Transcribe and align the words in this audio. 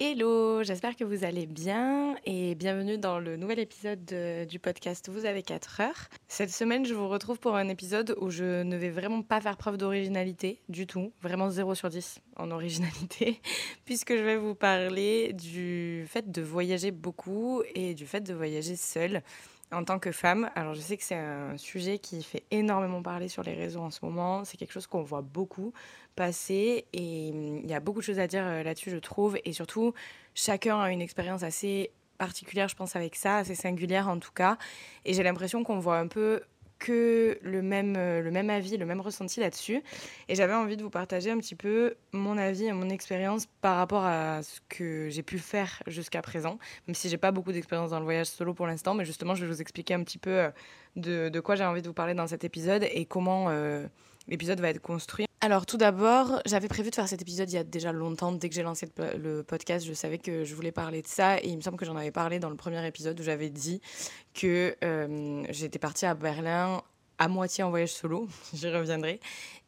Hello, 0.00 0.64
j'espère 0.64 0.96
que 0.96 1.04
vous 1.04 1.24
allez 1.24 1.46
bien 1.46 2.16
et 2.24 2.56
bienvenue 2.56 2.98
dans 2.98 3.20
le 3.20 3.36
nouvel 3.36 3.60
épisode 3.60 4.04
du 4.48 4.58
podcast 4.58 5.08
Vous 5.10 5.26
avez 5.26 5.42
4 5.42 5.80
heures. 5.80 6.08
Cette 6.26 6.50
semaine, 6.50 6.84
je 6.84 6.94
vous 6.94 7.06
retrouve 7.06 7.38
pour 7.38 7.54
un 7.54 7.68
épisode 7.68 8.16
où 8.20 8.30
je 8.30 8.64
ne 8.64 8.76
vais 8.76 8.90
vraiment 8.90 9.22
pas 9.22 9.40
faire 9.40 9.56
preuve 9.56 9.76
d'originalité 9.76 10.60
du 10.68 10.88
tout, 10.88 11.12
vraiment 11.22 11.50
0 11.50 11.76
sur 11.76 11.88
10 11.88 12.18
en 12.36 12.50
originalité, 12.50 13.40
puisque 13.84 14.16
je 14.16 14.24
vais 14.24 14.38
vous 14.38 14.56
parler 14.56 15.34
du 15.34 16.04
fait 16.08 16.32
de 16.32 16.42
voyager 16.42 16.90
beaucoup 16.90 17.62
et 17.76 17.94
du 17.94 18.08
fait 18.08 18.22
de 18.22 18.34
voyager 18.34 18.74
seule 18.74 19.22
en 19.72 19.84
tant 19.84 19.98
que 19.98 20.12
femme. 20.12 20.50
Alors 20.54 20.74
je 20.74 20.80
sais 20.80 20.96
que 20.96 21.04
c'est 21.04 21.14
un 21.14 21.56
sujet 21.56 21.98
qui 21.98 22.22
fait 22.22 22.44
énormément 22.50 23.02
parler 23.02 23.28
sur 23.28 23.42
les 23.42 23.54
réseaux 23.54 23.80
en 23.80 23.90
ce 23.90 24.04
moment, 24.04 24.44
c'est 24.44 24.56
quelque 24.56 24.72
chose 24.72 24.86
qu'on 24.86 25.02
voit 25.02 25.22
beaucoup 25.22 25.72
passer 26.16 26.86
et 26.92 27.30
hum, 27.32 27.60
il 27.62 27.70
y 27.70 27.74
a 27.74 27.80
beaucoup 27.80 28.00
de 28.00 28.04
choses 28.04 28.18
à 28.18 28.26
dire 28.26 28.44
euh, 28.44 28.62
là-dessus 28.62 28.90
je 28.90 28.96
trouve 28.96 29.38
et 29.44 29.52
surtout 29.52 29.94
chacun 30.34 30.80
a 30.80 30.90
une 30.90 31.00
expérience 31.00 31.42
assez 31.42 31.90
particulière 32.18 32.68
je 32.68 32.76
pense 32.76 32.96
avec 32.96 33.14
ça, 33.14 33.36
assez 33.36 33.54
singulière 33.54 34.08
en 34.08 34.18
tout 34.18 34.32
cas 34.32 34.58
et 35.04 35.14
j'ai 35.14 35.22
l'impression 35.22 35.62
qu'on 35.62 35.78
voit 35.78 35.98
un 35.98 36.08
peu 36.08 36.42
que 36.78 37.38
le 37.42 37.62
même, 37.62 37.94
euh, 37.96 38.22
le 38.22 38.30
même 38.30 38.50
avis, 38.50 38.76
le 38.76 38.86
même 38.86 39.00
ressenti 39.00 39.40
là-dessus. 39.40 39.82
Et 40.28 40.34
j'avais 40.34 40.54
envie 40.54 40.76
de 40.76 40.82
vous 40.82 40.90
partager 40.90 41.30
un 41.30 41.38
petit 41.38 41.54
peu 41.54 41.94
mon 42.12 42.38
avis 42.38 42.66
et 42.66 42.72
mon 42.72 42.88
expérience 42.88 43.46
par 43.60 43.76
rapport 43.76 44.04
à 44.04 44.42
ce 44.42 44.60
que 44.68 45.08
j'ai 45.10 45.22
pu 45.22 45.38
faire 45.38 45.82
jusqu'à 45.86 46.22
présent, 46.22 46.58
même 46.86 46.94
si 46.94 47.08
j'ai 47.08 47.18
pas 47.18 47.32
beaucoup 47.32 47.52
d'expérience 47.52 47.90
dans 47.90 47.98
le 47.98 48.04
voyage 48.04 48.28
solo 48.28 48.54
pour 48.54 48.66
l'instant, 48.66 48.94
mais 48.94 49.04
justement, 49.04 49.34
je 49.34 49.44
vais 49.44 49.52
vous 49.52 49.60
expliquer 49.60 49.94
un 49.94 50.02
petit 50.02 50.18
peu 50.18 50.30
euh, 50.30 50.50
de, 50.96 51.28
de 51.28 51.40
quoi 51.40 51.54
j'ai 51.54 51.64
envie 51.64 51.82
de 51.82 51.88
vous 51.88 51.94
parler 51.94 52.14
dans 52.14 52.26
cet 52.26 52.44
épisode 52.44 52.84
et 52.90 53.04
comment 53.04 53.46
euh, 53.48 53.86
l'épisode 54.28 54.60
va 54.60 54.70
être 54.70 54.80
construit. 54.80 55.27
Alors 55.40 55.66
tout 55.66 55.76
d'abord, 55.76 56.42
j'avais 56.46 56.66
prévu 56.66 56.90
de 56.90 56.94
faire 56.96 57.06
cet 57.06 57.22
épisode 57.22 57.48
il 57.48 57.54
y 57.54 57.58
a 57.58 57.64
déjà 57.64 57.92
longtemps. 57.92 58.32
Dès 58.32 58.48
que 58.48 58.56
j'ai 58.56 58.64
lancé 58.64 58.88
le 59.16 59.42
podcast, 59.42 59.86
je 59.86 59.92
savais 59.92 60.18
que 60.18 60.44
je 60.44 60.52
voulais 60.52 60.72
parler 60.72 61.00
de 61.00 61.06
ça. 61.06 61.38
Et 61.38 61.48
il 61.48 61.56
me 61.56 61.62
semble 61.62 61.76
que 61.76 61.86
j'en 61.86 61.94
avais 61.94 62.10
parlé 62.10 62.40
dans 62.40 62.50
le 62.50 62.56
premier 62.56 62.84
épisode 62.84 63.18
où 63.20 63.22
j'avais 63.22 63.48
dit 63.48 63.80
que 64.34 64.74
euh, 64.82 65.44
j'étais 65.50 65.78
partie 65.78 66.06
à 66.06 66.14
Berlin 66.14 66.82
à 67.18 67.28
moitié 67.28 67.64
en 67.64 67.70
voyage 67.70 67.92
solo, 67.92 68.28
j'y 68.54 68.68
reviendrai, 68.68 69.20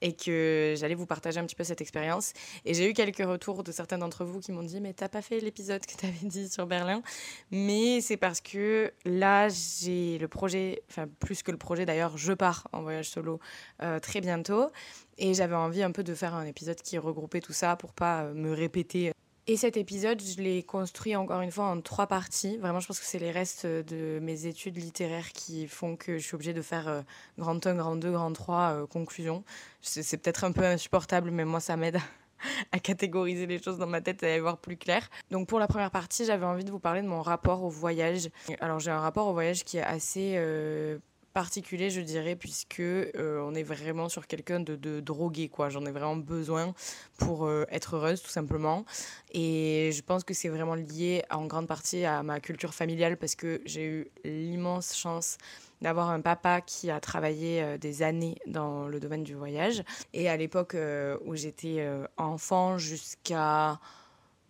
et 0.03 0.15
que 0.15 0.75
j'allais 0.77 0.95
vous 0.95 1.07
partager 1.07 1.39
un 1.41 1.45
petit 1.45 1.57
peu 1.57 1.65
cette 1.65 1.81
expérience. 1.81 2.33
Et 2.65 2.75
j'ai 2.75 2.89
eu 2.89 2.93
quelques 2.93 3.19
retours 3.27 3.63
de 3.63 3.73
certains 3.73 3.99
d'entre 3.99 4.25
vous 4.25 4.41
qui 4.41 4.53
m'ont 4.53 4.63
dit 4.63 4.81
Mais 4.81 4.93
t'as 4.93 5.09
pas 5.09 5.23
fait 5.23 5.41
l'épisode 5.41 5.85
que 5.85 5.95
t'avais 5.95 6.27
dit 6.27 6.49
sur 6.49 6.67
Berlin 6.67 7.03
Mais 7.51 8.01
c'est 8.01 8.17
parce 8.17 8.41
que 8.41 8.93
là, 9.05 9.49
j'ai 9.49 10.19
le 10.19 10.29
projet, 10.29 10.83
enfin, 10.91 11.07
plus 11.19 11.43
que 11.43 11.51
le 11.51 11.59
projet 11.59 11.87
d'ailleurs, 11.87 12.17
je 12.17 12.33
pars 12.33 12.69
en 12.73 12.83
voyage 12.83 13.09
solo 13.09 13.41
euh, 13.83 13.99
très 13.99 14.21
bientôt. 14.21 14.71
Et 15.19 15.35
j'avais 15.35 15.55
envie 15.55 15.83
un 15.83 15.93
peu 15.93 16.03
de 16.03 16.15
faire 16.15 16.35
un 16.35 16.47
épisode 16.47 16.81
qui 16.81 16.97
regroupait 16.97 17.41
tout 17.41 17.53
ça 17.53 17.77
pour 17.77 17.93
pas 17.93 18.23
euh, 18.23 18.35
me 18.35 18.53
répéter 18.53 19.13
et 19.47 19.57
cet 19.57 19.77
épisode, 19.77 20.21
je 20.23 20.41
l'ai 20.41 20.63
construit 20.63 21.17
encore 21.17 21.41
une 21.41 21.51
fois 21.51 21.65
en 21.65 21.81
trois 21.81 22.07
parties. 22.07 22.57
Vraiment, 22.59 22.81
je 22.81 22.87
pense 22.87 23.01
que 23.01 23.07
c'est 23.07 23.19
les 23.19 23.31
restes 23.31 23.67
de 23.67 24.19
mes 24.21 24.47
études 24.47 24.77
littéraires 24.77 25.33
qui 25.33 25.67
font 25.67 25.97
que 25.97 26.19
je 26.19 26.25
suis 26.25 26.35
obligée 26.35 26.53
de 26.53 26.63
faire 26.63 26.89
euh, 26.89 27.03
grand 27.39 27.67
1, 27.67 27.75
grand 27.75 27.97
2, 27.97 28.13
grand 28.13 28.33
3, 28.33 28.59
euh, 28.59 28.87
conclusion. 28.87 29.45
C'est 29.81 30.19
peut-être 30.19 30.45
un 30.45 30.53
peu 30.53 30.65
insupportable, 30.65 31.31
mais 31.31 31.45
moi, 31.45 31.61
ça 31.61 31.77
m'aide 31.77 31.99
à 32.73 32.79
catégoriser 32.79 33.47
les 33.47 33.63
choses 33.63 33.79
dans 33.79 33.87
ma 33.87 34.01
tête 34.01 34.23
et 34.23 34.27
à 34.27 34.37
y 34.37 34.41
voir 34.41 34.59
plus 34.59 34.77
clair. 34.77 35.09
Donc 35.31 35.49
pour 35.49 35.59
la 35.59 35.67
première 35.67 35.91
partie, 35.91 36.25
j'avais 36.25 36.47
envie 36.47 36.65
de 36.65 36.71
vous 36.71 36.79
parler 36.79 37.03
de 37.03 37.09
mon 37.09 37.23
rapport 37.23 37.63
au 37.63 37.69
voyage. 37.69 38.31
Alors 38.61 38.79
j'ai 38.79 38.91
un 38.91 39.01
rapport 39.01 39.27
au 39.27 39.33
voyage 39.33 39.65
qui 39.65 39.79
est 39.79 39.83
assez 39.83 40.35
euh, 40.37 40.99
particulier, 41.33 41.91
je 41.91 42.01
dirais, 42.01 42.37
puisque 42.37 42.81
euh, 42.81 43.41
on 43.43 43.55
est 43.55 43.63
vraiment 43.63 44.09
sur 44.09 44.27
quelqu'un 44.27 44.61
de, 44.61 45.01
drogué, 45.01 45.49
quoi. 45.49 45.69
J'en 45.69 45.85
ai 45.87 45.91
vraiment 45.91 46.17
besoin 46.17 46.75
pour 47.19 47.47
euh, 47.47 47.65
être 47.71 47.97
heureuse, 47.97 48.23
tout 48.23 48.31
simplement. 48.31 48.85
Et 49.33 49.91
je 49.93 50.03
pense 50.03 50.25
que 50.25 50.35
c'est 50.35 50.49
vraiment 50.49 50.75
lié 50.75 51.23
en 51.31 51.47
grande 51.47 51.67
partie 51.67 52.05
à 52.05 52.23
ma 52.23 52.41
culture 52.41 52.75
familiale, 52.75 53.17
parce 53.17 53.35
que 53.35 53.61
j'ai 53.65 53.85
eu 53.85 54.11
l'immense 54.25 54.97
chance 54.97 55.39
d'avoir 55.81 56.11
un 56.11 56.21
papa 56.21 56.61
qui 56.61 56.91
a 56.91 57.01
travaillé 57.01 57.63
euh, 57.63 57.79
des 57.79 58.03
années 58.03 58.37
dans 58.47 58.89
le 58.89 59.01
domaine 59.01 59.23
du 59.23 59.35
voyage. 59.35 59.83
Et 60.13 60.29
à 60.29 60.37
l'époque 60.37 60.77
où 61.25 61.37
j'étais 61.37 61.87
enfant, 62.17 62.79
jusqu'à 62.79 63.79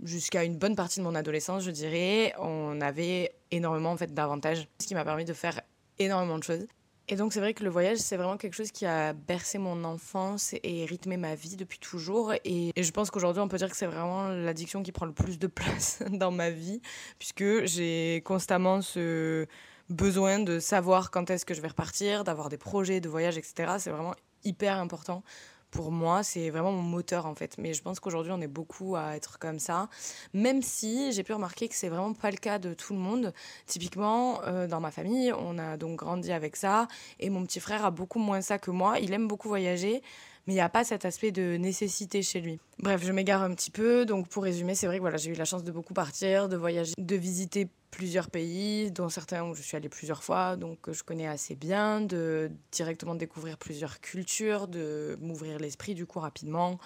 jusqu'à 0.03 0.45
une 0.45 0.57
bonne 0.57 0.77
partie 0.77 1.01
de 1.01 1.05
mon 1.05 1.15
adolescence, 1.15 1.63
je 1.63 1.71
dirais, 1.71 2.33
on 2.39 2.81
avait 2.81 3.35
énormément 3.51 3.93
en 3.93 3.97
fait 3.97 4.13
d'avantages, 4.15 4.67
ce 4.79 4.87
qui 4.87 4.95
m'a 4.95 5.05
permis 5.05 5.25
de 5.27 5.35
faire 5.35 5.61
énormément 6.01 6.39
de 6.39 6.43
choses. 6.43 6.67
Et 7.09 7.17
donc 7.17 7.33
c'est 7.33 7.41
vrai 7.41 7.55
que 7.55 7.65
le 7.65 7.71
voyage, 7.71 7.99
c'est 7.99 8.17
vraiment 8.17 8.37
quelque 8.37 8.55
chose 8.55 8.71
qui 8.71 8.87
a 8.87 9.13
bercé 9.13 9.59
mon 9.59 9.83
enfance 9.83 10.55
et 10.63 10.85
rythmé 10.85 11.17
ma 11.17 11.35
vie 11.35 11.57
depuis 11.57 11.81
toujours. 11.81 12.33
Et, 12.45 12.73
je 12.77 12.91
pense 12.93 13.11
qu'aujourd'hui, 13.11 13.43
on 13.43 13.49
peut 13.49 13.57
dire 13.57 13.69
que 13.69 13.77
c'est 13.77 13.87
vraiment 13.87 14.29
l'addiction 14.29 14.85
qui 14.85 14.93
prend 14.93 15.07
le 15.07 15.13
plus 15.13 15.39
de 15.39 15.49
place 15.49 16.05
dans 16.11 16.31
ma 16.31 16.51
vie, 16.51 16.81
puisque 17.19 17.65
j'ai 17.65 18.23
constamment 18.25 18.81
ce 18.81 19.47
besoin 19.89 20.39
de 20.39 20.61
savoir 20.61 21.11
quand 21.11 21.31
est-ce 21.31 21.45
que 21.45 21.53
je 21.53 21.61
vais 21.61 21.69
repartir, 21.69 22.23
d'avoir 22.23 22.49
des 22.49 22.59
projets 22.59 23.01
de 23.01 23.09
voyage, 23.09 23.37
etc. 23.37 23.75
C'est 23.79 23.91
vraiment 23.91 24.15
hyper 24.45 24.79
important 24.79 25.25
pour 25.71 25.93
moi, 25.93 26.23
c'est 26.23 26.51
vraiment 26.51 26.73
mon 26.73 26.83
moteur 26.83 27.27
en 27.27 27.35
fait. 27.35 27.57
Mais 27.59 27.75
je 27.75 27.83
pense 27.83 28.01
qu'aujourd'hui, 28.01 28.33
on 28.33 28.41
est 28.41 28.47
beaucoup 28.47 28.97
à 28.97 29.17
être 29.17 29.39
comme 29.39 29.59
ça. 29.59 29.89
Même 30.35 30.63
si 30.63 31.13
j'ai 31.13 31.23
pu 31.23 31.33
remarquer 31.33 31.69
que 31.69 31.75
c'est 31.75 31.89
vraiment 31.89 32.13
pas 32.13 32.31
le 32.31 32.37
cas 32.37 32.59
de 32.59 32.75
tout 32.75 32.93
le 32.93 32.99
monde. 32.99 33.33
Typiquement, 33.67 34.43
euh, 34.47 34.67
dans 34.67 34.81
ma 34.81 34.91
famille, 34.91 35.33
on 35.33 35.59
a 35.59 35.77
donc 35.77 35.99
grandi 35.99 36.33
avec 36.33 36.57
ça. 36.57 36.89
Et 37.19 37.31
mon 37.31 37.45
petit 37.45 37.61
frère 37.61 37.85
a 37.85 37.91
beaucoup 37.91 38.19
moins 38.19 38.41
ça 38.41 38.59
que 38.59 38.71
moi. 38.71 38.99
Il 38.99 39.13
aime 39.13 39.29
beaucoup 39.29 39.49
voyager 39.49 40.03
mais 40.47 40.55
il 40.55 40.57
n'y 40.57 40.63
a 40.63 40.69
pas 40.69 40.85
cet 40.85 41.05
aspect 41.05 41.33
de 41.33 41.57
nécessité 41.57 42.23
chez 42.23 42.41
lui. 42.41 42.59
Bref, 42.79 43.05
je 43.05 43.13
m'égare 43.13 43.43
un 43.43 43.55
petit 43.55 43.71
peu. 43.71 44.05
Donc, 44.05 44.29
pour 44.29 44.43
résumer, 44.43 44.75
c'est 44.75 44.87
vrai 44.87 44.97
que 44.97 45.03
voilà, 45.03 45.17
j'ai 45.17 45.31
eu 45.31 45.35
la 45.35 45.45
chance 45.45 45.65
de 45.65 45.73
beaucoup 45.73 45.95
partir, 45.95 46.49
de 46.49 46.57
voyager, 46.57 46.95
de 46.99 47.17
visiter 47.17 47.69
plusieurs 47.91 48.31
pays, 48.31 48.91
dont 48.91 49.09
certains 49.09 49.45
où 49.45 49.55
je 49.55 49.63
suis 49.63 49.77
allée 49.77 49.89
plusieurs 49.89 50.23
fois, 50.23 50.57
donc 50.57 50.79
je 50.91 51.03
connais 51.03 51.27
assez 51.27 51.57
bien, 51.57 52.01
de 52.01 52.51
directement 52.73 53.15
découvrir 53.15 53.59
plusieurs 53.59 54.01
cultures, 54.01 54.69
de 54.69 55.19
m'ouvrir 55.21 55.59
l'esprit 55.59 55.95
du 55.95 56.07
coup 56.07 56.21
rapidement, 56.21 56.79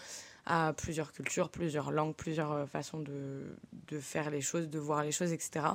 à 0.46 0.72
plusieurs 0.72 1.12
cultures, 1.12 1.48
plusieurs 1.50 1.90
langues, 1.90 2.14
plusieurs 2.14 2.52
euh, 2.52 2.66
façons 2.66 2.98
de, 2.98 3.56
de, 3.88 3.98
faire 3.98 4.30
les 4.30 4.40
choses, 4.40 4.68
de 4.68 4.78
voir 4.78 5.02
les 5.02 5.12
choses, 5.12 5.32
etc. 5.32 5.66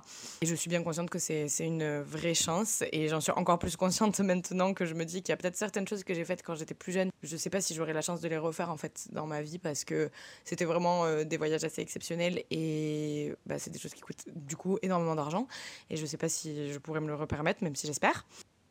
Et 0.42 0.46
je 0.46 0.56
suis 0.56 0.70
bien 0.70 0.84
consciente 0.84 1.10
que 1.10 1.20
c'est 1.20 1.48
une 1.60 2.02
vraie 2.02 2.34
chance 2.34 2.84
et 2.92 3.08
j'en 3.08 3.22
suis 3.22 3.32
encore 3.32 3.60
plus 3.60 3.76
consciente 3.78 4.20
maintenant 4.20 4.74
que 4.74 4.86
je 4.86 4.94
me 4.94 5.06
dis 5.06 5.22
qu'il 5.22 5.30
y 5.30 5.34
a 5.34 5.38
peut-être 5.38 5.56
certaines 5.56 5.88
choses 5.88 6.04
que 6.04 6.14
j'ai 6.14 6.26
faites 6.26 6.44
quand 6.44 6.56
j'étais 6.56 6.74
plus 6.74 6.92
jeune. 6.92 7.10
Je 7.24 7.34
ne 7.34 7.38
sais 7.40 7.50
pas 7.50 7.62
si 7.62 7.74
j'aurai 7.74 7.94
la 7.94 8.02
chance 8.02 8.22
de 8.22 8.28
les 8.28 8.38
refaire 8.38 8.70
en 8.70 8.78
fait 8.78 9.08
dans 9.12 9.26
ma 9.26 9.42
vie 9.42 9.60
parce 9.60 9.84
que 9.84 10.10
c'était 10.46 10.66
vraiment 10.66 11.06
euh, 11.06 11.24
des 11.24 11.38
voyages 11.38 11.64
assez 11.64 11.82
exceptionnels 11.82 12.44
et 12.52 13.34
bah, 13.46 13.60
c'est 13.60 13.72
des 13.72 13.80
choses 13.80 13.94
qui 13.94 14.02
coûtent 14.02 14.26
du 14.36 14.56
coup 14.56 14.78
énormément 14.82 15.16
d'argent 15.16 15.48
et 15.90 15.98
je 15.98 16.02
ne 16.02 16.08
sais 16.08 16.18
pas 16.18 16.30
si 16.30 16.72
je 16.72 16.78
pourrais 16.78 17.02
me 17.02 17.08
le 17.08 17.16
repermettre, 17.16 17.64
même 17.64 17.76
si 17.76 17.88
j'espère. 17.88 18.26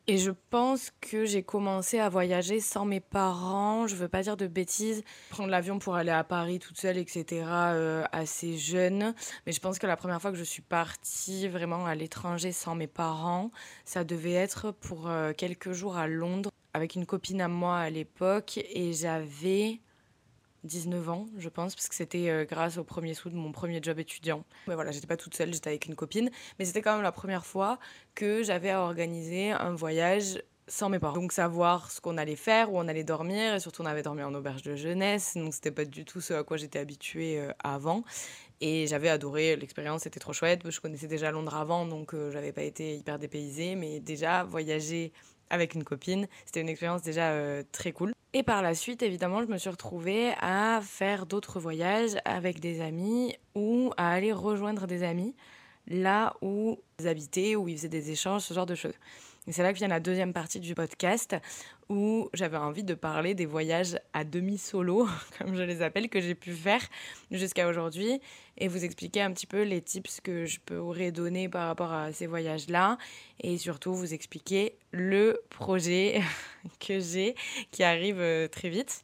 Et 0.09 0.17
je 0.17 0.31
pense 0.49 0.91
que 1.01 1.25
j'ai 1.25 1.43
commencé 1.43 1.99
à 1.99 2.09
voyager 2.09 2.59
sans 2.61 2.83
mes 2.83 2.99
parents, 2.99 3.85
je 3.85 3.95
veux 3.95 4.07
pas 4.07 4.23
dire 4.23 4.37
de 4.37 4.47
bêtises, 4.47 5.03
prendre 5.29 5.51
l'avion 5.51 5.77
pour 5.77 5.93
aller 5.93 6.09
à 6.09 6.23
Paris 6.23 6.57
toute 6.57 6.79
seule, 6.79 6.97
etc., 6.97 7.45
euh, 7.47 8.03
assez 8.11 8.57
jeune. 8.57 9.13
Mais 9.45 9.51
je 9.51 9.59
pense 9.59 9.77
que 9.77 9.85
la 9.85 9.95
première 9.95 10.19
fois 10.19 10.31
que 10.31 10.37
je 10.37 10.43
suis 10.43 10.63
partie 10.63 11.47
vraiment 11.47 11.85
à 11.85 11.93
l'étranger 11.93 12.51
sans 12.51 12.73
mes 12.73 12.87
parents, 12.87 13.51
ça 13.85 14.03
devait 14.03 14.33
être 14.33 14.71
pour 14.71 15.07
euh, 15.11 15.31
quelques 15.37 15.73
jours 15.73 15.95
à 15.95 16.07
Londres 16.07 16.49
avec 16.73 16.95
une 16.95 17.05
copine 17.05 17.39
à 17.39 17.47
moi 17.47 17.77
à 17.77 17.91
l'époque 17.91 18.57
et 18.57 18.93
j'avais 18.93 19.79
19 20.63 21.09
ans, 21.09 21.27
je 21.37 21.49
pense, 21.49 21.75
parce 21.75 21.87
que 21.87 21.95
c'était 21.95 22.29
euh, 22.29 22.45
grâce 22.45 22.77
au 22.77 22.83
premier 22.83 23.13
sou 23.13 23.29
de 23.29 23.35
mon 23.35 23.51
premier 23.51 23.79
job 23.81 23.99
étudiant. 23.99 24.43
Mais 24.67 24.75
voilà, 24.75 24.91
j'étais 24.91 25.07
pas 25.07 25.17
toute 25.17 25.35
seule, 25.35 25.53
j'étais 25.53 25.69
avec 25.69 25.85
une 25.85 25.95
copine, 25.95 26.29
mais 26.57 26.65
c'était 26.65 26.81
quand 26.81 26.93
même 26.93 27.03
la 27.03 27.11
première 27.11 27.45
fois 27.45 27.79
que 28.15 28.43
j'avais 28.43 28.69
à 28.69 28.81
organiser 28.81 29.51
un 29.51 29.73
voyage 29.73 30.41
sans 30.67 30.89
mes 30.89 30.99
parents. 30.99 31.15
Donc 31.15 31.31
savoir 31.31 31.91
ce 31.91 31.99
qu'on 31.99 32.17
allait 32.17 32.35
faire, 32.35 32.71
où 32.71 32.77
on 32.77 32.87
allait 32.87 33.03
dormir, 33.03 33.55
et 33.55 33.59
surtout 33.59 33.81
on 33.81 33.85
avait 33.85 34.03
dormi 34.03 34.23
en 34.23 34.33
auberge 34.33 34.61
de 34.61 34.75
jeunesse, 34.75 35.35
donc 35.35 35.53
c'était 35.53 35.71
pas 35.71 35.85
du 35.85 36.05
tout 36.05 36.21
ce 36.21 36.33
à 36.33 36.43
quoi 36.43 36.57
j'étais 36.57 36.79
habituée 36.79 37.39
euh, 37.39 37.51
avant. 37.63 38.03
Et 38.61 38.87
j'avais 38.87 39.09
adoré 39.09 39.55
l'expérience, 39.55 40.01
c'était 40.01 40.19
trop 40.19 40.33
chouette. 40.33 40.69
Je 40.69 40.79
connaissais 40.81 41.07
déjà 41.07 41.31
Londres 41.31 41.55
avant, 41.55 41.85
donc 41.85 42.13
euh, 42.13 42.31
j'avais 42.31 42.51
pas 42.51 42.63
été 42.63 42.95
hyper 42.95 43.17
dépaysée, 43.17 43.75
mais 43.75 43.99
déjà 43.99 44.43
voyager 44.43 45.13
avec 45.49 45.73
une 45.73 45.83
copine, 45.83 46.27
c'était 46.45 46.61
une 46.61 46.69
expérience 46.69 47.01
déjà 47.01 47.33
très 47.71 47.91
cool. 47.91 48.13
Et 48.33 48.43
par 48.43 48.61
la 48.61 48.75
suite, 48.75 49.01
évidemment, 49.01 49.41
je 49.41 49.47
me 49.47 49.57
suis 49.57 49.71
retrouvée 49.71 50.33
à 50.39 50.81
faire 50.83 51.25
d'autres 51.25 51.59
voyages 51.59 52.15
avec 52.25 52.59
des 52.59 52.79
amis 52.79 53.35
ou 53.55 53.91
à 53.97 54.11
aller 54.11 54.31
rejoindre 54.31 54.85
des 54.85 55.01
amis 55.01 55.35
là 55.87 56.35
où 56.43 56.77
ils 56.99 57.07
habitaient, 57.07 57.55
où 57.55 57.67
ils 57.67 57.75
faisaient 57.75 57.89
des 57.89 58.11
échanges, 58.11 58.43
ce 58.43 58.53
genre 58.53 58.67
de 58.67 58.75
choses. 58.75 58.93
Et 59.49 59.51
c'est 59.51 59.63
là 59.63 59.73
que 59.73 59.79
vient 59.79 59.87
la 59.87 59.99
deuxième 59.99 60.31
partie 60.31 60.59
du 60.59 60.75
podcast 60.75 61.35
où 61.89 62.29
j'avais 62.35 62.57
envie 62.57 62.83
de 62.83 62.93
parler 62.93 63.33
des 63.33 63.47
voyages 63.47 63.97
à 64.13 64.23
demi-solo, 64.23 65.07
comme 65.39 65.55
je 65.55 65.63
les 65.63 65.81
appelle, 65.81 66.07
que 66.07 66.21
j'ai 66.21 66.35
pu 66.35 66.53
faire 66.53 66.83
jusqu'à 67.31 67.67
aujourd'hui 67.67 68.21
et 68.59 68.67
vous 68.67 68.85
expliquer 68.85 69.23
un 69.23 69.33
petit 69.33 69.47
peu 69.47 69.63
les 69.63 69.81
tips 69.81 70.21
que 70.21 70.45
je 70.45 70.59
pourrais 70.59 71.11
donner 71.11 71.49
par 71.49 71.65
rapport 71.65 71.91
à 71.91 72.13
ces 72.13 72.27
voyages-là 72.27 72.99
et 73.41 73.57
surtout 73.57 73.95
vous 73.95 74.13
expliquer 74.13 74.77
le 74.91 75.41
projet 75.49 76.21
que 76.79 76.99
j'ai 76.99 77.33
qui 77.71 77.81
arrive 77.81 78.19
euh, 78.19 78.47
très 78.47 78.69
vite. 78.69 79.03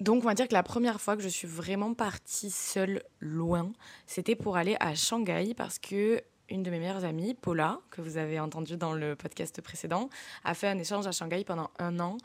Donc 0.00 0.22
on 0.22 0.26
va 0.26 0.34
dire 0.34 0.48
que 0.48 0.54
la 0.54 0.62
première 0.62 0.98
fois 0.98 1.14
que 1.14 1.22
je 1.22 1.28
suis 1.28 1.46
vraiment 1.46 1.92
partie 1.92 2.50
seule 2.50 3.02
loin, 3.20 3.70
c'était 4.06 4.34
pour 4.34 4.56
aller 4.56 4.76
à 4.80 4.94
Shanghai 4.94 5.52
parce 5.54 5.78
que 5.78 6.22
une 6.54 6.62
de 6.62 6.70
mes 6.70 6.78
meilleures 6.78 7.04
amies, 7.04 7.34
Paula, 7.34 7.80
que 7.90 8.00
vous 8.00 8.16
avez 8.16 8.38
entendu 8.38 8.76
dans 8.76 8.92
le 8.92 9.16
podcast 9.16 9.60
précédent, 9.60 10.08
a 10.44 10.54
fait 10.54 10.68
un 10.68 10.78
échange 10.78 11.04
à 11.04 11.10
Shanghai 11.10 11.42
pendant 11.44 11.70
un 11.80 11.98
an 11.98 12.16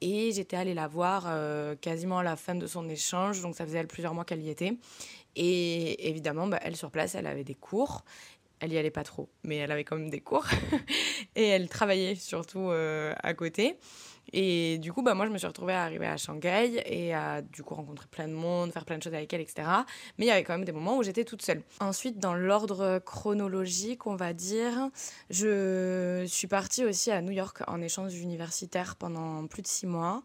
et 0.00 0.32
j'étais 0.32 0.56
allée 0.56 0.72
la 0.72 0.88
voir 0.88 1.24
euh, 1.26 1.76
quasiment 1.76 2.18
à 2.18 2.22
la 2.22 2.36
fin 2.36 2.54
de 2.54 2.66
son 2.66 2.88
échange, 2.88 3.42
donc 3.42 3.54
ça 3.54 3.66
faisait 3.66 3.84
plusieurs 3.84 4.14
mois 4.14 4.24
qu'elle 4.24 4.40
y 4.40 4.48
était. 4.48 4.78
Et 5.36 6.08
évidemment, 6.08 6.46
bah, 6.46 6.60
elle 6.62 6.76
sur 6.76 6.90
place, 6.90 7.14
elle 7.14 7.26
avait 7.26 7.44
des 7.44 7.54
cours. 7.54 8.04
Elle 8.60 8.72
y 8.72 8.78
allait 8.78 8.90
pas 8.90 9.04
trop, 9.04 9.28
mais 9.42 9.56
elle 9.56 9.72
avait 9.72 9.84
quand 9.84 9.96
même 9.96 10.10
des 10.10 10.20
cours. 10.20 10.46
et 11.36 11.48
elle 11.48 11.68
travaillait 11.68 12.14
surtout 12.14 12.70
euh, 12.70 13.12
à 13.22 13.34
côté. 13.34 13.76
Et 14.32 14.78
du 14.78 14.92
coup, 14.92 15.02
bah, 15.02 15.14
moi, 15.14 15.26
je 15.26 15.30
me 15.30 15.38
suis 15.38 15.46
retrouvée 15.46 15.74
à 15.74 15.82
arriver 15.82 16.06
à 16.06 16.16
Shanghai 16.16 16.82
et 16.86 17.14
à 17.14 17.42
du 17.42 17.62
coup 17.62 17.74
rencontrer 17.74 18.06
plein 18.10 18.26
de 18.26 18.32
monde, 18.32 18.72
faire 18.72 18.84
plein 18.84 18.98
de 18.98 19.02
choses 19.02 19.14
avec 19.14 19.32
elle, 19.32 19.40
etc. 19.40 19.68
Mais 20.18 20.26
il 20.26 20.28
y 20.28 20.30
avait 20.30 20.44
quand 20.44 20.54
même 20.54 20.64
des 20.64 20.72
moments 20.72 20.96
où 20.96 21.02
j'étais 21.02 21.24
toute 21.24 21.42
seule. 21.42 21.62
Ensuite, 21.80 22.18
dans 22.18 22.34
l'ordre 22.34 23.00
chronologique, 23.04 24.06
on 24.06 24.16
va 24.16 24.32
dire, 24.32 24.88
je 25.30 26.24
suis 26.26 26.48
partie 26.48 26.84
aussi 26.84 27.10
à 27.10 27.20
New 27.20 27.32
York 27.32 27.62
en 27.66 27.80
échange 27.80 28.14
universitaire 28.14 28.96
pendant 28.96 29.46
plus 29.46 29.62
de 29.62 29.68
six 29.68 29.86
mois. 29.86 30.22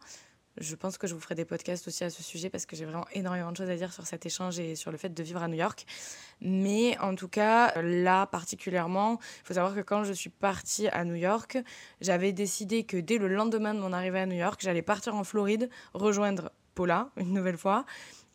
Je 0.57 0.75
pense 0.75 0.97
que 0.97 1.07
je 1.07 1.13
vous 1.13 1.21
ferai 1.21 1.35
des 1.35 1.45
podcasts 1.45 1.87
aussi 1.87 2.03
à 2.03 2.09
ce 2.09 2.21
sujet 2.21 2.49
parce 2.49 2.65
que 2.65 2.75
j'ai 2.75 2.85
vraiment 2.85 3.05
énormément 3.13 3.51
de 3.51 3.57
choses 3.57 3.69
à 3.69 3.75
dire 3.75 3.93
sur 3.93 4.05
cet 4.05 4.25
échange 4.25 4.59
et 4.59 4.75
sur 4.75 4.91
le 4.91 4.97
fait 4.97 5.13
de 5.13 5.23
vivre 5.23 5.41
à 5.41 5.47
New 5.47 5.57
York. 5.57 5.85
Mais 6.41 6.97
en 6.99 7.15
tout 7.15 7.27
cas, 7.27 7.81
là 7.81 8.25
particulièrement, 8.25 9.19
il 9.41 9.47
faut 9.47 9.53
savoir 9.53 9.75
que 9.75 9.81
quand 9.81 10.03
je 10.03 10.13
suis 10.13 10.29
partie 10.29 10.87
à 10.89 11.05
New 11.05 11.15
York, 11.15 11.57
j'avais 12.01 12.33
décidé 12.33 12.83
que 12.83 12.97
dès 12.97 13.17
le 13.17 13.27
lendemain 13.27 13.73
de 13.73 13.79
mon 13.79 13.93
arrivée 13.93 14.19
à 14.19 14.25
New 14.25 14.37
York, 14.37 14.59
j'allais 14.61 14.81
partir 14.81 15.15
en 15.15 15.23
Floride, 15.23 15.69
rejoindre 15.93 16.51
Paula 16.75 17.09
une 17.17 17.33
nouvelle 17.33 17.57
fois, 17.57 17.85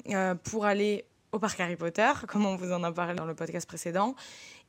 euh, 0.09 0.35
pour 0.35 0.65
aller 0.67 1.07
au 1.33 1.39
parc 1.39 1.59
Harry 1.61 1.77
Potter, 1.77 2.11
comme 2.29 2.47
on 2.47 2.57
vous 2.57 2.73
en 2.73 2.85
a 2.85 2.93
parlé 2.93 3.15
dans 3.15 3.27
le 3.27 3.35
podcast 3.35 3.67
précédent. 3.67 4.15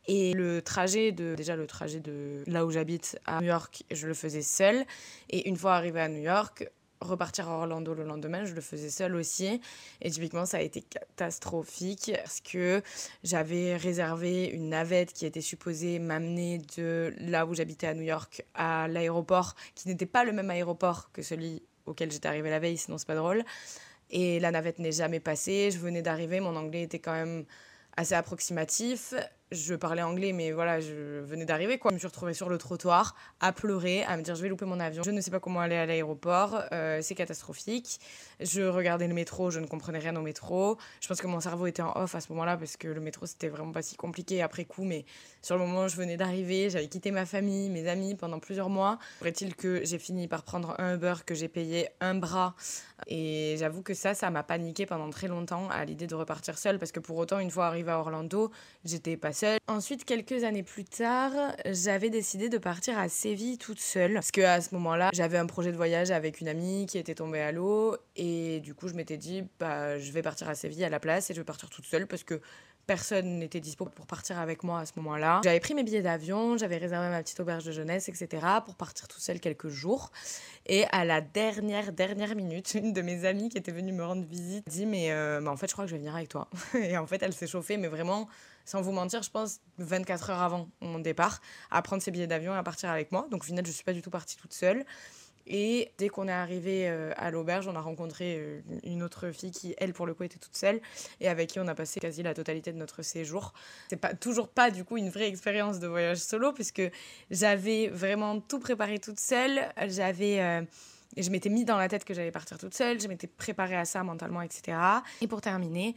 Et 0.07 0.33
le 0.33 0.61
trajet 0.61 1.11
de, 1.11 1.35
déjà 1.35 1.55
le 1.55 1.65
trajet 1.65 1.99
de 1.99 2.43
là 2.47 2.65
où 2.65 2.71
j'habite 2.71 3.19
à 3.25 3.41
New 3.41 3.47
York, 3.47 3.83
je 3.91 4.07
le 4.07 4.13
faisais 4.13 4.43
seule. 4.43 4.85
Et 5.29 5.49
une 5.49 5.55
fois 5.55 5.73
arrivée 5.73 6.01
à 6.01 6.09
New 6.09 6.21
York, 6.21 6.69
repartir 7.01 7.49
à 7.49 7.57
Orlando 7.57 7.93
le 7.93 8.03
lendemain, 8.03 8.45
je 8.45 8.53
le 8.53 8.61
faisais 8.61 8.89
seule 8.89 9.15
aussi. 9.15 9.61
Et 10.01 10.11
typiquement, 10.11 10.45
ça 10.45 10.57
a 10.57 10.61
été 10.61 10.81
catastrophique 10.81 12.11
parce 12.15 12.41
que 12.41 12.81
j'avais 13.23 13.75
réservé 13.75 14.45
une 14.45 14.69
navette 14.69 15.13
qui 15.13 15.25
était 15.25 15.41
supposée 15.41 15.99
m'amener 15.99 16.59
de 16.77 17.13
là 17.19 17.45
où 17.45 17.53
j'habitais 17.53 17.87
à 17.87 17.93
New 17.93 18.03
York 18.03 18.43
à 18.53 18.87
l'aéroport, 18.87 19.55
qui 19.75 19.87
n'était 19.87 20.05
pas 20.05 20.23
le 20.23 20.31
même 20.31 20.49
aéroport 20.49 21.11
que 21.11 21.21
celui 21.21 21.63
auquel 21.85 22.11
j'étais 22.11 22.27
arrivée 22.27 22.49
la 22.49 22.59
veille, 22.59 22.77
sinon 22.77 22.97
c'est 22.97 23.07
pas 23.07 23.15
drôle. 23.15 23.43
Et 24.09 24.39
la 24.39 24.51
navette 24.51 24.79
n'est 24.79 24.91
jamais 24.91 25.19
passée. 25.19 25.71
Je 25.71 25.79
venais 25.79 26.01
d'arriver, 26.01 26.39
mon 26.39 26.55
anglais 26.55 26.83
était 26.83 26.99
quand 26.99 27.13
même 27.13 27.45
assez 27.97 28.13
approximatif 28.13 29.13
je 29.51 29.75
parlais 29.75 30.01
anglais, 30.01 30.33
mais 30.33 30.51
voilà, 30.51 30.79
je 30.79 31.21
venais 31.21 31.45
d'arriver, 31.45 31.77
quoi. 31.77 31.91
Je 31.91 31.95
me 31.95 31.99
suis 31.99 32.07
retrouvée 32.07 32.33
sur 32.33 32.49
le 32.49 32.57
trottoir, 32.57 33.15
à 33.39 33.51
pleurer, 33.51 34.03
à 34.03 34.17
me 34.17 34.23
dire 34.23 34.35
je 34.35 34.41
vais 34.41 34.49
louper 34.49 34.65
mon 34.65 34.79
avion, 34.79 35.03
je 35.03 35.11
ne 35.11 35.21
sais 35.21 35.31
pas 35.31 35.39
comment 35.39 35.59
aller 35.59 35.75
à 35.75 35.85
l'aéroport, 35.85 36.63
euh, 36.71 36.99
c'est 37.01 37.15
catastrophique. 37.15 37.99
Je 38.39 38.63
regardais 38.63 39.07
le 39.07 39.13
métro, 39.13 39.51
je 39.51 39.59
ne 39.59 39.67
comprenais 39.67 39.99
rien 39.99 40.15
au 40.15 40.21
métro. 40.21 40.77
Je 40.99 41.07
pense 41.07 41.21
que 41.21 41.27
mon 41.27 41.39
cerveau 41.39 41.67
était 41.67 41.83
en 41.83 41.93
off 41.95 42.15
à 42.15 42.21
ce 42.21 42.31
moment-là, 42.33 42.57
parce 42.57 42.75
que 42.77 42.87
le 42.87 42.99
métro, 42.99 43.25
c'était 43.25 43.49
vraiment 43.49 43.71
pas 43.71 43.81
si 43.81 43.95
compliqué 43.95 44.41
après 44.41 44.65
coup, 44.65 44.83
mais 44.83 45.05
sur 45.45 45.59
le 45.59 45.63
moment, 45.63 45.87
je 45.87 45.95
venais 45.95 46.17
d'arriver, 46.17 46.71
j'avais 46.71 46.87
quitté 46.87 47.11
ma 47.11 47.27
famille, 47.27 47.69
mes 47.69 47.87
amis 47.87 48.15
pendant 48.15 48.39
plusieurs 48.39 48.67
mois. 48.67 48.97
Pourrait-il 49.19 49.55
que 49.55 49.85
j'ai 49.85 49.99
fini 49.99 50.27
par 50.27 50.41
prendre 50.41 50.73
un 50.79 50.95
Uber 50.95 51.13
que 51.23 51.35
j'ai 51.35 51.47
payé 51.47 51.89
un 52.01 52.15
bras? 52.15 52.55
Et 53.05 53.55
j'avoue 53.59 53.83
que 53.83 53.93
ça, 53.93 54.15
ça 54.15 54.31
m'a 54.31 54.41
paniqué 54.41 54.87
pendant 54.87 55.07
très 55.11 55.27
longtemps 55.27 55.69
à 55.69 55.85
l'idée 55.85 56.07
de 56.07 56.15
repartir 56.15 56.57
seule, 56.57 56.79
parce 56.79 56.91
que 56.91 56.99
pour 56.99 57.17
autant, 57.17 57.37
une 57.37 57.51
fois 57.51 57.67
arrivée 57.67 57.91
à 57.91 57.99
Orlando, 57.99 58.49
j'étais 58.85 59.17
pas 59.17 59.33
seule. 59.33 59.59
Ensuite, 59.67 60.03
quelques 60.03 60.43
années 60.43 60.63
plus 60.63 60.83
tard, 60.83 61.31
j'avais 61.69 62.09
décidé 62.09 62.49
de 62.49 62.57
partir 62.57 62.97
à 62.97 63.07
Séville 63.07 63.59
toute 63.59 63.79
seule, 63.79 64.15
parce 64.15 64.31
que 64.31 64.41
à 64.41 64.61
ce 64.61 64.73
moment-là, 64.73 65.11
j'avais 65.13 65.37
un 65.37 65.45
projet 65.45 65.71
de 65.71 65.77
voyage 65.77 66.09
avec 66.09 66.41
une 66.41 66.47
amie 66.47 66.87
qui 66.87 66.97
était 66.97 67.13
tombée 67.13 67.41
à 67.41 67.51
l'eau, 67.51 67.97
et 68.15 68.61
du 68.61 68.73
coup, 68.73 68.87
je 68.87 68.95
m'étais 68.95 69.17
dit, 69.17 69.43
bah, 69.59 69.99
je 69.99 70.11
vais 70.11 70.23
partir 70.23 70.49
à 70.49 70.55
Séville 70.55 70.85
à 70.85 70.89
la 70.89 70.99
place, 70.99 71.29
et 71.29 71.35
je 71.35 71.39
vais 71.39 71.45
partir 71.45 71.69
toute 71.69 71.85
seule, 71.85 72.07
parce 72.07 72.23
que 72.23 72.41
personne 72.85 73.39
n'était 73.39 73.59
dispo 73.59 73.85
pour 73.85 74.07
partir 74.07 74.39
avec 74.39 74.63
moi 74.63 74.79
à 74.79 74.85
ce 74.85 74.93
moment-là. 74.97 75.41
J'avais 75.43 75.59
pris 75.59 75.73
mes 75.73 75.83
billets 75.83 76.01
d'avion, 76.01 76.57
j'avais 76.57 76.77
réservé 76.77 77.09
ma 77.09 77.21
petite 77.21 77.39
auberge 77.39 77.65
de 77.65 77.71
jeunesse, 77.71 78.09
etc. 78.09 78.45
pour 78.63 78.75
partir 78.75 79.07
toute 79.07 79.21
seule 79.21 79.39
quelques 79.39 79.69
jours. 79.69 80.11
Et 80.65 80.85
à 80.91 81.05
la 81.05 81.21
dernière, 81.21 81.91
dernière 81.91 82.35
minute, 82.35 82.73
une 82.73 82.93
de 82.93 83.01
mes 83.01 83.25
amies 83.25 83.49
qui 83.49 83.57
était 83.57 83.71
venue 83.71 83.91
me 83.91 84.03
rendre 84.03 84.25
visite 84.25 84.67
dit 84.69 84.85
Mais 84.85 85.11
euh, 85.11 85.41
bah, 85.41 85.51
en 85.51 85.57
fait, 85.57 85.67
je 85.67 85.73
crois 85.73 85.85
que 85.85 85.89
je 85.89 85.95
vais 85.95 85.99
venir 85.99 86.15
avec 86.15 86.29
toi. 86.29 86.47
et 86.75 86.97
en 86.97 87.07
fait, 87.07 87.21
elle 87.23 87.33
s'est 87.33 87.47
chauffée, 87.47 87.77
mais 87.77 87.87
vraiment, 87.87 88.27
sans 88.65 88.81
vous 88.81 88.91
mentir, 88.91 89.21
je 89.23 89.29
pense 89.29 89.59
24 89.77 90.29
heures 90.31 90.41
avant 90.41 90.69
mon 90.81 90.99
départ, 90.99 91.41
à 91.71 91.81
prendre 91.81 92.01
ses 92.01 92.11
billets 92.11 92.27
d'avion 92.27 92.53
et 92.53 92.57
à 92.57 92.63
partir 92.63 92.89
avec 92.89 93.11
moi. 93.11 93.27
Donc 93.31 93.43
au 93.43 93.45
final, 93.45 93.65
je 93.65 93.71
suis 93.71 93.83
pas 93.83 93.93
du 93.93 94.01
tout 94.01 94.09
partie 94.09 94.37
toute 94.37 94.53
seule. 94.53 94.85
Et 95.47 95.91
dès 95.97 96.09
qu'on 96.09 96.27
est 96.27 96.31
arrivé 96.31 96.89
euh, 96.89 97.11
à 97.17 97.31
l'auberge, 97.31 97.67
on 97.67 97.75
a 97.75 97.81
rencontré 97.81 98.37
euh, 98.37 98.61
une 98.83 99.03
autre 99.03 99.31
fille 99.31 99.51
qui, 99.51 99.75
elle, 99.77 99.93
pour 99.93 100.05
le 100.05 100.13
coup, 100.13 100.23
était 100.23 100.39
toute 100.39 100.55
seule 100.55 100.81
et 101.21 101.27
avec 101.27 101.49
qui 101.49 101.59
on 101.59 101.67
a 101.67 101.75
passé 101.75 101.99
quasi 101.99 102.23
la 102.23 102.33
totalité 102.33 102.71
de 102.71 102.77
notre 102.77 103.01
séjour. 103.03 103.53
C'est 103.89 103.97
pas 103.97 104.13
toujours 104.13 104.47
pas 104.47 104.71
du 104.71 104.83
coup 104.83 104.97
une 104.97 105.09
vraie 105.09 105.27
expérience 105.27 105.79
de 105.79 105.87
voyage 105.87 106.17
solo 106.17 106.51
puisque 106.51 106.81
j'avais 107.29 107.87
vraiment 107.89 108.39
tout 108.39 108.59
préparé 108.59 108.99
toute 108.99 109.19
seule. 109.19 109.61
J'avais 109.87 110.41
euh, 110.41 110.61
je 111.17 111.29
m'étais 111.29 111.49
mis 111.49 111.65
dans 111.65 111.77
la 111.77 111.87
tête 111.87 112.03
que 112.05 112.13
j'allais 112.13 112.31
partir 112.31 112.57
toute 112.57 112.73
seule, 112.73 112.99
je 112.99 113.07
m'étais 113.07 113.27
préparée 113.27 113.77
à 113.77 113.85
ça 113.85 114.03
mentalement, 114.03 114.41
etc. 114.41 114.77
Et 115.21 115.27
pour 115.27 115.41
terminer, 115.41 115.95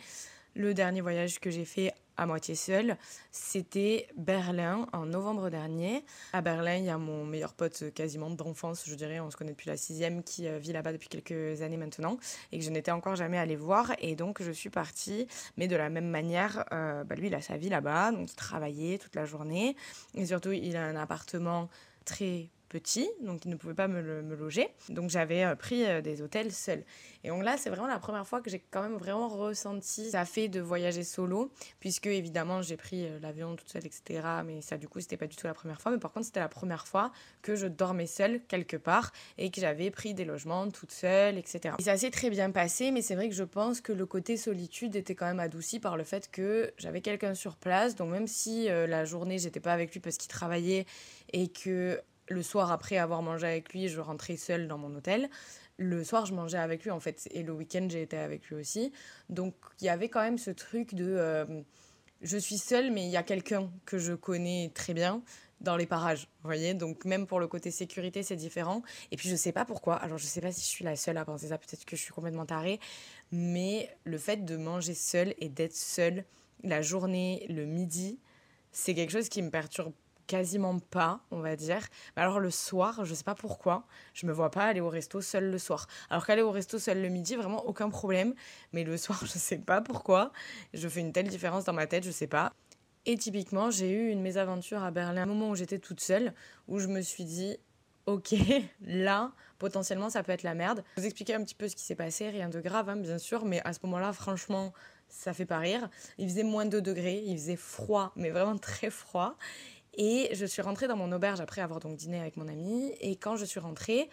le 0.59 0.75
dernier 0.75 1.01
voyage 1.01 1.39
que 1.39 1.51
j'ai 1.51 1.65
fait 1.65 1.93
à 2.17 2.27
moitié 2.27 2.57
seule, 2.57 2.97
c'était 3.31 4.09
Berlin 4.17 4.87
en 4.93 5.07
novembre 5.07 5.51
dernier. 5.51 6.05
À 6.33 6.41
Berlin, 6.41 6.75
il 6.75 6.85
y 6.85 6.91
a 6.91 6.99
mon 6.99 7.25
meilleur 7.25 7.55
pote 7.55 7.95
quasiment 7.95 8.29
d'enfance, 8.29 8.83
je 8.85 8.95
dirais, 8.97 9.21
on 9.21 9.31
se 9.31 9.37
connaît 9.37 9.53
depuis 9.53 9.71
la 9.71 9.77
sixième, 9.77 10.25
qui 10.25 10.49
euh, 10.49 10.59
vit 10.59 10.73
là-bas 10.73 10.93
depuis 10.93 11.09
quelques 11.09 11.63
années 11.63 11.77
maintenant 11.77 12.19
et 12.51 12.59
que 12.59 12.65
je 12.65 12.71
n'étais 12.71 12.91
encore 12.91 13.15
jamais 13.15 13.39
allée 13.39 13.55
voir. 13.55 13.93
Et 14.01 14.17
donc, 14.17 14.43
je 14.43 14.51
suis 14.51 14.69
partie, 14.69 15.29
mais 15.57 15.69
de 15.69 15.77
la 15.77 15.91
même 15.91 16.09
manière, 16.09 16.65
euh, 16.73 17.05
bah, 17.05 17.15
lui, 17.15 17.29
il 17.29 17.35
a 17.37 17.41
sa 17.41 17.57
vie 17.57 17.69
là-bas, 17.69 18.11
donc 18.11 18.29
il 18.29 18.35
travaillait 18.35 18.99
toute 18.99 19.15
la 19.15 19.25
journée. 19.25 19.77
Et 20.17 20.27
surtout, 20.27 20.51
il 20.51 20.77
a 20.77 20.85
un 20.85 20.97
appartement 20.97 21.69
très 22.05 22.51
petit, 22.69 23.09
donc 23.23 23.45
il 23.45 23.51
ne 23.51 23.57
pouvait 23.57 23.75
pas 23.75 23.89
me, 23.89 24.23
me 24.23 24.35
loger. 24.37 24.69
Donc 24.89 25.11
j'avais 25.11 25.45
euh, 25.45 25.55
pris 25.57 25.85
euh, 25.85 26.01
des 26.01 26.23
hôtels 26.23 26.53
seuls. 26.53 26.85
Et 27.25 27.29
donc 27.29 27.43
là, 27.43 27.57
c'est 27.57 27.71
vraiment 27.71 27.89
la 27.89 27.99
première 27.99 28.27
fois 28.27 28.41
que 28.41 28.51
j'ai 28.51 28.63
quand 28.71 28.83
même 28.83 28.97
vraiment 28.97 29.29
ressenti 29.29 30.11
ça 30.11 30.25
fait 30.25 30.49
de 30.49 30.61
voyager 30.61 31.03
solo, 31.03 31.51
puisque 31.81 32.07
évidemment 32.07 32.63
j'ai 32.63 32.77
pris 32.77 33.07
euh, 33.07 33.19
l'avion 33.21 33.57
toute 33.57 33.69
seule, 33.69 33.87
etc. 33.87 34.21
Mais 34.45 34.61
ça, 34.61 34.77
du 34.77 34.89
coup, 34.89 35.01
c'était 35.01 35.17
pas 35.17 35.27
du 35.27 35.37
tout 35.37 35.47
la 35.47 35.55
première 35.55 35.81
fois. 35.81 35.91
Mais 35.91 35.99
par 35.99 36.13
contre, 36.13 36.27
c'était 36.27 36.41
la 36.41 36.49
première 36.49 36.87
fois 36.87 37.11
que 37.43 37.57
je 37.57 37.67
dormais 37.67 38.07
seule 38.07 38.41
quelque 38.47 38.77
part 38.77 39.13
et 39.39 39.51
que 39.51 39.61
j'avais 39.61 39.91
pris 39.91 40.15
des 40.15 40.25
logements 40.25 40.69
toute 40.71 40.93
seule, 40.93 41.39
etc. 41.39 41.75
Et 41.79 41.83
ça 41.83 41.97
s'est 41.97 42.11
très 42.11 42.31
bien 42.31 42.51
passé, 42.51 42.91
mais 42.91 43.03
c'est 43.03 43.15
vrai 43.15 43.29
que 43.29 43.35
je 43.35 43.45
pense 43.45 43.81
que 43.81 43.93
le 43.93 44.07
côté 44.07 44.37
solitude 44.37 44.95
était 44.97 45.15
quand 45.15 45.27
même 45.27 45.41
adouci 45.41 45.81
par 45.81 45.97
le 45.97 46.05
fait 46.05 46.31
que 46.31 46.73
j'avais 46.77 47.01
quelqu'un 47.01 47.35
sur 47.35 47.57
place. 47.57 47.95
Donc 47.95 48.11
même 48.11 48.27
si 48.27 48.67
la 48.69 49.05
journée, 49.05 49.39
j'étais 49.39 49.61
pas 49.61 49.73
avec 49.73 49.93
lui 49.93 50.01
parce 50.01 50.17
qu'il 50.17 50.29
travaillait 50.29 50.87
et 51.33 51.49
que 51.49 52.01
le 52.29 52.43
soir, 52.43 52.71
après 52.73 52.99
avoir 52.99 53.23
mangé 53.23 53.47
avec 53.47 53.73
lui, 53.73 53.89
je 53.89 54.01
rentrais 54.01 54.37
seule 54.37 54.69
dans 54.69 54.79
mon 54.79 54.95
hôtel. 54.95 55.29
Le 55.77 56.03
soir, 56.05 56.27
je 56.27 56.35
mangeais 56.35 56.59
avec 56.59 56.85
lui, 56.85 56.91
en 56.91 57.01
fait. 57.01 57.29
Et 57.33 57.43
le 57.43 57.53
week-end, 57.53 57.87
j'ai 57.91 58.03
été 58.03 58.17
avec 58.17 58.49
lui 58.49 58.57
aussi. 58.57 58.93
Donc, 59.29 59.55
il 59.81 59.85
y 59.85 59.89
avait 59.89 60.09
quand 60.09 60.23
même 60.23 60.39
ce 60.39 60.51
truc 60.51 60.95
de... 60.95 61.07
Euh, 61.07 61.45
je 62.21 62.37
suis 62.37 62.59
seule, 62.59 62.91
mais 62.91 63.05
il 63.05 63.11
y 63.11 63.17
a 63.17 63.23
quelqu'un 63.23 63.71
que 63.87 63.99
je 63.99 64.13
connais 64.13 64.73
très 64.75 64.93
bien 64.93 65.23
dans 65.61 65.77
les 65.77 65.87
parages, 65.87 66.29
vous 66.43 66.49
voyez 66.49 66.75
Donc, 66.75 67.05
même 67.05 67.27
pour 67.27 67.41
le 67.41 67.49
côté 67.49 67.71
sécurité, 67.71 68.23
c'est 68.23 68.37
différent. 68.37 68.83
Et 69.11 69.17
puis, 69.17 69.29
je 69.29 69.37
sais 69.37 69.53
pas 69.53 69.65
pourquoi. 69.65 69.97
Alors, 69.97 70.19
je 70.19 70.27
sais 70.27 70.41
pas 70.41 70.53
si 70.53 70.61
je 70.61 70.67
suis 70.67 70.85
la 70.85 70.97
seule 70.97 71.17
à 71.17 71.25
penser 71.25 71.49
ça. 71.49 71.59
Peut-être 71.59 71.85
que 71.85 71.97
je 71.97 72.03
suis 72.03 72.13
complètement 72.13 72.47
tarée. 72.47 72.81
Mais 73.33 73.89
le 74.05 74.19
fait 74.19 74.45
de 74.45 74.57
manger 74.57 74.95
seule 74.95 75.35
et 75.39 75.49
d'être 75.49 75.75
seule 75.75 76.25
la 76.65 76.83
journée, 76.83 77.47
le 77.49 77.65
midi, 77.65 78.19
c'est 78.73 78.95
quelque 78.95 79.11
chose 79.11 79.29
qui 79.29 79.43
me 79.43 79.51
perturbe 79.51 79.93
quasiment 80.29 80.79
pas, 80.79 81.21
on 81.33 81.41
va 81.41 81.57
dire. 81.57 81.81
Mais 82.15 82.23
alors 82.23 82.39
le 82.39 82.53
soir, 82.53 83.05
je 83.05 83.15
sais 83.15 83.25
pas 83.25 83.35
pourquoi, 83.35 83.85
je 84.15 84.27
me 84.27 84.33
vois 84.33 84.53
pas 84.53 84.65
aller 84.67 84.81
au 84.81 84.89
resto 84.89 85.21
seul 85.21 85.51
le 85.51 85.59
soir. 85.59 85.89
Alors 86.11 86.25
qu'aller 86.25 86.43
au 86.43 86.53
resto 86.53 86.79
seul 86.79 87.03
le 87.03 87.09
midi, 87.09 87.35
vraiment 87.35 87.67
aucun 87.67 87.91
problème. 87.91 88.35
Mais 88.73 88.85
le 88.85 88.97
soir, 88.97 89.19
je 89.23 89.39
sais 89.39 89.59
pas 89.59 89.81
pourquoi. 89.81 90.31
Je 90.75 90.87
fais 90.87 91.01
une 91.01 91.13
telle 91.13 91.27
différence 91.27 91.65
dans 91.65 91.73
ma 91.73 91.89
tête, 91.89 92.05
je 92.05 92.13
sais 92.13 92.29
pas. 92.29 92.53
Et 93.07 93.17
typiquement, 93.17 93.71
j'ai 93.71 93.91
eu 93.91 94.11
une 94.11 94.21
mésaventure 94.21 94.85
à 94.85 94.91
Berlin, 94.91 95.23
un 95.23 95.27
moment 95.27 95.51
où 95.51 95.57
j'étais 95.57 95.79
toute 95.79 96.01
seule, 96.01 96.35
où 96.69 96.79
je 96.79 96.89
me 96.89 97.01
suis 97.01 97.25
dit, 97.25 97.57
ok, 98.07 98.35
là, 98.83 99.33
potentiellement, 99.59 100.11
ça 100.11 100.23
peut 100.23 100.33
être 100.33 100.43
la 100.43 100.55
merde. 100.55 100.85
Je 100.97 101.01
vous 101.01 101.07
expliquer 101.07 101.35
un 101.35 101.43
petit 101.43 101.55
peu 101.55 101.69
ce 101.69 101.75
qui 101.77 101.83
s'est 101.83 101.95
passé, 101.95 102.29
rien 102.29 102.51
de 102.51 102.61
grave, 102.61 102.91
hein, 102.91 102.97
bien 102.97 103.19
sûr, 103.19 103.47
mais 103.47 103.61
à 103.65 103.73
ce 103.73 103.79
moment-là, 103.85 104.13
franchement, 104.13 104.75
ça 105.09 105.33
fait 105.33 105.47
pas 105.47 105.59
rire. 105.59 105.89
Il 106.19 106.29
faisait 106.29 106.43
moins 106.43 106.67
de 106.67 106.81
2 106.81 106.83
degrés, 106.83 107.23
il 107.25 107.37
faisait 107.37 107.57
froid, 107.57 108.13
mais 108.15 108.31
vraiment 108.31 108.59
très 108.59 108.91
froid. 108.91 109.37
Et 109.99 110.31
je 110.33 110.47
suis 110.47 110.63
rentrée 110.63 110.87
dans 110.87 110.97
mon 110.97 111.11
auberge 111.11 111.41
après 111.41 111.61
avoir 111.61 111.81
donc 111.81 111.97
dîné 111.97 112.21
avec 112.21 112.37
mon 112.37 112.47
ami. 112.47 112.93
Et 113.01 113.17
quand 113.17 113.37
je 113.37 113.45
suis 113.45 113.59
rentrée, 113.59 114.09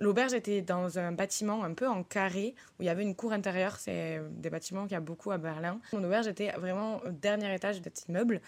l'auberge 0.00 0.32
était 0.34 0.60
dans 0.60 0.98
un 0.98 1.12
bâtiment 1.12 1.62
un 1.62 1.72
peu 1.72 1.86
en 1.86 2.02
carré 2.02 2.54
où 2.78 2.82
il 2.82 2.86
y 2.86 2.88
avait 2.88 3.04
une 3.04 3.14
cour 3.14 3.32
intérieure. 3.32 3.76
C'est 3.78 4.20
des 4.30 4.50
bâtiments 4.50 4.82
qu'il 4.82 4.92
y 4.92 4.96
a 4.96 5.00
beaucoup 5.00 5.30
à 5.30 5.38
Berlin. 5.38 5.80
Mon 5.92 6.02
auberge 6.02 6.26
était 6.26 6.50
vraiment 6.52 7.00
au 7.04 7.10
dernier 7.10 7.54
étage 7.54 7.80
de 7.80 7.84
cet 7.84 8.08
immeuble. 8.08 8.40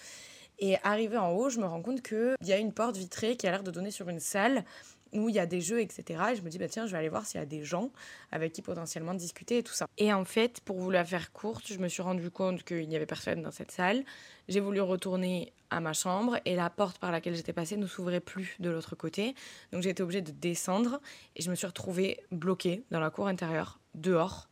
Et 0.58 0.76
arrivé 0.82 1.16
en 1.16 1.30
haut, 1.30 1.50
je 1.50 1.60
me 1.60 1.66
rends 1.66 1.82
compte 1.82 2.02
qu'il 2.02 2.36
y 2.42 2.52
a 2.52 2.58
une 2.58 2.72
porte 2.72 2.96
vitrée 2.96 3.36
qui 3.36 3.46
a 3.46 3.52
l'air 3.52 3.62
de 3.62 3.70
donner 3.70 3.90
sur 3.92 4.08
une 4.08 4.20
salle 4.20 4.64
où 5.12 5.28
il 5.28 5.34
y 5.34 5.38
a 5.38 5.46
des 5.46 5.60
jeux, 5.60 5.80
etc. 5.80 6.22
Et 6.32 6.36
je 6.36 6.42
me 6.42 6.48
dis, 6.48 6.58
bah 6.58 6.68
tiens, 6.68 6.86
je 6.86 6.92
vais 6.92 6.98
aller 6.98 7.08
voir 7.08 7.26
s'il 7.26 7.38
y 7.38 7.42
a 7.42 7.46
des 7.46 7.64
gens 7.64 7.90
avec 8.30 8.52
qui 8.52 8.62
potentiellement 8.62 9.14
discuter 9.14 9.58
et 9.58 9.62
tout 9.62 9.74
ça. 9.74 9.86
Et 9.98 10.12
en 10.12 10.24
fait, 10.24 10.60
pour 10.60 10.78
vous 10.78 10.90
la 10.90 11.04
faire 11.04 11.32
courte, 11.32 11.66
je 11.66 11.78
me 11.78 11.88
suis 11.88 12.02
rendu 12.02 12.30
compte 12.30 12.64
qu'il 12.64 12.88
n'y 12.88 12.96
avait 12.96 13.06
personne 13.06 13.42
dans 13.42 13.50
cette 13.50 13.70
salle. 13.70 14.04
J'ai 14.48 14.60
voulu 14.60 14.80
retourner 14.80 15.52
à 15.70 15.80
ma 15.80 15.92
chambre 15.92 16.38
et 16.44 16.56
la 16.56 16.70
porte 16.70 16.98
par 16.98 17.12
laquelle 17.12 17.34
j'étais 17.34 17.52
passée 17.52 17.76
ne 17.76 17.86
s'ouvrait 17.86 18.20
plus 18.20 18.56
de 18.60 18.70
l'autre 18.70 18.96
côté. 18.96 19.34
Donc 19.72 19.82
j'ai 19.82 19.90
été 19.90 20.02
obligée 20.02 20.22
de 20.22 20.32
descendre 20.32 21.00
et 21.36 21.42
je 21.42 21.50
me 21.50 21.54
suis 21.54 21.66
retrouvée 21.66 22.20
bloquée 22.30 22.84
dans 22.90 23.00
la 23.00 23.10
cour 23.10 23.26
intérieure, 23.26 23.78
dehors, 23.94 24.48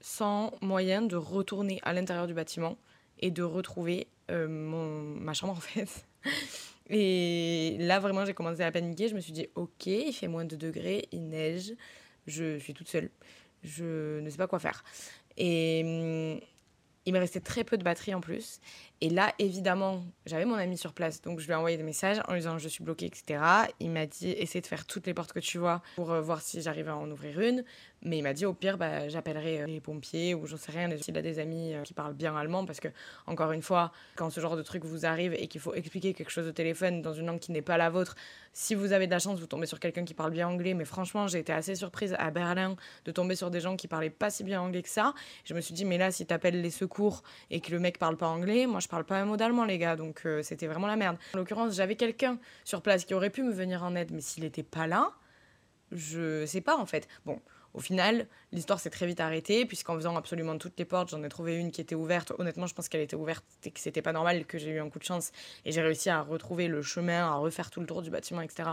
sans 0.00 0.52
moyen 0.60 1.02
de 1.02 1.16
retourner 1.16 1.80
à 1.82 1.92
l'intérieur 1.92 2.26
du 2.26 2.34
bâtiment 2.34 2.76
et 3.20 3.30
de 3.30 3.42
retrouver 3.42 4.08
euh, 4.30 4.46
ma 4.48 5.32
chambre 5.32 5.52
en 5.52 5.60
fait. 5.60 6.06
Et 6.88 7.76
là, 7.80 8.00
vraiment, 8.00 8.24
j'ai 8.24 8.34
commencé 8.34 8.62
à 8.62 8.72
paniquer. 8.72 9.08
Je 9.08 9.14
me 9.14 9.20
suis 9.20 9.32
dit, 9.32 9.48
ok, 9.54 9.86
il 9.86 10.12
fait 10.12 10.28
moins 10.28 10.44
de 10.44 10.56
degrés, 10.56 11.08
il 11.12 11.28
neige, 11.28 11.74
je 12.26 12.58
suis 12.58 12.74
toute 12.74 12.88
seule. 12.88 13.10
Je 13.62 14.20
ne 14.20 14.28
sais 14.28 14.36
pas 14.36 14.46
quoi 14.48 14.58
faire. 14.58 14.82
Et 15.36 15.82
hum, 15.84 16.40
il 17.04 17.12
me 17.12 17.18
restait 17.18 17.40
très 17.40 17.64
peu 17.64 17.76
de 17.76 17.82
batterie 17.82 18.14
en 18.14 18.20
plus. 18.20 18.60
Et 19.00 19.10
là, 19.10 19.32
évidemment, 19.38 20.04
j'avais 20.26 20.44
mon 20.44 20.54
ami 20.54 20.76
sur 20.76 20.92
place, 20.92 21.20
donc 21.20 21.40
je 21.40 21.46
lui 21.46 21.52
ai 21.52 21.56
envoyé 21.56 21.76
des 21.76 21.82
messages 21.82 22.20
en 22.28 22.32
lui 22.32 22.40
disant 22.40 22.58
je 22.58 22.68
suis 22.68 22.84
bloquée, 22.84 23.06
etc. 23.06 23.42
Il 23.80 23.90
m'a 23.90 24.06
dit 24.06 24.30
essaie 24.30 24.60
de 24.60 24.66
faire 24.66 24.86
toutes 24.86 25.06
les 25.06 25.14
portes 25.14 25.32
que 25.32 25.40
tu 25.40 25.58
vois 25.58 25.82
pour 25.96 26.12
euh, 26.12 26.20
voir 26.20 26.40
si 26.40 26.62
j'arrive 26.62 26.88
à 26.88 26.96
en 26.96 27.10
ouvrir 27.10 27.40
une. 27.40 27.64
Mais 28.04 28.18
il 28.18 28.22
m'a 28.22 28.32
dit 28.32 28.44
au 28.46 28.52
pire, 28.52 28.78
bah, 28.78 29.08
j'appellerai 29.08 29.62
euh, 29.62 29.66
les 29.66 29.80
pompiers 29.80 30.34
ou 30.34 30.46
j'en 30.46 30.56
sais 30.56 30.72
rien. 30.72 30.88
S'il 31.00 31.16
a 31.16 31.22
des 31.22 31.38
amis 31.38 31.72
euh, 31.72 31.82
qui 31.82 31.94
parlent 31.94 32.14
bien 32.14 32.36
allemand, 32.36 32.64
parce 32.64 32.80
que, 32.80 32.88
encore 33.26 33.52
une 33.52 33.62
fois, 33.62 33.92
quand 34.16 34.28
ce 34.30 34.40
genre 34.40 34.56
de 34.56 34.62
truc 34.62 34.84
vous 34.84 35.06
arrive 35.06 35.34
et 35.34 35.46
qu'il 35.46 35.60
faut 35.60 35.74
expliquer 35.74 36.12
quelque 36.12 36.30
chose 36.30 36.48
au 36.48 36.52
téléphone 36.52 37.00
dans 37.00 37.12
une 37.12 37.26
langue 37.26 37.38
qui 37.38 37.52
n'est 37.52 37.62
pas 37.62 37.76
la 37.76 37.90
vôtre, 37.90 38.16
si 38.52 38.74
vous 38.74 38.92
avez 38.92 39.06
de 39.06 39.12
la 39.12 39.18
chance, 39.18 39.38
vous 39.38 39.46
tombez 39.46 39.66
sur 39.66 39.78
quelqu'un 39.78 40.04
qui 40.04 40.14
parle 40.14 40.32
bien 40.32 40.48
anglais. 40.48 40.74
Mais 40.74 40.84
franchement, 40.84 41.28
j'ai 41.28 41.38
été 41.38 41.52
assez 41.52 41.74
surprise 41.74 42.16
à 42.18 42.30
Berlin 42.30 42.76
de 43.04 43.12
tomber 43.12 43.36
sur 43.36 43.50
des 43.50 43.60
gens 43.60 43.76
qui 43.76 43.86
parlaient 43.88 44.10
pas 44.10 44.30
si 44.30 44.42
bien 44.42 44.60
anglais 44.60 44.82
que 44.82 44.88
ça. 44.88 45.14
Je 45.44 45.54
me 45.54 45.60
suis 45.60 45.74
dit, 45.74 45.84
mais 45.84 45.98
là, 45.98 46.10
si 46.10 46.26
t'appelles 46.26 46.60
les 46.60 46.70
secours 46.70 47.22
et 47.50 47.60
que 47.60 47.70
le 47.70 47.78
mec 47.78 47.98
parle 47.98 48.16
pas 48.16 48.28
anglais, 48.28 48.66
moi 48.66 48.80
je 48.80 48.88
parle 48.88 49.04
pas 49.04 49.18
un 49.18 49.24
mot 49.24 49.36
d'allemand, 49.36 49.64
les 49.64 49.78
gars, 49.78 49.96
donc 49.96 50.22
euh, 50.26 50.42
c'était 50.42 50.66
vraiment 50.66 50.86
la 50.86 50.96
merde. 50.96 51.16
En 51.34 51.38
l'occurrence, 51.38 51.74
j'avais 51.74 51.96
quelqu'un 51.96 52.38
sur 52.64 52.82
place 52.82 53.04
qui 53.04 53.14
aurait 53.14 53.30
pu 53.30 53.42
me 53.42 53.52
venir 53.52 53.84
en 53.84 53.94
aide, 53.94 54.10
mais 54.12 54.20
s'il 54.20 54.44
était 54.44 54.62
pas 54.62 54.86
là, 54.86 55.12
je 55.92 56.46
sais 56.46 56.60
pas 56.60 56.76
en 56.76 56.86
fait. 56.86 57.08
Bon, 57.24 57.40
au 57.74 57.80
final, 57.80 58.26
l'histoire 58.52 58.78
s'est 58.80 58.90
très 58.90 59.06
vite 59.06 59.20
arrêtée, 59.20 59.64
puisqu'en 59.64 59.94
faisant 59.94 60.16
absolument 60.16 60.58
toutes 60.58 60.78
les 60.78 60.84
portes, 60.84 61.08
j'en 61.10 61.22
ai 61.22 61.28
trouvé 61.28 61.56
une 61.56 61.70
qui 61.70 61.80
était 61.80 61.94
ouverte. 61.94 62.32
Honnêtement, 62.38 62.66
je 62.66 62.74
pense 62.74 62.88
qu'elle 62.88 63.00
était 63.00 63.16
ouverte 63.16 63.44
et 63.64 63.70
que 63.70 63.80
c'était 63.80 64.02
pas 64.02 64.12
normal, 64.12 64.44
que 64.44 64.58
j'ai 64.58 64.70
eu 64.70 64.80
un 64.80 64.90
coup 64.90 64.98
de 64.98 65.04
chance. 65.04 65.32
Et 65.64 65.72
j'ai 65.72 65.80
réussi 65.80 66.10
à 66.10 66.20
retrouver 66.20 66.68
le 66.68 66.82
chemin, 66.82 67.26
à 67.26 67.34
refaire 67.36 67.70
tout 67.70 67.80
le 67.80 67.86
tour 67.86 68.02
du 68.02 68.10
bâtiment, 68.10 68.42
etc 68.42 68.70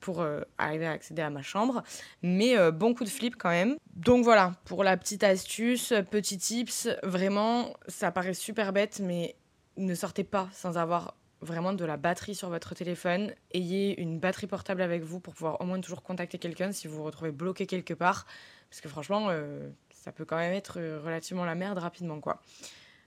pour 0.00 0.20
euh, 0.20 0.42
arriver 0.58 0.86
à 0.86 0.90
accéder 0.90 1.22
à 1.22 1.30
ma 1.30 1.40
chambre. 1.40 1.82
Mais 2.22 2.58
euh, 2.58 2.70
bon 2.70 2.92
coup 2.92 3.04
de 3.04 3.08
flip 3.08 3.36
quand 3.38 3.48
même. 3.48 3.76
Donc 3.96 4.22
voilà, 4.22 4.52
pour 4.66 4.84
la 4.84 4.98
petite 4.98 5.24
astuce, 5.24 5.94
petit 6.10 6.36
tips, 6.36 6.88
vraiment, 7.02 7.72
ça 7.88 8.12
paraît 8.12 8.34
super 8.34 8.74
bête, 8.74 9.00
mais 9.02 9.34
ne 9.78 9.94
sortez 9.94 10.22
pas 10.22 10.48
sans 10.52 10.76
avoir 10.76 11.14
vraiment 11.44 11.72
de 11.72 11.84
la 11.84 11.96
batterie 11.96 12.34
sur 12.34 12.48
votre 12.48 12.74
téléphone. 12.74 13.32
Ayez 13.52 14.00
une 14.00 14.18
batterie 14.18 14.46
portable 14.46 14.82
avec 14.82 15.02
vous 15.02 15.20
pour 15.20 15.34
pouvoir 15.34 15.60
au 15.60 15.64
moins 15.64 15.80
toujours 15.80 16.02
contacter 16.02 16.38
quelqu'un 16.38 16.72
si 16.72 16.88
vous 16.88 16.96
vous 16.96 17.04
retrouvez 17.04 17.30
bloqué 17.30 17.66
quelque 17.66 17.94
part. 17.94 18.26
Parce 18.70 18.80
que 18.80 18.88
franchement, 18.88 19.28
euh, 19.30 19.68
ça 19.90 20.12
peut 20.12 20.24
quand 20.24 20.36
même 20.36 20.52
être 20.52 20.80
relativement 21.04 21.44
la 21.44 21.54
merde 21.54 21.78
rapidement, 21.78 22.20
quoi. 22.20 22.40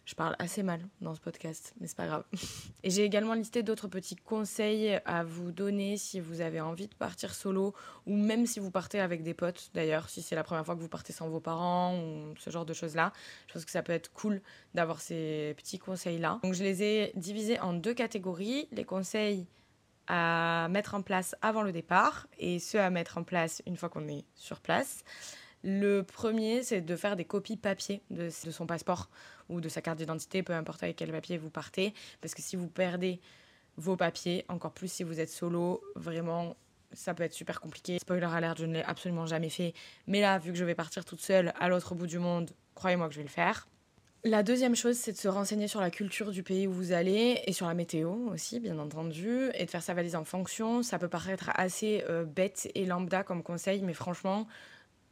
Je 0.08 0.16
parle 0.16 0.38
assez 0.40 0.64
mal 0.64 0.80
dans 1.02 1.14
ce 1.16 1.20
podcast, 1.20 1.74
mais 1.82 1.88
c'est 1.88 1.98
pas 1.98 2.08
grave. 2.08 2.24
Et 2.84 2.90
j'ai 2.90 3.04
également 3.04 3.34
listé 3.34 3.62
d'autres 3.62 3.90
petits 3.90 4.16
conseils 4.16 5.02
à 5.04 5.26
vous 5.26 5.52
donner 5.52 5.98
si 5.98 6.22
vous 6.22 6.40
avez 6.40 6.62
envie 6.62 6.88
de 6.88 6.96
partir 6.96 7.36
solo 7.36 7.76
ou 8.06 8.16
même 8.16 8.46
si 8.46 8.62
vous 8.62 8.72
partez 8.72 9.02
avec 9.02 9.22
des 9.22 9.34
potes 9.34 9.70
d'ailleurs, 9.74 10.08
si 10.08 10.22
c'est 10.22 10.36
la 10.36 10.46
première 10.46 10.66
fois 10.66 10.78
que 10.78 10.80
vous 10.80 10.88
partez 10.88 11.12
sans 11.12 11.28
vos 11.28 11.42
parents 11.42 12.00
ou 12.00 12.34
ce 12.38 12.50
genre 12.50 12.66
de 12.66 12.72
choses-là. 12.72 13.12
Je 13.50 13.54
pense 13.56 13.66
que 13.66 13.72
ça 13.72 13.84
peut 13.84 13.92
être 13.92 14.14
cool 14.14 14.42
d'avoir 14.74 15.02
ces 15.02 15.54
petits 15.58 15.78
conseils-là. 15.78 16.40
Donc 16.42 16.54
je 16.54 16.64
les 16.64 16.84
ai 16.84 17.12
divisés 17.16 17.60
en 17.60 17.74
deux 17.74 17.94
catégories. 17.94 18.70
Les 18.72 18.86
conseils 18.86 19.46
à 20.08 20.70
mettre 20.70 20.96
en 20.96 21.02
place 21.02 21.36
avant 21.42 21.64
le 21.64 21.74
départ 21.74 22.28
et 22.40 22.60
ceux 22.60 22.80
à 22.80 22.90
mettre 22.90 23.18
en 23.18 23.24
place 23.24 23.62
une 23.68 23.76
fois 23.76 23.90
qu'on 23.90 24.08
est 24.08 24.24
sur 24.36 24.62
place. 24.62 25.04
Le 25.64 26.02
premier, 26.02 26.64
c'est 26.64 26.82
de 26.82 26.96
faire 26.96 27.16
des 27.16 27.26
copies 27.26 27.58
papier 27.58 28.02
de, 28.10 28.30
son 28.30 28.66
passeport 28.66 29.10
ou 29.50 29.62
de 29.62 29.70
sa 29.70 29.82
carte 29.82 29.98
d'identité, 29.98 30.44
peu 30.44 30.54
importe 30.54 30.84
avec 30.84 30.96
quel 30.96 31.12
papier 31.12 31.38
vous 31.38 31.50
partez. 31.50 31.94
Parce 32.22 32.34
que 32.34 32.42
si 32.42 32.56
vous 32.56 32.68
perdez 32.68 33.20
vos 33.78 33.96
papiers, 33.96 34.46
encore 34.50 34.74
plus 34.74 34.92
si 34.92 35.04
vous 35.04 35.20
êtes 35.20 35.30
solo, 35.30 35.82
vraiment, 35.96 36.56
ça 36.94 37.14
peut 37.14 37.24
être 37.24 37.34
super 37.34 37.60
compliqué. 37.60 38.00
Spoiler 38.00 38.28
alert, 38.32 38.58
je 38.58 38.66
ne 38.66 38.74
l'ai 38.74 38.84
absolument 38.84 39.26
jamais 39.26 39.50
fait. 39.50 39.74
Mais 40.06 40.22
là, 40.22 40.40
vu 40.40 40.52
que 40.52 40.58
je 40.58 40.66
vais 40.66 40.76
partir 40.76 41.06
toute 41.06 41.22
seule 41.22 41.54
à 41.60 41.70
l'autre 41.70 41.96
bout 41.96 42.08
du 42.08 42.20
monde, 42.20 42.52
croyez-moi 42.76 43.08
que 43.08 43.14
je 43.14 43.20
vais 43.20 43.26
le 43.26 43.30
faire. 43.30 43.68
La 44.24 44.44
deuxième 44.44 44.76
chose, 44.76 44.98
c'est 44.98 45.12
de 45.12 45.18
se 45.18 45.28
renseigner 45.28 45.68
sur 45.68 45.80
la 45.80 45.92
culture 45.92 46.32
du 46.32 46.44
pays 46.44 46.68
où 46.68 46.72
vous 46.72 46.92
allez 46.92 47.42
et 47.46 47.54
sur 47.54 47.68
la 47.68 47.74
météo 47.74 48.10
aussi, 48.32 48.60
bien 48.60 48.78
entendu, 48.80 49.50
et 49.54 49.66
de 49.66 49.70
faire 49.70 49.84
sa 49.84 49.94
valise 49.94 50.16
en 50.16 50.26
fonction. 50.26 50.82
Ça 50.82 51.00
peut 51.00 51.08
paraître 51.08 51.52
assez 51.54 52.04
euh, 52.10 52.26
bête 52.26 52.70
et 52.76 52.86
lambda 52.86 53.24
comme 53.24 53.44
conseil, 53.44 53.82
mais 53.84 53.94
franchement, 53.94 54.48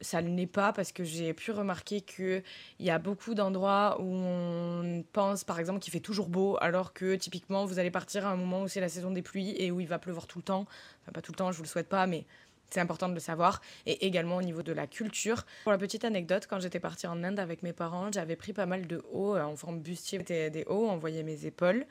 ça 0.00 0.22
ne 0.22 0.36
l'est 0.36 0.46
pas 0.46 0.72
parce 0.72 0.92
que 0.92 1.04
j'ai 1.04 1.32
pu 1.32 1.50
remarquer 1.50 2.00
qu'il 2.00 2.42
y 2.80 2.90
a 2.90 2.98
beaucoup 2.98 3.34
d'endroits 3.34 3.96
où 4.00 4.14
on 4.14 5.04
pense 5.12 5.44
par 5.44 5.58
exemple 5.58 5.80
qu'il 5.80 5.92
fait 5.92 6.00
toujours 6.00 6.28
beau 6.28 6.58
alors 6.60 6.92
que 6.92 7.14
typiquement 7.14 7.64
vous 7.64 7.78
allez 7.78 7.90
partir 7.90 8.26
à 8.26 8.30
un 8.30 8.36
moment 8.36 8.62
où 8.62 8.68
c'est 8.68 8.80
la 8.80 8.88
saison 8.88 9.10
des 9.10 9.22
pluies 9.22 9.54
et 9.56 9.70
où 9.70 9.80
il 9.80 9.88
va 9.88 9.98
pleuvoir 9.98 10.26
tout 10.26 10.38
le 10.38 10.44
temps. 10.44 10.66
Enfin 11.02 11.12
pas 11.12 11.22
tout 11.22 11.32
le 11.32 11.36
temps, 11.36 11.50
je 11.52 11.56
vous 11.56 11.64
le 11.64 11.68
souhaite 11.68 11.88
pas 11.88 12.06
mais 12.06 12.26
c'est 12.70 12.80
important 12.80 13.08
de 13.08 13.14
le 13.14 13.20
savoir. 13.20 13.60
Et 13.86 14.06
également 14.06 14.36
au 14.36 14.42
niveau 14.42 14.62
de 14.62 14.72
la 14.72 14.86
culture. 14.86 15.44
Pour 15.64 15.72
la 15.72 15.78
petite 15.78 16.04
anecdote, 16.04 16.46
quand 16.48 16.60
j'étais 16.60 16.80
partie 16.80 17.06
en 17.06 17.22
Inde 17.22 17.38
avec 17.38 17.62
mes 17.62 17.72
parents, 17.72 18.10
j'avais 18.12 18.36
pris 18.36 18.52
pas 18.52 18.66
mal 18.66 18.86
de 18.86 19.02
hauts 19.12 19.36
euh, 19.36 19.42
en 19.42 19.56
forme 19.56 19.80
bustier. 19.80 20.18
C'était 20.18 20.50
des 20.50 20.64
hauts, 20.64 20.88
on 20.88 20.96
voyait 20.96 21.22
mes 21.22 21.46
épaules. 21.46 21.86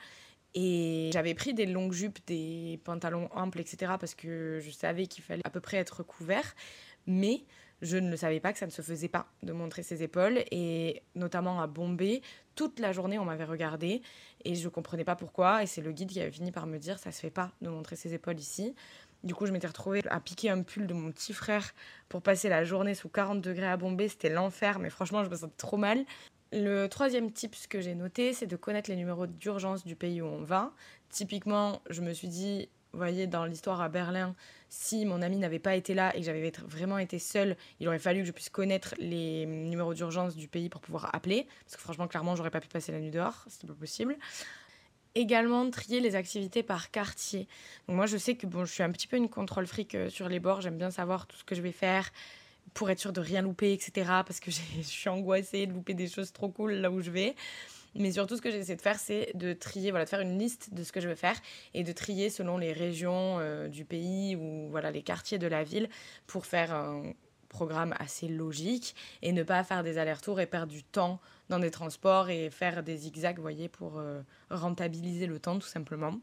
Et 0.53 1.09
j'avais 1.13 1.33
pris 1.33 1.53
des 1.53 1.65
longues 1.65 1.91
jupes, 1.91 2.19
des 2.27 2.79
pantalons 2.83 3.29
amples, 3.33 3.59
etc. 3.59 3.93
parce 3.99 4.15
que 4.15 4.59
je 4.61 4.71
savais 4.71 5.07
qu'il 5.07 5.23
fallait 5.23 5.45
à 5.45 5.49
peu 5.49 5.59
près 5.59 5.77
être 5.77 6.01
couvert. 6.03 6.55
Mais 7.07 7.43
je 7.81 7.97
ne 7.97 8.09
le 8.09 8.17
savais 8.17 8.39
pas 8.39 8.53
que 8.53 8.59
ça 8.59 8.65
ne 8.65 8.71
se 8.71 8.81
faisait 8.81 9.07
pas 9.07 9.27
de 9.43 9.53
montrer 9.53 9.83
ses 9.83 10.03
épaules 10.03 10.43
et 10.51 11.03
notamment 11.15 11.61
à 11.61 11.67
Bombay, 11.67 12.21
toute 12.55 12.79
la 12.79 12.91
journée 12.91 13.19
on 13.19 13.25
m'avait 13.25 13.43
regardé 13.43 14.01
et 14.43 14.55
je 14.55 14.69
comprenais 14.69 15.03
pas 15.03 15.15
pourquoi 15.15 15.63
et 15.63 15.67
c'est 15.67 15.81
le 15.81 15.91
guide 15.91 16.09
qui 16.09 16.21
avait 16.21 16.31
fini 16.31 16.51
par 16.51 16.67
me 16.67 16.77
dire 16.77 16.99
ça 16.99 17.11
se 17.11 17.19
fait 17.19 17.29
pas 17.29 17.51
de 17.61 17.69
montrer 17.69 17.95
ses 17.95 18.13
épaules 18.13 18.39
ici. 18.39 18.75
Du 19.23 19.33
coup, 19.33 19.47
je 19.47 19.51
m'étais 19.51 19.67
retrouvée 19.67 20.03
à 20.09 20.19
piquer 20.19 20.51
un 20.51 20.61
pull 20.61 20.85
de 20.85 20.93
mon 20.93 21.11
petit 21.11 21.33
frère 21.33 21.73
pour 22.09 22.21
passer 22.21 22.47
la 22.47 22.63
journée 22.63 22.93
sous 22.93 23.09
40 23.09 23.41
degrés 23.41 23.67
à 23.67 23.75
Bombay, 23.75 24.07
c'était 24.07 24.29
l'enfer 24.29 24.79
mais 24.79 24.89
franchement, 24.89 25.23
je 25.23 25.29
me 25.29 25.35
sentais 25.35 25.57
trop 25.57 25.77
mal. 25.77 26.05
Le 26.51 26.87
troisième 26.87 27.31
tip 27.31 27.55
que 27.67 27.81
j'ai 27.81 27.95
noté, 27.95 28.33
c'est 28.33 28.47
de 28.47 28.55
connaître 28.55 28.89
les 28.89 28.95
numéros 28.95 29.27
d'urgence 29.27 29.83
du 29.83 29.95
pays 29.95 30.21
où 30.21 30.25
on 30.25 30.43
va. 30.43 30.71
Typiquement, 31.09 31.81
je 31.89 32.01
me 32.01 32.13
suis 32.13 32.27
dit 32.27 32.69
vous 32.95 33.01
voyez, 33.01 33.27
dans 33.27 33.43
l'histoire 33.43 33.81
à 33.81 33.89
Berlin, 33.89 34.33
si 34.69 35.05
mon 35.05 35.21
ami 35.21 35.35
n'avait 35.35 35.59
pas 35.59 35.75
été 35.75 35.93
là 35.93 36.15
et 36.15 36.19
que 36.19 36.25
j'avais 36.25 36.49
vraiment 36.65 36.97
été 36.97 37.19
seule, 37.19 37.57
il 37.81 37.87
aurait 37.89 37.99
fallu 37.99 38.21
que 38.21 38.27
je 38.27 38.31
puisse 38.31 38.47
connaître 38.47 38.95
les 38.97 39.45
numéros 39.45 39.93
d'urgence 39.93 40.33
du 40.33 40.47
pays 40.47 40.69
pour 40.69 40.79
pouvoir 40.79 41.13
appeler. 41.13 41.45
Parce 41.65 41.75
que 41.75 41.81
franchement, 41.81 42.07
clairement, 42.07 42.37
j'aurais 42.37 42.51
pas 42.51 42.61
pu 42.61 42.69
passer 42.69 42.93
la 42.93 43.01
nuit 43.01 43.11
dehors, 43.11 43.43
c'était 43.49 43.67
pas 43.67 43.73
possible. 43.73 44.15
Également, 45.13 45.69
trier 45.69 45.99
les 45.99 46.15
activités 46.15 46.63
par 46.63 46.89
quartier. 46.89 47.49
Donc 47.89 47.97
moi, 47.97 48.05
je 48.05 48.15
sais 48.15 48.35
que 48.35 48.47
bon, 48.47 48.63
je 48.63 48.71
suis 48.71 48.83
un 48.83 48.91
petit 48.91 49.07
peu 49.07 49.17
une 49.17 49.29
contrôle 49.29 49.67
fric 49.67 49.93
euh, 49.95 50.09
sur 50.09 50.29
les 50.29 50.39
bords. 50.39 50.61
J'aime 50.61 50.77
bien 50.77 50.91
savoir 50.91 51.27
tout 51.27 51.35
ce 51.35 51.43
que 51.43 51.55
je 51.55 51.61
vais 51.61 51.73
faire 51.73 52.11
pour 52.73 52.89
être 52.89 52.99
sûr 52.99 53.11
de 53.11 53.19
rien 53.19 53.41
louper, 53.41 53.73
etc. 53.73 53.91
Parce 54.25 54.39
que 54.39 54.51
je 54.77 54.81
suis 54.81 55.09
angoissée 55.09 55.67
de 55.67 55.73
louper 55.73 55.95
des 55.95 56.07
choses 56.07 56.31
trop 56.31 56.47
cool 56.47 56.73
là 56.75 56.89
où 56.89 57.01
je 57.01 57.11
vais. 57.11 57.35
Mais 57.95 58.11
surtout, 58.11 58.35
ce 58.35 58.41
que 58.41 58.51
j'essaie 58.51 58.75
de 58.75 58.81
faire, 58.81 58.99
c'est 58.99 59.31
de 59.35 59.53
trier, 59.53 59.89
voilà, 59.89 60.03
de 60.03 60.09
faire 60.09 60.19
une 60.19 60.37
liste 60.37 60.73
de 60.73 60.83
ce 60.83 60.91
que 60.91 60.99
je 60.99 61.07
veux 61.07 61.15
faire 61.15 61.37
et 61.73 61.83
de 61.83 61.91
trier 61.93 62.29
selon 62.29 62.57
les 62.57 62.73
régions 62.73 63.39
euh, 63.39 63.69
du 63.69 63.85
pays 63.85 64.35
ou 64.35 64.67
voilà, 64.69 64.91
les 64.91 65.01
quartiers 65.01 65.37
de 65.37 65.47
la 65.47 65.63
ville 65.63 65.87
pour 66.27 66.45
faire 66.45 66.73
un 66.73 67.13
programme 67.47 67.95
assez 67.99 68.27
logique 68.27 68.95
et 69.21 69.31
ne 69.31 69.43
pas 69.43 69.63
faire 69.63 69.81
des 69.81 69.97
allers-retours 69.97 70.41
et 70.41 70.45
perdre 70.45 70.73
du 70.73 70.83
temps 70.83 71.21
dans 71.47 71.59
des 71.59 71.71
transports 71.71 72.29
et 72.29 72.49
faire 72.49 72.83
des 72.83 72.97
zigzags, 72.97 73.39
voyez, 73.39 73.69
pour 73.69 73.97
euh, 73.97 74.21
rentabiliser 74.49 75.25
le 75.25 75.39
temps 75.39 75.57
tout 75.57 75.67
simplement. 75.67 76.19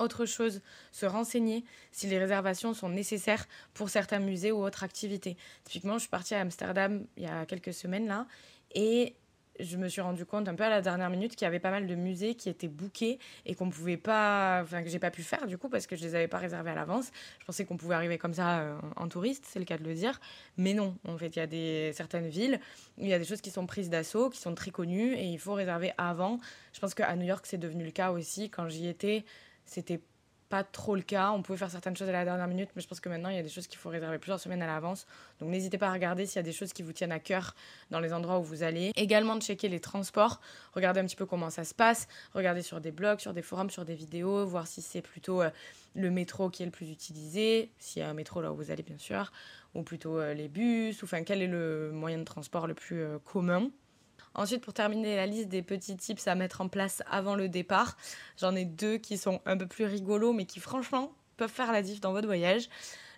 Autre 0.00 0.26
chose, 0.26 0.62
se 0.90 1.06
renseigner 1.06 1.64
si 1.92 2.08
les 2.08 2.18
réservations 2.18 2.74
sont 2.74 2.88
nécessaires 2.88 3.46
pour 3.74 3.88
certains 3.88 4.20
musées 4.20 4.52
ou 4.52 4.64
autres 4.64 4.82
activités. 4.82 5.36
Typiquement, 5.64 5.94
je 5.94 6.00
suis 6.00 6.08
partie 6.08 6.34
à 6.34 6.40
Amsterdam 6.40 7.06
il 7.16 7.22
y 7.24 7.26
a 7.26 7.46
quelques 7.46 7.74
semaines 7.74 8.08
là 8.08 8.26
et 8.74 9.14
je 9.60 9.76
me 9.76 9.88
suis 9.88 10.00
rendu 10.00 10.24
compte 10.24 10.48
un 10.48 10.54
peu 10.54 10.64
à 10.64 10.68
la 10.68 10.80
dernière 10.80 11.10
minute 11.10 11.36
qu'il 11.36 11.44
y 11.44 11.48
avait 11.48 11.58
pas 11.58 11.70
mal 11.70 11.86
de 11.86 11.94
musées 11.94 12.34
qui 12.34 12.48
étaient 12.48 12.68
bookés 12.68 13.18
et 13.46 13.54
qu'on 13.54 13.70
pouvait 13.70 13.96
pas, 13.96 14.60
enfin 14.62 14.82
que 14.82 14.88
j'ai 14.88 14.98
pas 14.98 15.10
pu 15.10 15.22
faire 15.22 15.46
du 15.46 15.58
coup 15.58 15.68
parce 15.68 15.86
que 15.86 15.96
je 15.96 16.02
les 16.02 16.14
avais 16.14 16.28
pas 16.28 16.38
réservés 16.38 16.70
à 16.70 16.74
l'avance. 16.74 17.10
Je 17.40 17.44
pensais 17.44 17.64
qu'on 17.64 17.76
pouvait 17.76 17.94
arriver 17.94 18.18
comme 18.18 18.34
ça 18.34 18.60
euh, 18.60 18.78
en 18.96 19.08
touriste, 19.08 19.44
c'est 19.46 19.58
le 19.58 19.64
cas 19.64 19.78
de 19.78 19.84
le 19.84 19.94
dire, 19.94 20.20
mais 20.56 20.74
non. 20.74 20.96
En 21.06 21.18
fait, 21.18 21.28
il 21.28 21.38
y 21.38 21.42
a 21.42 21.46
des 21.46 21.92
certaines 21.94 22.28
villes 22.28 22.60
où 22.98 23.02
il 23.02 23.08
y 23.08 23.14
a 23.14 23.18
des 23.18 23.24
choses 23.24 23.40
qui 23.40 23.50
sont 23.50 23.66
prises 23.66 23.90
d'assaut, 23.90 24.30
qui 24.30 24.40
sont 24.40 24.54
très 24.54 24.70
connues 24.70 25.14
et 25.14 25.24
il 25.24 25.38
faut 25.38 25.54
réserver 25.54 25.92
avant. 25.98 26.38
Je 26.72 26.80
pense 26.80 26.94
qu'à 26.94 27.14
New 27.16 27.26
York 27.26 27.44
c'est 27.46 27.58
devenu 27.58 27.84
le 27.84 27.90
cas 27.90 28.10
aussi. 28.10 28.50
Quand 28.50 28.68
j'y 28.68 28.88
étais, 28.88 29.24
c'était 29.64 30.00
pas 30.48 30.64
trop 30.64 30.94
le 30.94 31.02
cas. 31.02 31.30
On 31.32 31.42
pouvait 31.42 31.58
faire 31.58 31.70
certaines 31.70 31.96
choses 31.96 32.08
à 32.08 32.12
la 32.12 32.24
dernière 32.24 32.46
minute, 32.46 32.70
mais 32.74 32.82
je 32.82 32.88
pense 32.88 33.00
que 33.00 33.08
maintenant, 33.08 33.28
il 33.28 33.36
y 33.36 33.38
a 33.38 33.42
des 33.42 33.48
choses 33.48 33.66
qu'il 33.66 33.78
faut 33.78 33.88
réserver 33.88 34.18
plusieurs 34.18 34.40
semaines 34.40 34.62
à 34.62 34.66
l'avance. 34.66 35.06
Donc 35.40 35.50
n'hésitez 35.50 35.78
pas 35.78 35.88
à 35.88 35.92
regarder 35.92 36.26
s'il 36.26 36.36
y 36.36 36.38
a 36.40 36.42
des 36.42 36.52
choses 36.52 36.72
qui 36.72 36.82
vous 36.82 36.92
tiennent 36.92 37.12
à 37.12 37.18
cœur 37.18 37.54
dans 37.90 38.00
les 38.00 38.12
endroits 38.12 38.38
où 38.38 38.42
vous 38.42 38.62
allez. 38.62 38.92
Également 38.96 39.36
de 39.36 39.42
checker 39.42 39.68
les 39.68 39.80
transports, 39.80 40.40
regardez 40.72 41.00
un 41.00 41.04
petit 41.04 41.16
peu 41.16 41.26
comment 41.26 41.50
ça 41.50 41.64
se 41.64 41.74
passe, 41.74 42.08
regardez 42.34 42.62
sur 42.62 42.80
des 42.80 42.90
blogs, 42.90 43.20
sur 43.20 43.34
des 43.34 43.42
forums, 43.42 43.70
sur 43.70 43.84
des 43.84 43.94
vidéos, 43.94 44.46
voir 44.46 44.66
si 44.66 44.82
c'est 44.82 45.02
plutôt 45.02 45.42
euh, 45.42 45.50
le 45.94 46.10
métro 46.10 46.50
qui 46.50 46.62
est 46.62 46.66
le 46.66 46.72
plus 46.72 46.90
utilisé, 46.90 47.70
s'il 47.78 48.00
y 48.00 48.04
a 48.04 48.08
un 48.08 48.14
métro 48.14 48.40
là 48.40 48.52
où 48.52 48.56
vous 48.56 48.70
allez 48.70 48.82
bien 48.82 48.98
sûr, 48.98 49.32
ou 49.74 49.82
plutôt 49.82 50.18
euh, 50.18 50.34
les 50.34 50.48
bus, 50.48 51.02
ou 51.02 51.04
enfin 51.04 51.22
quel 51.24 51.42
est 51.42 51.46
le 51.46 51.90
moyen 51.92 52.18
de 52.18 52.24
transport 52.24 52.66
le 52.66 52.74
plus 52.74 53.02
euh, 53.02 53.18
commun? 53.18 53.70
Ensuite, 54.38 54.62
pour 54.62 54.72
terminer 54.72 55.16
la 55.16 55.26
liste 55.26 55.48
des 55.48 55.62
petits 55.62 55.96
tips 55.96 56.28
à 56.28 56.36
mettre 56.36 56.60
en 56.60 56.68
place 56.68 57.02
avant 57.10 57.34
le 57.34 57.48
départ, 57.48 57.96
j'en 58.40 58.54
ai 58.54 58.64
deux 58.64 58.96
qui 58.96 59.18
sont 59.18 59.40
un 59.46 59.56
peu 59.56 59.66
plus 59.66 59.84
rigolos, 59.84 60.32
mais 60.32 60.44
qui 60.44 60.60
franchement 60.60 61.12
peuvent 61.36 61.50
faire 61.50 61.72
la 61.72 61.82
diff 61.82 62.00
dans 62.00 62.12
votre 62.12 62.28
voyage. 62.28 62.68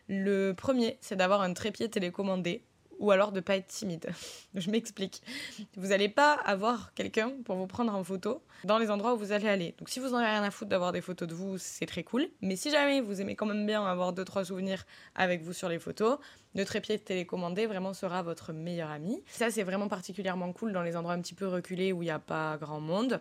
Le 0.08 0.52
premier, 0.52 0.96
c'est 1.02 1.16
d'avoir 1.16 1.42
un 1.42 1.52
trépied 1.52 1.90
télécommandé 1.90 2.62
ou 3.00 3.10
alors 3.10 3.32
de 3.32 3.40
pas 3.40 3.56
être 3.56 3.66
timide. 3.66 4.10
Je 4.54 4.70
m'explique. 4.70 5.22
Vous 5.76 5.88
n'allez 5.88 6.08
pas 6.08 6.34
avoir 6.34 6.94
quelqu'un 6.94 7.32
pour 7.44 7.56
vous 7.56 7.66
prendre 7.66 7.92
en 7.94 8.04
photo 8.04 8.42
dans 8.64 8.78
les 8.78 8.90
endroits 8.90 9.14
où 9.14 9.16
vous 9.16 9.32
allez 9.32 9.48
aller. 9.48 9.74
Donc 9.78 9.88
si 9.88 9.98
vous 9.98 10.10
n'en 10.10 10.18
avez 10.18 10.26
rien 10.26 10.42
à 10.42 10.50
foutre 10.50 10.68
d'avoir 10.68 10.92
des 10.92 11.00
photos 11.00 11.26
de 11.26 11.34
vous, 11.34 11.58
c'est 11.58 11.86
très 11.86 12.04
cool. 12.04 12.28
Mais 12.42 12.56
si 12.56 12.70
jamais 12.70 13.00
vous 13.00 13.20
aimez 13.20 13.34
quand 13.34 13.46
même 13.46 13.66
bien 13.66 13.84
avoir 13.84 14.12
deux 14.12 14.24
trois 14.24 14.44
souvenirs 14.44 14.84
avec 15.14 15.42
vous 15.42 15.54
sur 15.54 15.68
les 15.68 15.78
photos, 15.78 16.18
le 16.54 16.64
trépied 16.64 16.98
télécommandé 16.98 17.66
vraiment 17.66 17.94
sera 17.94 18.22
votre 18.22 18.52
meilleur 18.52 18.90
ami. 18.90 19.22
Ça 19.26 19.50
c'est 19.50 19.62
vraiment 19.62 19.88
particulièrement 19.88 20.52
cool 20.52 20.72
dans 20.72 20.82
les 20.82 20.96
endroits 20.96 21.14
un 21.14 21.20
petit 21.20 21.34
peu 21.34 21.46
reculés 21.46 21.92
où 21.92 22.02
il 22.02 22.06
n'y 22.06 22.10
a 22.10 22.18
pas 22.18 22.58
grand 22.58 22.80
monde. 22.80 23.20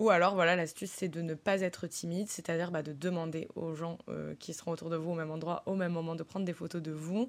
Ou 0.00 0.08
alors, 0.08 0.34
voilà, 0.34 0.56
l'astuce, 0.56 0.90
c'est 0.90 1.08
de 1.08 1.20
ne 1.20 1.34
pas 1.34 1.60
être 1.60 1.86
timide, 1.86 2.26
c'est-à-dire 2.26 2.70
bah, 2.70 2.82
de 2.82 2.94
demander 2.94 3.48
aux 3.54 3.74
gens 3.74 3.98
euh, 4.08 4.34
qui 4.40 4.54
seront 4.54 4.72
autour 4.72 4.88
de 4.88 4.96
vous 4.96 5.10
au 5.10 5.14
même 5.14 5.30
endroit, 5.30 5.62
au 5.66 5.74
même 5.74 5.92
moment, 5.92 6.14
de 6.14 6.22
prendre 6.22 6.46
des 6.46 6.54
photos 6.54 6.80
de 6.80 6.90
vous. 6.90 7.28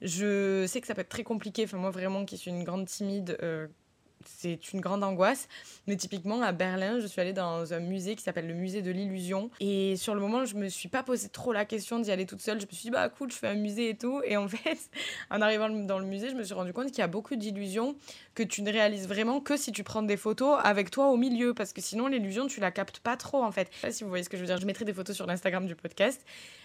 Je 0.00 0.64
sais 0.66 0.80
que 0.80 0.86
ça 0.86 0.94
peut 0.94 1.02
être 1.02 1.10
très 1.10 1.24
compliqué. 1.24 1.64
Enfin, 1.64 1.76
moi, 1.76 1.90
vraiment, 1.90 2.24
qui 2.24 2.38
suis 2.38 2.50
une 2.50 2.64
grande 2.64 2.86
timide, 2.86 3.36
euh, 3.42 3.68
c'est 4.28 4.72
une 4.72 4.80
grande 4.80 5.02
angoisse. 5.04 5.48
Mais 5.86 5.96
typiquement, 5.96 6.42
à 6.42 6.52
Berlin, 6.52 7.00
je 7.00 7.06
suis 7.06 7.20
allée 7.20 7.32
dans 7.32 7.72
un 7.72 7.80
musée 7.80 8.16
qui 8.16 8.22
s'appelle 8.22 8.46
le 8.46 8.54
musée 8.54 8.82
de 8.82 8.90
l'illusion. 8.90 9.50
Et 9.60 9.96
sur 9.96 10.14
le 10.14 10.20
moment, 10.20 10.44
je 10.44 10.56
me 10.56 10.68
suis 10.68 10.88
pas 10.88 11.02
posé 11.02 11.28
trop 11.28 11.52
la 11.52 11.64
question 11.64 11.98
d'y 11.98 12.10
aller 12.10 12.26
toute 12.26 12.40
seule. 12.40 12.60
Je 12.60 12.66
me 12.66 12.70
suis 12.72 12.82
dit, 12.82 12.90
bah 12.90 13.08
cool, 13.08 13.30
je 13.30 13.36
fais 13.36 13.48
un 13.48 13.54
musée 13.54 13.90
et 13.90 13.96
tout. 13.96 14.20
Et 14.24 14.36
en 14.36 14.48
fait, 14.48 14.78
en 15.30 15.40
arrivant 15.40 15.68
dans 15.68 15.98
le 15.98 16.06
musée, 16.06 16.30
je 16.30 16.34
me 16.34 16.42
suis 16.42 16.54
rendu 16.54 16.72
compte 16.72 16.86
qu'il 16.86 16.98
y 16.98 17.02
a 17.02 17.08
beaucoup 17.08 17.36
d'illusions 17.36 17.96
que 18.34 18.42
tu 18.42 18.62
ne 18.62 18.72
réalises 18.72 19.08
vraiment 19.08 19.40
que 19.40 19.56
si 19.56 19.72
tu 19.72 19.82
prends 19.82 20.02
des 20.02 20.16
photos 20.16 20.58
avec 20.62 20.90
toi 20.90 21.08
au 21.08 21.16
milieu. 21.16 21.54
Parce 21.54 21.72
que 21.72 21.80
sinon, 21.80 22.06
l'illusion, 22.06 22.46
tu 22.46 22.60
la 22.60 22.70
captes 22.70 23.00
pas 23.00 23.16
trop 23.16 23.42
en 23.42 23.52
fait. 23.52 23.68
Je 23.72 23.76
sais 23.76 23.86
pas 23.86 23.92
si 23.92 24.04
vous 24.04 24.10
voyez 24.10 24.24
ce 24.24 24.28
que 24.28 24.36
je 24.36 24.42
veux 24.42 24.46
dire. 24.46 24.58
Je 24.58 24.66
mettrai 24.66 24.84
des 24.84 24.94
photos 24.94 25.16
sur 25.16 25.26
l'Instagram 25.26 25.66
du 25.66 25.74
podcast. 25.74 26.24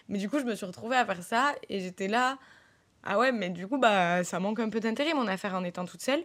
Mais 0.09 0.17
du 0.17 0.29
coup, 0.29 0.39
je 0.39 0.45
me 0.45 0.55
suis 0.55 0.65
retrouvée 0.65 0.97
à 0.97 1.05
faire 1.05 1.23
ça 1.23 1.53
et 1.69 1.79
j'étais 1.79 2.07
là. 2.07 2.37
Ah 3.03 3.17
ouais, 3.17 3.31
mais 3.31 3.49
du 3.49 3.67
coup, 3.67 3.77
bah, 3.77 4.23
ça 4.23 4.39
manque 4.39 4.59
un 4.59 4.69
peu 4.69 4.79
d'intérêt, 4.79 5.13
mon 5.13 5.27
affaire, 5.27 5.55
en 5.55 5.63
étant 5.63 5.85
toute 5.85 6.01
seule. 6.01 6.23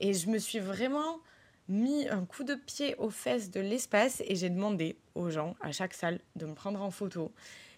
Et 0.00 0.14
je 0.14 0.28
me 0.28 0.38
suis 0.38 0.58
vraiment 0.58 1.20
mis 1.68 2.08
un 2.08 2.24
coup 2.24 2.44
de 2.44 2.54
pied 2.54 2.94
aux 2.96 3.10
fesses 3.10 3.50
de 3.50 3.60
l'espace 3.60 4.22
et 4.26 4.36
j'ai 4.36 4.50
demandé 4.50 4.96
aux 5.14 5.30
gens 5.30 5.54
à 5.60 5.72
chaque 5.72 5.94
salle 5.94 6.20
de 6.36 6.46
me 6.46 6.54
prendre 6.54 6.80
en 6.80 6.90
photo. 6.90 7.32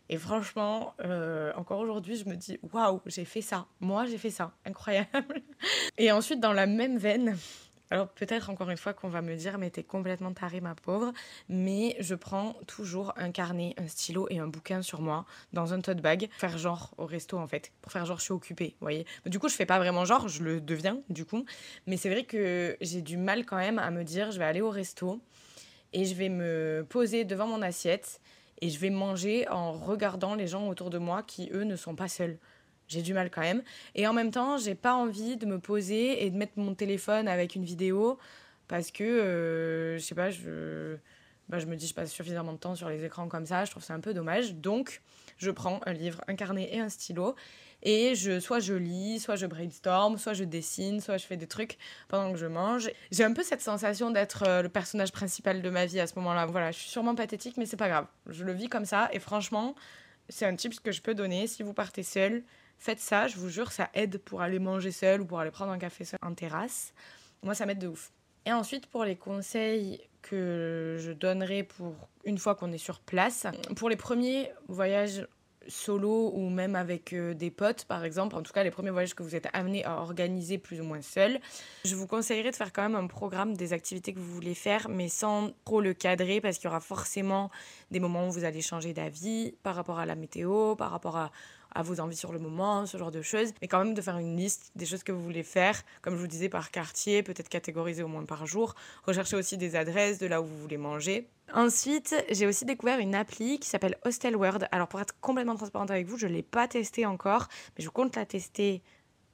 Et 0.09 0.17
franchement, 0.17 0.95
euh, 1.05 1.53
encore 1.55 1.79
aujourd'hui, 1.79 2.17
je 2.17 2.29
me 2.29 2.35
dis 2.35 2.59
waouh, 2.73 3.01
j'ai 3.07 3.25
fait 3.25 3.43
ça. 3.43 3.67
Moi, 3.79 4.07
j'ai 4.07 4.19
fait 4.19 4.31
ça. 4.31 4.53
Incroyable. 4.65 5.43
Et 5.99 6.11
ensuite, 6.11 6.41
dans 6.41 6.53
la 6.53 6.67
même 6.67 6.99
veine, 6.99 7.37
alors 7.91 8.09
peut-être 8.09 8.51
encore 8.51 8.71
une 8.71 8.77
fois 8.77 8.93
qu'on 8.93 9.09
va 9.09 9.23
me 9.23 9.35
dire 9.35 9.59
mais 9.59 9.71
t'es 9.71 9.83
complètement 9.83 10.33
taré 10.33 10.61
ma 10.61 10.75
pauvre, 10.75 11.13
mais 11.49 11.97
je 12.01 12.15
prends 12.15 12.55
toujours 12.67 13.13
un 13.17 13.31
carnet, 13.31 13.75
un 13.79 13.89
stylo 13.89 14.27
et 14.31 14.39
un 14.39 14.47
bouquin 14.47 14.83
sur 14.83 15.01
moi 15.01 15.25
dans 15.53 15.73
un 15.73 15.81
tote 15.81 16.01
bag, 16.01 16.29
faire 16.39 16.57
genre 16.59 16.95
au 16.99 17.07
resto 17.07 17.39
en 17.39 17.47
fait, 17.47 17.73
pour 17.83 17.93
faire 17.93 18.07
genre 18.07 18.19
je 18.19 18.25
suis 18.25 18.33
occupée, 18.33 18.77
vous 18.81 18.85
voyez. 18.85 19.07
Du 19.27 19.39
coup 19.39 19.49
je 19.49 19.55
fais 19.55 19.67
pas 19.67 19.79
vraiment 19.79 20.05
genre, 20.05 20.29
je 20.29 20.43
le 20.43 20.61
deviens 20.61 21.01
du 21.09 21.25
coup, 21.25 21.45
mais 21.87 21.97
c'est 21.97 22.11
vrai 22.11 22.25
que 22.25 22.77
j'ai 22.81 23.03
du 23.03 23.17
mal 23.17 23.45
quand 23.45 23.57
même 23.57 23.79
à 23.79 23.91
me 23.91 24.05
dire 24.05 24.31
je 24.31 24.39
vais 24.39 24.45
aller 24.45 24.61
au 24.61 24.71
resto 24.71 25.21
et 25.93 26.05
je 26.05 26.15
vais 26.15 26.29
me 26.29 26.87
poser 26.89 27.25
devant 27.25 27.47
mon 27.47 27.63
assiette 27.63 28.21
et 28.61 28.71
je 28.71 28.79
vais 28.79 28.91
manger 28.91 29.49
en 29.49 29.73
regardant 29.73 30.35
les 30.35 30.47
gens 30.47 30.69
autour 30.69 30.91
de 30.91 30.99
moi 30.99 31.23
qui 31.23 31.51
eux 31.53 31.65
ne 31.65 31.77
sont 31.77 31.95
pas 31.95 32.09
seuls 32.09 32.39
j'ai 32.91 33.03
du 33.03 33.15
mal 33.15 33.31
quand 33.31 33.41
même. 33.41 33.63
Et 33.95 34.07
en 34.07 34.13
même 34.13 34.31
temps, 34.31 34.59
j'ai 34.59 34.75
pas 34.75 34.95
envie 34.95 35.37
de 35.37 35.47
me 35.47 35.59
poser 35.59 36.25
et 36.25 36.31
de 36.31 36.37
mettre 36.37 36.53
mon 36.57 36.75
téléphone 36.75 37.29
avec 37.29 37.55
une 37.55 37.65
vidéo 37.65 38.19
parce 38.69 38.91
que, 38.91 39.05
euh, 39.05 39.99
je 39.99 40.03
sais 40.03 40.15
pas, 40.15 40.31
je, 40.31 40.97
bah, 41.49 41.59
je 41.59 41.67
me 41.67 41.77
dis 41.77 41.87
je 41.87 41.95
passe 41.95 42.11
suffisamment 42.11 42.53
de 42.53 42.59
temps 42.59 42.75
sur 42.75 42.89
les 42.89 43.05
écrans 43.05 43.29
comme 43.29 43.47
ça, 43.47 43.65
je 43.65 43.71
trouve 43.71 43.83
ça 43.83 43.95
un 43.95 44.01
peu 44.01 44.13
dommage. 44.13 44.55
Donc, 44.55 45.01
je 45.39 45.51
prends 45.51 45.81
un 45.87 45.93
livre, 45.93 46.21
un 46.29 46.35
carnet 46.35 46.69
et 46.73 46.81
un 46.81 46.89
stylo 46.89 47.35
et 47.83 48.15
je, 48.15 48.41
soit 48.41 48.61
je 48.61 48.75
lis, 48.75 49.21
soit 49.21 49.37
je 49.37 49.47
brainstorm, 49.47 50.19
soit 50.19 50.35
je 50.35 50.45
dessine, 50.45 51.01
soit 51.01 51.17
je 51.17 51.27
fais 51.27 51.37
des 51.37 51.47
trucs 51.47 51.79
pendant 52.09 52.33
que 52.33 52.39
je 52.39 52.47
mange. 52.47 52.91
J'ai 53.11 53.25
un 53.25 53.33
peu 53.33 53.43
cette 53.43 53.63
sensation 53.63 54.11
d'être 54.11 54.45
euh, 54.47 54.63
le 54.63 54.69
personnage 54.69 55.13
principal 55.13 55.63
de 55.63 55.71
ma 55.71 55.87
vie 55.87 56.01
à 56.01 56.07
ce 56.07 56.15
moment-là. 56.17 56.47
Voilà, 56.47 56.73
je 56.73 56.79
suis 56.79 56.91
sûrement 56.91 57.15
pathétique, 57.15 57.57
mais 57.57 57.67
c'est 57.67 57.77
pas 57.77 57.89
grave. 57.89 58.07
Je 58.27 58.45
le 58.45 58.53
vis 58.53 58.69
comme 58.69 58.85
ça 58.85 59.09
et 59.13 59.19
franchement, 59.19 59.75
c'est 60.29 60.47
un 60.47 60.55
tip 60.55 60.81
que 60.83 60.93
je 60.93 61.01
peux 61.01 61.15
donner 61.15 61.47
si 61.47 61.63
vous 61.63 61.73
partez 61.73 62.03
seul 62.03 62.43
Faites 62.81 62.99
ça, 62.99 63.29
je 63.29 63.37
vous 63.37 63.51
jure, 63.51 63.73
ça 63.73 63.91
aide 63.93 64.17
pour 64.17 64.41
aller 64.41 64.59
manger 64.59 64.91
seul 64.91 65.21
ou 65.21 65.27
pour 65.27 65.39
aller 65.39 65.51
prendre 65.51 65.71
un 65.71 65.79
café 65.79 66.05
seul 66.05 66.19
en 66.23 66.33
terrasse. 66.33 66.95
Moi, 67.43 67.55
ça 67.55 67.67
m'aide 67.67 67.79
de 67.79 67.89
ouf. 67.89 68.11
Et 68.47 68.53
ensuite, 68.53 68.87
pour 68.87 69.05
les 69.05 69.17
conseils 69.17 70.01
que 70.23 70.97
je 70.99 71.13
donnerai 71.13 71.63
pour 71.63 71.95
une 72.25 72.39
fois 72.39 72.55
qu'on 72.55 72.73
est 72.73 72.79
sur 72.79 73.01
place, 73.01 73.47
pour 73.77 73.91
les 73.91 73.97
premiers 73.97 74.51
voyages 74.69 75.27
solo 75.69 76.33
ou 76.35 76.49
même 76.49 76.75
avec 76.75 77.13
euh, 77.13 77.35
des 77.35 77.51
potes 77.51 77.85
par 77.85 78.05
exemple, 78.05 78.35
en 78.35 78.43
tout 78.43 78.53
cas 78.53 78.65
les 78.65 78.71
premiers 78.71 78.91
voyages 78.91 79.15
que 79.15 79.23
vous 79.23 79.37
êtes 79.37 79.49
amenés 79.53 79.85
à 79.85 80.01
organiser 80.01 80.57
plus 80.57 80.81
ou 80.81 80.85
moins 80.85 81.03
seul, 81.03 81.39
je 81.85 81.95
vous 81.95 82.07
conseillerais 82.07 82.51
de 82.51 82.57
faire 82.57 82.73
quand 82.73 82.83
même 82.83 82.95
un 82.95 83.07
programme 83.07 83.55
des 83.55 83.75
activités 83.75 84.15
que 84.15 84.19
vous 84.19 84.33
voulez 84.33 84.55
faire 84.55 84.89
mais 84.89 85.09
sans 85.09 85.51
trop 85.67 85.83
le 85.83 85.93
cadrer 85.93 86.41
parce 86.41 86.57
qu'il 86.57 86.65
y 86.65 86.69
aura 86.69 86.81
forcément 86.81 87.51
des 87.91 88.01
moments 88.01 88.27
où 88.27 88.33
vous 88.33 88.45
allez 88.45 88.63
changer 88.63 88.95
d'avis 88.95 89.53
par 89.63 89.77
rapport 89.77 89.99
à 89.99 90.07
la 90.07 90.15
météo, 90.15 90.77
par 90.77 90.91
rapport 90.91 91.19
à 91.19 91.31
à 91.75 91.83
vos 91.83 92.01
envies 92.01 92.17
sur 92.17 92.33
le 92.33 92.39
moment, 92.39 92.87
ce 92.87 92.97
genre 92.99 93.11
de 93.11 93.23
choses, 93.23 93.53
mais 93.61 93.69
quand 93.69 93.79
même 93.85 93.95
de 93.95 94.03
faire 94.03 94.19
une 94.19 94.37
liste 94.37 94.73
des 94.75 94.87
choses 94.87 95.03
que 95.03 95.13
vous 95.13 95.23
voulez 95.23 95.43
faire, 95.43 95.83
comme 96.03 96.15
je 96.15 96.21
vous 96.21 96.27
disais, 96.27 96.49
par 96.49 96.71
quartier, 96.71 97.23
peut-être 97.23 97.49
catégoriser 97.49 98.03
au 98.03 98.09
moins 98.09 98.25
par 98.25 98.47
jour, 98.47 98.75
rechercher 99.05 99.37
aussi 99.37 99.57
des 99.57 99.77
adresses 99.77 100.19
de 100.19 100.27
là 100.27 100.41
où 100.41 100.45
vous 100.45 100.59
voulez 100.59 100.79
manger. 100.79 101.29
Ensuite, 101.53 102.15
j'ai 102.31 102.47
aussi 102.47 102.65
découvert 102.65 103.01
une 103.01 103.15
appli 103.15 103.59
qui 103.59 103.69
s'appelle 103.69 103.97
Hostel 104.05 104.37
World. 104.37 104.69
Alors 104.71 104.87
pour 104.87 105.01
être 105.01 105.19
complètement 105.21 105.57
transparente 105.57 105.91
avec 105.91 106.07
vous, 106.07 106.17
je 106.17 106.27
ne 106.27 106.33
l'ai 106.33 106.43
pas 106.43 106.69
testée 106.69 107.07
encore, 107.07 107.49
mais 107.77 107.85
je 107.85 107.89
compte 107.89 108.15
la 108.15 108.25
tester 108.25 108.83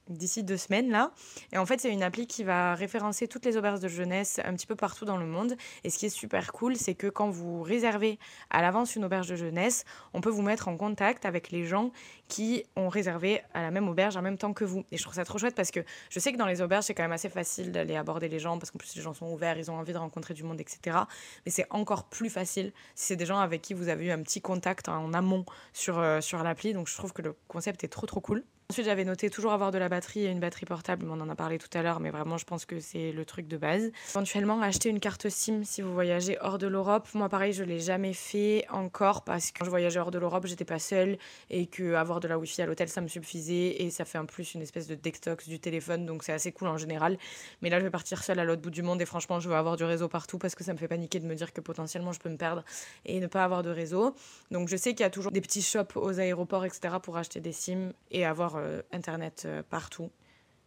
d'ici 0.09 0.43
deux 0.43 0.57
semaines 0.57 0.89
là. 0.89 1.11
Et 1.51 1.57
en 1.57 1.65
fait, 1.65 1.79
c'est 1.79 1.91
une 1.91 2.03
appli 2.03 2.27
qui 2.27 2.43
va 2.43 2.75
référencer 2.75 3.27
toutes 3.27 3.45
les 3.45 3.57
auberges 3.57 3.79
de 3.79 3.87
jeunesse 3.87 4.39
un 4.43 4.53
petit 4.53 4.67
peu 4.67 4.75
partout 4.75 5.05
dans 5.05 5.17
le 5.17 5.25
monde. 5.25 5.55
Et 5.83 5.89
ce 5.89 5.97
qui 5.97 6.05
est 6.05 6.09
super 6.09 6.51
cool, 6.51 6.75
c'est 6.75 6.95
que 6.95 7.07
quand 7.07 7.29
vous 7.29 7.61
réservez 7.61 8.19
à 8.49 8.61
l'avance 8.61 8.95
une 8.95 9.05
auberge 9.05 9.27
de 9.27 9.35
jeunesse, 9.35 9.85
on 10.13 10.21
peut 10.21 10.29
vous 10.29 10.41
mettre 10.41 10.67
en 10.67 10.77
contact 10.77 11.25
avec 11.25 11.51
les 11.51 11.65
gens 11.65 11.91
qui 12.27 12.65
ont 12.75 12.89
réservé 12.89 13.41
à 13.53 13.61
la 13.61 13.71
même 13.71 13.87
auberge 13.87 14.17
en 14.17 14.21
même 14.21 14.37
temps 14.37 14.53
que 14.53 14.65
vous. 14.65 14.83
Et 14.91 14.97
je 14.97 15.03
trouve 15.03 15.15
ça 15.15 15.25
trop 15.25 15.37
chouette 15.37 15.55
parce 15.55 15.71
que 15.71 15.79
je 16.09 16.19
sais 16.19 16.31
que 16.31 16.37
dans 16.37 16.45
les 16.45 16.61
auberges, 16.61 16.85
c'est 16.85 16.93
quand 16.93 17.03
même 17.03 17.11
assez 17.11 17.29
facile 17.29 17.71
d'aller 17.71 17.95
aborder 17.95 18.27
les 18.27 18.39
gens 18.39 18.57
parce 18.57 18.71
qu'en 18.71 18.79
plus 18.79 18.95
les 18.95 19.01
gens 19.01 19.13
sont 19.13 19.27
ouverts, 19.27 19.57
ils 19.57 19.71
ont 19.71 19.75
envie 19.75 19.93
de 19.93 19.97
rencontrer 19.97 20.33
du 20.33 20.43
monde, 20.43 20.59
etc. 20.59 20.97
Mais 21.45 21.51
c'est 21.51 21.67
encore 21.69 22.05
plus 22.05 22.29
facile 22.29 22.73
si 22.95 23.07
c'est 23.07 23.15
des 23.15 23.25
gens 23.25 23.39
avec 23.39 23.61
qui 23.61 23.73
vous 23.73 23.89
avez 23.89 24.05
eu 24.05 24.11
un 24.11 24.21
petit 24.21 24.41
contact 24.41 24.89
en 24.89 25.13
amont 25.13 25.45
sur, 25.73 25.99
euh, 25.99 26.21
sur 26.21 26.43
l'appli. 26.43 26.73
Donc 26.73 26.87
je 26.87 26.95
trouve 26.95 27.13
que 27.13 27.21
le 27.21 27.35
concept 27.47 27.83
est 27.83 27.89
trop 27.89 28.05
trop 28.05 28.19
cool. 28.19 28.43
Ensuite, 28.69 28.87
j'avais 28.87 29.05
noté 29.05 29.29
toujours 29.29 29.53
avoir 29.53 29.71
de 29.71 29.77
la 29.77 29.87
batterie 29.87 30.25
et 30.25 30.27
une 30.29 30.41
batterie 30.41 30.65
portable, 30.65 31.07
on 31.09 31.21
en 31.21 31.29
a 31.29 31.35
parlé 31.35 31.57
tout 31.57 31.69
à 31.73 31.81
l'heure, 31.81 32.01
mais 32.01 32.09
vraiment, 32.09 32.37
je 32.37 32.43
pense 32.43 32.65
que 32.65 32.81
c'est 32.81 33.13
le 33.13 33.23
truc 33.23 33.47
de 33.47 33.55
base. 33.55 33.91
Éventuellement, 34.09 34.61
acheter 34.61 34.89
une 34.89 34.99
carte 34.99 35.29
SIM 35.29 35.63
si 35.63 35.81
vous 35.81 35.93
voyagez 35.93 36.37
hors 36.41 36.57
de 36.57 36.67
l'Europe. 36.67 37.07
Moi, 37.13 37.29
pareil, 37.29 37.53
je 37.53 37.63
l'ai 37.63 37.79
jamais 37.79 38.11
fait 38.11 38.65
encore 38.69 39.23
parce 39.23 39.51
que 39.51 39.59
quand 39.59 39.63
je 39.63 39.69
voyageais 39.69 40.01
hors 40.01 40.11
de 40.11 40.19
l'Europe, 40.19 40.47
j'étais 40.47 40.65
pas 40.65 40.79
seule 40.79 41.17
et 41.49 41.67
que 41.67 41.93
avoir 41.93 42.19
de 42.19 42.27
la 42.27 42.37
Wi-Fi 42.37 42.63
à 42.63 42.65
l'hôtel, 42.65 42.89
ça 42.89 42.99
me 42.99 43.07
suffisait 43.07 43.81
et 43.81 43.89
ça 43.89 44.03
fait 44.03 44.17
en 44.17 44.25
plus 44.25 44.53
une 44.53 44.61
espèce 44.61 44.87
de 44.87 44.95
detox 44.95 45.47
du 45.47 45.61
téléphone, 45.61 46.05
donc 46.05 46.23
c'est 46.23 46.33
assez 46.33 46.51
cool 46.51 46.67
en 46.67 46.75
général. 46.75 47.17
Mais 47.61 47.69
là, 47.69 47.79
je 47.79 47.85
vais 47.85 47.89
partir 47.89 48.21
seule 48.21 48.39
à 48.39 48.43
l'autre 48.43 48.63
bout 48.63 48.69
du 48.69 48.81
monde 48.81 49.01
et 49.01 49.05
franchement, 49.05 49.39
je 49.39 49.47
veux 49.47 49.55
avoir 49.55 49.77
du 49.77 49.85
réseau 49.85 50.09
partout 50.09 50.39
parce 50.39 50.55
que 50.55 50.65
ça 50.65 50.73
me 50.73 50.77
fait 50.77 50.89
paniquer 50.89 51.21
de 51.21 51.25
me 51.25 51.35
dire 51.35 51.53
que 51.53 51.61
potentiellement 51.61 52.11
je 52.11 52.19
peux 52.19 52.27
me 52.29 52.37
perdre 52.37 52.65
et 53.05 53.21
ne 53.21 53.27
pas 53.27 53.45
avoir 53.45 53.63
de 53.63 53.69
réseau. 53.69 54.13
Donc, 54.51 54.67
je 54.67 54.75
sais 54.75 54.89
qu'il 54.89 55.05
y 55.05 55.07
a 55.07 55.09
toujours 55.09 55.31
des 55.31 55.39
petits 55.39 55.61
shops 55.61 55.95
aux 55.95 56.19
aéroports, 56.19 56.65
etc., 56.65 56.95
pour 57.01 57.15
acheter 57.15 57.39
des 57.39 57.53
SIM 57.53 57.93
et 58.11 58.25
avoir 58.25 58.56
euh, 58.57 58.81
Internet 58.91 59.43
euh, 59.45 59.63
partout. 59.63 60.11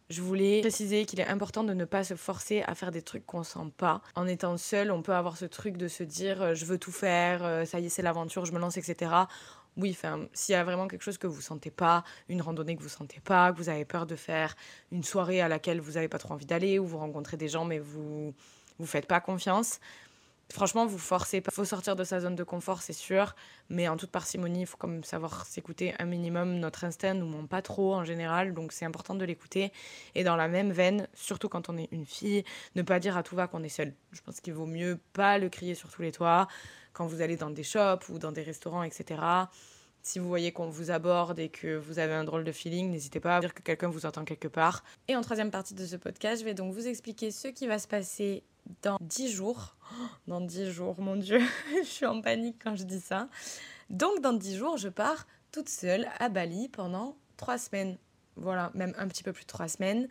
Je 0.09 0.21
voulais 0.21 0.59
préciser 0.59 1.05
qu'il 1.05 1.21
est 1.21 1.27
important 1.27 1.63
de 1.63 1.73
ne 1.73 1.85
pas 1.85 2.03
se 2.03 2.15
forcer 2.15 2.63
à 2.63 2.75
faire 2.75 2.91
des 2.91 3.01
trucs 3.01 3.25
qu'on 3.25 3.43
sent 3.43 3.71
pas. 3.77 4.01
En 4.15 4.27
étant 4.27 4.57
seul, 4.57 4.91
on 4.91 5.01
peut 5.01 5.13
avoir 5.13 5.37
ce 5.37 5.45
truc 5.45 5.77
de 5.77 5.87
se 5.87 6.03
dire 6.03 6.41
euh, 6.41 6.53
je 6.53 6.65
veux 6.65 6.77
tout 6.77 6.91
faire, 6.91 7.65
ça 7.65 7.79
y 7.79 7.85
est, 7.85 7.89
c'est 7.89 8.01
l'aventure, 8.01 8.45
je 8.45 8.51
me 8.51 8.59
lance, 8.59 8.77
etc. 8.77 9.11
Oui, 9.77 9.97
s'il 10.33 10.53
y 10.53 10.55
a 10.55 10.63
vraiment 10.65 10.89
quelque 10.89 11.03
chose 11.03 11.17
que 11.17 11.27
vous 11.27 11.39
sentez 11.39 11.71
pas, 11.71 12.03
une 12.27 12.41
randonnée 12.41 12.75
que 12.75 12.83
vous 12.83 12.89
sentez 12.89 13.21
pas, 13.21 13.53
que 13.53 13.57
vous 13.57 13.69
avez 13.69 13.85
peur 13.85 14.05
de 14.05 14.17
faire, 14.17 14.55
une 14.91 15.03
soirée 15.03 15.39
à 15.39 15.47
laquelle 15.47 15.79
vous 15.79 15.93
n'avez 15.93 16.09
pas 16.09 16.17
trop 16.17 16.33
envie 16.33 16.45
d'aller, 16.45 16.77
ou 16.77 16.85
vous 16.85 16.97
rencontrez 16.97 17.37
des 17.37 17.47
gens 17.47 17.63
mais 17.63 17.79
vous 17.79 18.33
vous 18.79 18.85
faites 18.85 19.05
pas 19.05 19.21
confiance, 19.21 19.79
Franchement, 20.51 20.85
vous 20.85 20.97
forcez 20.97 21.41
pas. 21.41 21.49
Il 21.51 21.55
faut 21.55 21.65
sortir 21.65 21.95
de 21.95 22.03
sa 22.03 22.19
zone 22.19 22.35
de 22.35 22.43
confort, 22.43 22.81
c'est 22.81 22.93
sûr, 22.93 23.35
mais 23.69 23.87
en 23.87 23.97
toute 23.97 24.11
parcimonie, 24.11 24.61
il 24.61 24.65
faut 24.65 24.77
comme 24.77 25.03
savoir 25.03 25.45
s'écouter 25.45 25.93
un 25.99 26.05
minimum. 26.05 26.59
Notre 26.59 26.83
instinct 26.83 27.13
nous 27.13 27.25
ment 27.25 27.47
pas 27.47 27.61
trop 27.61 27.95
en 27.95 28.03
général, 28.03 28.53
donc 28.53 28.71
c'est 28.71 28.85
important 28.85 29.15
de 29.15 29.25
l'écouter. 29.25 29.71
Et 30.15 30.23
dans 30.23 30.35
la 30.35 30.47
même 30.47 30.71
veine, 30.71 31.07
surtout 31.13 31.49
quand 31.49 31.69
on 31.69 31.77
est 31.77 31.89
une 31.91 32.05
fille, 32.05 32.43
ne 32.75 32.81
pas 32.81 32.99
dire 32.99 33.17
à 33.17 33.23
tout 33.23 33.35
va 33.35 33.47
qu'on 33.47 33.63
est 33.63 33.69
seul. 33.69 33.93
Je 34.11 34.21
pense 34.21 34.41
qu'il 34.41 34.53
vaut 34.53 34.65
mieux 34.65 34.99
pas 35.13 35.37
le 35.37 35.49
crier 35.49 35.75
sur 35.75 35.89
tous 35.89 36.01
les 36.01 36.11
toits 36.11 36.47
quand 36.93 37.07
vous 37.07 37.21
allez 37.21 37.37
dans 37.37 37.49
des 37.49 37.63
shops 37.63 38.09
ou 38.09 38.19
dans 38.19 38.31
des 38.31 38.43
restaurants, 38.43 38.83
etc. 38.83 39.21
Si 40.03 40.17
vous 40.17 40.27
voyez 40.27 40.51
qu'on 40.51 40.69
vous 40.69 40.89
aborde 40.89 41.37
et 41.37 41.49
que 41.49 41.77
vous 41.77 41.99
avez 41.99 42.13
un 42.13 42.23
drôle 42.23 42.43
de 42.43 42.51
feeling, 42.51 42.89
n'hésitez 42.89 43.19
pas 43.19 43.37
à 43.37 43.39
dire 43.39 43.53
que 43.53 43.61
quelqu'un 43.61 43.89
vous 43.89 44.05
entend 44.05 44.25
quelque 44.25 44.47
part. 44.47 44.83
Et 45.07 45.15
en 45.15 45.21
troisième 45.21 45.51
partie 45.51 45.75
de 45.75 45.85
ce 45.85 45.95
podcast, 45.95 46.41
je 46.41 46.45
vais 46.45 46.55
donc 46.55 46.73
vous 46.73 46.87
expliquer 46.87 47.29
ce 47.29 47.47
qui 47.47 47.67
va 47.67 47.77
se 47.77 47.87
passer 47.87 48.43
dans 48.81 48.97
10 49.01 49.31
jours. 49.31 49.75
Dans 50.27 50.41
10 50.41 50.71
jours, 50.71 50.99
mon 51.01 51.15
Dieu, 51.17 51.39
je 51.83 51.87
suis 51.87 52.05
en 52.05 52.21
panique 52.21 52.57
quand 52.63 52.75
je 52.75 52.83
dis 52.83 53.01
ça. 53.01 53.27
Donc 53.89 54.21
dans 54.21 54.33
10 54.33 54.57
jours, 54.57 54.77
je 54.77 54.87
pars 54.87 55.27
toute 55.51 55.67
seule 55.67 56.07
à 56.19 56.29
Bali 56.29 56.69
pendant 56.69 57.17
3 57.37 57.57
semaines. 57.57 57.97
Voilà, 58.37 58.71
même 58.73 58.93
un 58.97 59.07
petit 59.07 59.23
peu 59.23 59.33
plus 59.33 59.43
de 59.43 59.47
3 59.47 59.67
semaines. 59.67 60.07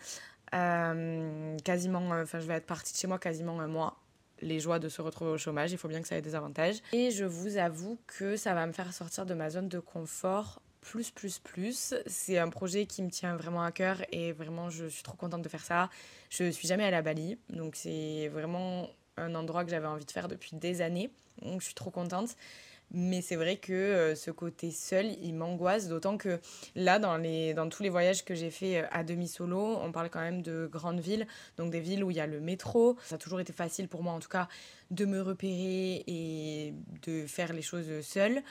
Euh, 0.55 1.57
quasiment, 1.65 2.13
euh, 2.13 2.25
enfin 2.25 2.41
je 2.41 2.47
vais 2.47 2.55
être 2.55 2.67
partie 2.67 2.93
de 2.93 2.99
chez 2.99 3.07
moi 3.07 3.19
quasiment 3.19 3.61
un 3.61 3.69
mois 3.69 3.97
les 4.41 4.61
joies 4.61 4.79
de 4.79 4.89
se 4.89 5.03
retrouver 5.03 5.31
au 5.31 5.39
chômage, 5.39 5.73
il 5.73 5.79
faut 5.79 5.89
bien 5.89 6.03
que 6.03 6.09
ça 6.09 6.17
ait 6.17 6.23
des 6.23 6.35
avantages. 6.35 6.77
Et 6.93 7.11
je 7.11 7.25
vous 7.25 7.57
avoue 7.57 7.99
que 8.07 8.37
ça 8.37 8.55
va 8.55 8.67
me 8.67 8.73
faire 8.73 8.93
sortir 8.93 9.27
de 9.27 9.35
ma 9.35 9.51
zone 9.51 9.69
de 9.69 9.79
confort 9.79 10.61
plus, 10.81 11.11
plus, 11.11 11.39
plus. 11.39 11.95
C'est 12.07 12.39
un 12.39 12.49
projet 12.49 12.87
qui 12.87 13.03
me 13.03 13.11
tient 13.11 13.37
vraiment 13.37 13.63
à 13.63 13.71
cœur 13.71 14.03
et 14.13 14.33
vraiment 14.33 14.71
je 14.71 14.87
suis 14.87 15.03
trop 15.03 15.17
contente 15.17 15.43
de 15.43 15.49
faire 15.49 15.65
ça. 15.65 15.91
Je 16.31 16.51
suis 16.51 16.69
jamais 16.69 16.85
allée 16.85 16.97
à 16.97 17.03
Bali, 17.03 17.39
donc 17.51 17.77
c'est 17.77 18.29
vraiment 18.29 18.89
un 19.17 19.35
endroit 19.35 19.65
que 19.65 19.71
j'avais 19.71 19.87
envie 19.87 20.07
de 20.07 20.11
faire 20.11 20.29
depuis 20.29 20.57
des 20.57 20.81
années. 20.81 21.11
Donc 21.43 21.61
je 21.61 21.67
suis 21.67 21.75
trop 21.75 21.91
contente. 21.91 22.37
Mais 22.93 23.23
c'est 23.23 23.37
vrai 23.37 23.57
que 23.57 23.73
euh, 23.73 24.15
ce 24.17 24.31
côté 24.31 24.73
seul, 24.73 25.07
il 25.23 25.35
m'angoisse, 25.35 25.89
d'autant 25.89 26.17
que 26.17 26.41
là, 26.75 26.99
dans, 26.99 27.69
tous 27.69 27.83
les 27.83 27.89
voyages 27.89 28.25
que 28.25 28.35
j'ai 28.35 28.51
fait 28.51 28.79
euh, 28.79 28.87
à 28.91 29.05
demi-solo, 29.05 29.79
on 29.81 29.93
parle 29.93 30.11
quand 30.11 30.21
même 30.21 30.43
de 30.43 30.69
grandes 30.71 31.01
villes, 31.01 31.27
donc 31.57 31.71
des 31.71 31.81
villes 31.81 32.03
où 32.03 32.11
il 32.11 32.17
y 32.17 32.21
a 32.21 32.27
le 32.27 32.41
métro. 32.41 32.97
Ça 33.05 33.15
a 33.15 33.19
toujours 33.19 33.41
été 33.41 33.53
facile 33.53 33.87
pour 33.87 34.03
moi, 34.03 34.13
en 34.13 34.21
tout 34.21 34.29
cas, 34.29 34.49
de 34.91 35.05
me 35.05 35.21
repérer 35.21 36.03
et 36.09 36.75
de 37.03 37.27
faire 37.27 37.53
les 37.53 37.63
choses 37.63 38.01
seule. 38.03 38.43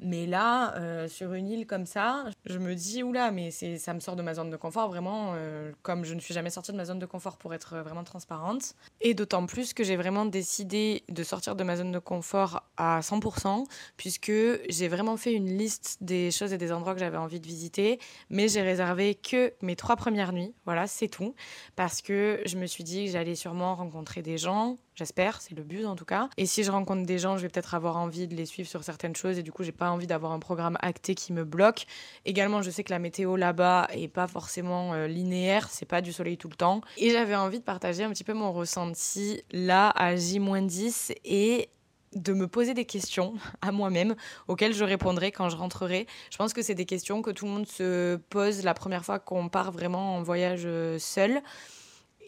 Mais 0.00 0.26
là, 0.26 0.74
euh, 0.76 1.08
sur 1.08 1.32
une 1.34 1.48
île 1.48 1.66
comme 1.66 1.86
ça, 1.86 2.24
je 2.44 2.58
me 2.58 2.74
dis, 2.74 3.02
oula, 3.02 3.30
mais 3.30 3.50
ça 3.50 3.94
me 3.94 4.00
sort 4.00 4.16
de 4.16 4.22
ma 4.22 4.34
zone 4.34 4.50
de 4.50 4.56
confort, 4.56 4.88
vraiment, 4.88 5.34
comme 5.82 6.04
je 6.04 6.14
ne 6.14 6.20
suis 6.20 6.34
jamais 6.34 6.50
sortie 6.50 6.72
de 6.72 6.76
ma 6.76 6.84
zone 6.84 6.98
de 6.98 7.06
confort 7.06 7.36
pour 7.36 7.54
être 7.54 7.78
vraiment 7.78 8.04
transparente. 8.04 8.74
Et 9.00 9.14
d'autant 9.14 9.46
plus 9.46 9.72
que 9.72 9.84
j'ai 9.84 9.96
vraiment 9.96 10.26
décidé 10.26 11.04
de 11.08 11.22
sortir 11.22 11.56
de 11.56 11.64
ma 11.64 11.76
zone 11.76 11.92
de 11.92 11.98
confort 11.98 12.62
à 12.76 13.00
100%, 13.00 13.64
puisque 13.96 14.32
j'ai 14.68 14.88
vraiment 14.88 15.16
fait 15.16 15.32
une 15.32 15.56
liste 15.56 15.98
des 16.00 16.30
choses 16.30 16.52
et 16.52 16.58
des 16.58 16.72
endroits 16.72 16.94
que 16.94 17.00
j'avais 17.00 17.16
envie 17.16 17.40
de 17.40 17.46
visiter, 17.46 17.98
mais 18.30 18.48
j'ai 18.48 18.62
réservé 18.62 19.14
que 19.14 19.52
mes 19.62 19.76
trois 19.76 19.96
premières 19.96 20.32
nuits, 20.32 20.54
voilà, 20.64 20.86
c'est 20.86 21.08
tout, 21.08 21.34
parce 21.76 22.02
que 22.02 22.40
je 22.46 22.56
me 22.56 22.66
suis 22.66 22.84
dit 22.84 23.06
que 23.06 23.12
j'allais 23.12 23.34
sûrement 23.34 23.74
rencontrer 23.74 24.22
des 24.22 24.38
gens, 24.38 24.78
j'espère, 24.94 25.40
c'est 25.40 25.54
le 25.54 25.62
but 25.62 25.86
en 25.86 25.96
tout 25.96 26.04
cas, 26.04 26.28
et 26.36 26.46
si 26.46 26.64
je 26.64 26.70
rencontre 26.70 27.04
des 27.06 27.18
gens, 27.18 27.36
je 27.36 27.42
vais 27.42 27.48
peut-être 27.48 27.74
avoir 27.74 27.96
envie 27.96 28.26
de 28.28 28.34
les 28.34 28.46
suivre 28.46 28.68
sur 28.68 28.84
certaines 28.84 29.16
choses, 29.16 29.38
et 29.38 29.42
du 29.42 29.52
coup, 29.52 29.62
j'ai 29.62 29.72
pas 29.72 29.90
envie 29.90 30.06
d'avoir 30.06 30.32
un 30.32 30.38
programme 30.38 30.78
acté 30.80 31.14
qui 31.14 31.32
me 31.32 31.44
bloque. 31.44 31.86
Également, 32.24 32.62
je 32.62 32.70
sais 32.70 32.84
que 32.84 32.92
la 32.92 32.98
météo 32.98 33.36
là-bas 33.36 33.88
est 33.92 34.08
pas 34.08 34.26
forcément 34.26 34.94
euh, 34.94 35.06
linéaire, 35.06 35.68
c'est 35.70 35.86
pas 35.86 36.00
du 36.00 36.12
soleil 36.12 36.36
tout 36.36 36.48
le 36.48 36.56
temps, 36.56 36.80
et 36.96 37.10
j'avais 37.10 37.36
envie 37.36 37.58
de 37.58 37.64
partager 37.64 38.04
un 38.04 38.10
petit 38.10 38.24
peu 38.24 38.34
mon 38.34 38.52
ressenti 38.52 39.42
là 39.52 39.90
à 39.90 40.16
J-10 40.16 41.14
et 41.24 41.68
de 42.14 42.32
me 42.32 42.46
poser 42.46 42.74
des 42.74 42.84
questions 42.84 43.34
à 43.62 43.72
moi-même 43.72 44.14
auxquelles 44.48 44.74
je 44.74 44.84
répondrai 44.84 45.32
quand 45.32 45.48
je 45.48 45.56
rentrerai. 45.56 46.06
Je 46.30 46.36
pense 46.36 46.52
que 46.52 46.62
c'est 46.62 46.74
des 46.74 46.86
questions 46.86 47.22
que 47.22 47.30
tout 47.30 47.46
le 47.46 47.50
monde 47.50 47.66
se 47.66 48.16
pose 48.16 48.64
la 48.64 48.74
première 48.74 49.04
fois 49.04 49.18
qu'on 49.18 49.48
part 49.48 49.72
vraiment 49.72 50.16
en 50.16 50.22
voyage 50.22 50.62
euh, 50.64 50.98
seul. 50.98 51.42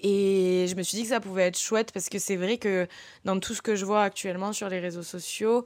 Et 0.02 0.66
je 0.68 0.74
me 0.76 0.82
suis 0.82 0.98
dit 0.98 1.02
que 1.04 1.10
ça 1.10 1.20
pouvait 1.20 1.44
être 1.44 1.58
chouette 1.58 1.92
parce 1.92 2.08
que 2.08 2.18
c'est 2.18 2.36
vrai 2.36 2.58
que 2.58 2.86
dans 3.24 3.38
tout 3.40 3.54
ce 3.54 3.62
que 3.62 3.76
je 3.76 3.84
vois 3.84 4.02
actuellement 4.02 4.52
sur 4.52 4.68
les 4.68 4.78
réseaux 4.78 5.02
sociaux, 5.02 5.64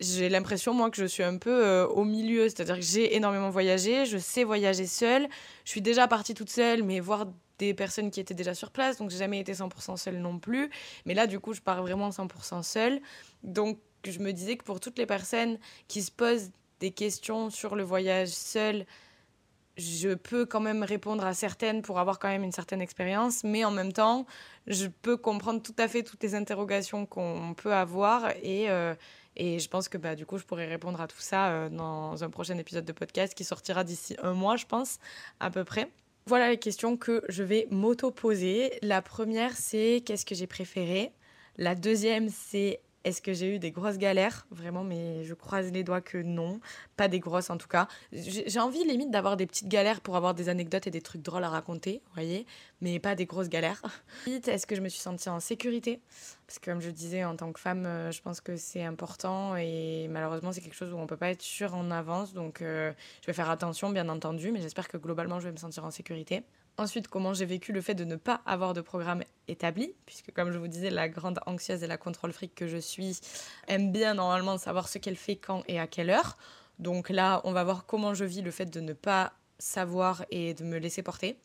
j'ai 0.00 0.28
l'impression, 0.28 0.74
moi, 0.74 0.90
que 0.90 0.96
je 0.96 1.04
suis 1.04 1.22
un 1.22 1.38
peu 1.38 1.64
euh, 1.64 1.86
au 1.86 2.04
milieu. 2.04 2.48
C'est-à-dire 2.48 2.76
que 2.76 2.82
j'ai 2.82 3.14
énormément 3.14 3.50
voyagé, 3.50 4.04
je 4.06 4.18
sais 4.18 4.44
voyager 4.44 4.86
seule. 4.86 5.28
Je 5.64 5.70
suis 5.70 5.80
déjà 5.80 6.08
partie 6.08 6.34
toute 6.34 6.50
seule, 6.50 6.82
mais 6.82 7.00
voir 7.00 7.26
des 7.58 7.74
personnes 7.74 8.10
qui 8.10 8.18
étaient 8.18 8.34
déjà 8.34 8.54
sur 8.54 8.70
place, 8.72 8.96
donc 8.96 9.10
j'ai 9.10 9.18
jamais 9.18 9.38
été 9.38 9.52
100% 9.52 9.96
seule 9.96 10.18
non 10.18 10.38
plus. 10.38 10.70
Mais 11.06 11.14
là, 11.14 11.26
du 11.26 11.38
coup, 11.38 11.54
je 11.54 11.60
pars 11.60 11.80
vraiment 11.82 12.10
100% 12.10 12.62
seule. 12.62 13.00
Donc, 13.44 13.78
je 14.04 14.18
me 14.18 14.32
disais 14.32 14.56
que 14.56 14.64
pour 14.64 14.80
toutes 14.80 14.98
les 14.98 15.06
personnes 15.06 15.58
qui 15.86 16.02
se 16.02 16.10
posent 16.10 16.50
des 16.80 16.90
questions 16.90 17.50
sur 17.50 17.76
le 17.76 17.84
voyage 17.84 18.30
seul, 18.30 18.84
je 19.76 20.10
peux 20.14 20.44
quand 20.44 20.60
même 20.60 20.82
répondre 20.82 21.24
à 21.24 21.34
certaines 21.34 21.82
pour 21.82 21.98
avoir 21.98 22.18
quand 22.18 22.28
même 22.28 22.44
une 22.44 22.52
certaine 22.52 22.82
expérience, 22.82 23.42
mais 23.44 23.64
en 23.64 23.70
même 23.70 23.92
temps, 23.92 24.26
je 24.66 24.86
peux 24.86 25.16
comprendre 25.16 25.62
tout 25.62 25.74
à 25.78 25.88
fait 25.88 26.02
toutes 26.02 26.22
les 26.22 26.34
interrogations 26.34 27.06
qu'on 27.06 27.54
peut 27.56 27.72
avoir 27.72 28.30
et, 28.42 28.70
euh, 28.70 28.94
et 29.36 29.58
je 29.58 29.68
pense 29.68 29.88
que 29.88 29.98
bah, 29.98 30.14
du 30.14 30.26
coup, 30.26 30.38
je 30.38 30.44
pourrais 30.44 30.66
répondre 30.66 31.00
à 31.00 31.06
tout 31.06 31.20
ça 31.20 31.50
euh, 31.50 31.68
dans 31.68 32.22
un 32.22 32.30
prochain 32.30 32.58
épisode 32.58 32.84
de 32.84 32.92
podcast 32.92 33.34
qui 33.34 33.44
sortira 33.44 33.84
d'ici 33.84 34.16
un 34.22 34.34
mois, 34.34 34.56
je 34.56 34.66
pense, 34.66 34.98
à 35.40 35.50
peu 35.50 35.64
près. 35.64 35.90
Voilà 36.26 36.50
les 36.50 36.58
questions 36.58 36.96
que 36.96 37.24
je 37.28 37.42
vais 37.42 37.66
m'auto-poser. 37.70 38.78
La 38.82 39.02
première, 39.02 39.56
c'est 39.56 40.02
qu'est-ce 40.04 40.24
que 40.24 40.34
j'ai 40.34 40.46
préféré? 40.46 41.12
La 41.56 41.74
deuxième, 41.74 42.28
c'est 42.28 42.80
est-ce 43.04 43.20
que 43.20 43.32
j'ai 43.32 43.54
eu 43.54 43.58
des 43.58 43.70
grosses 43.70 43.98
galères? 43.98 44.46
Vraiment, 44.50 44.84
mais 44.84 45.24
je 45.24 45.34
croise 45.34 45.72
les 45.72 45.82
doigts 45.82 46.00
que 46.00 46.18
non. 46.18 46.60
Pas 46.96 47.08
des 47.08 47.20
grosses 47.20 47.50
en 47.50 47.56
tout 47.56 47.68
cas. 47.68 47.88
J'ai 48.12 48.60
envie 48.60 48.84
limite 48.84 49.10
d'avoir 49.10 49.36
des 49.36 49.46
petites 49.46 49.68
galères 49.68 50.00
pour 50.00 50.16
avoir 50.16 50.34
des 50.34 50.48
anecdotes 50.48 50.86
et 50.86 50.90
des 50.90 51.00
trucs 51.00 51.22
drôles 51.22 51.44
à 51.44 51.48
raconter, 51.48 52.02
vous 52.06 52.14
voyez, 52.14 52.46
mais 52.82 52.98
pas 52.98 53.14
des 53.14 53.24
grosses 53.24 53.48
galères. 53.48 53.80
Est-ce 54.26 54.66
que 54.66 54.74
je 54.74 54.82
me 54.82 54.88
suis 54.88 55.00
sentie 55.00 55.30
en 55.30 55.40
sécurité? 55.40 56.00
Parce 56.46 56.58
que 56.58 56.70
comme 56.70 56.82
je 56.82 56.90
disais, 56.90 57.24
en 57.24 57.36
tant 57.36 57.52
que 57.52 57.60
femme, 57.60 57.86
euh, 57.86 58.10
je 58.10 58.20
pense 58.20 58.40
que 58.40 58.56
c'est 58.56 58.82
important 58.82 59.56
et 59.56 60.08
malheureusement, 60.10 60.52
c'est 60.52 60.60
quelque 60.60 60.74
chose 60.74 60.92
où 60.92 60.98
on 60.98 61.06
peut 61.06 61.16
pas 61.16 61.30
être 61.30 61.42
sûr 61.42 61.74
en 61.74 61.90
avance. 61.90 62.34
Donc, 62.34 62.60
euh, 62.60 62.92
je 63.22 63.26
vais 63.28 63.32
faire 63.32 63.48
attention, 63.48 63.90
bien 63.90 64.08
entendu, 64.08 64.50
mais 64.50 64.60
j'espère 64.60 64.88
que 64.88 64.96
globalement, 64.98 65.38
je 65.38 65.46
vais 65.46 65.52
me 65.52 65.56
sentir 65.56 65.84
en 65.84 65.92
sécurité. 65.92 66.42
Ensuite, 66.76 67.06
comment 67.06 67.34
j'ai 67.34 67.46
vécu 67.46 67.72
le 67.72 67.80
fait 67.80 67.94
de 67.94 68.04
ne 68.04 68.16
pas 68.16 68.40
avoir 68.46 68.74
de 68.74 68.80
programme 68.80 69.22
établi, 69.46 69.94
puisque 70.04 70.32
comme 70.32 70.50
je 70.50 70.58
vous 70.58 70.68
disais, 70.68 70.90
la 70.90 71.08
grande 71.08 71.38
anxieuse 71.46 71.84
et 71.84 71.86
la 71.86 71.98
contrôle 71.98 72.32
fric 72.32 72.54
que 72.54 72.66
je 72.66 72.78
suis 72.78 73.20
aime 73.68 73.92
bien 73.92 74.14
normalement 74.14 74.58
savoir 74.58 74.88
ce 74.88 74.98
qu'elle 74.98 75.16
fait 75.16 75.36
quand 75.36 75.62
et 75.68 75.78
à 75.78 75.86
quelle 75.86 76.10
heure. 76.10 76.36
Donc 76.80 77.10
là, 77.10 77.42
on 77.44 77.52
va 77.52 77.62
voir 77.62 77.86
comment 77.86 78.12
je 78.12 78.24
vis 78.24 78.42
le 78.42 78.50
fait 78.50 78.66
de 78.66 78.80
ne 78.80 78.92
pas 78.92 79.34
savoir 79.58 80.24
et 80.30 80.54
de 80.54 80.64
me 80.64 80.78
laisser 80.78 81.02
porter. 81.02 81.38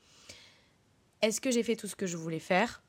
Est-ce 1.21 1.41
que 1.41 1.51
j'ai 1.51 1.63
fait 1.63 1.75
tout 1.75 1.87
ce 1.87 1.95
que 1.95 2.05
je 2.05 2.17
voulais 2.17 2.39
faire? 2.39 2.81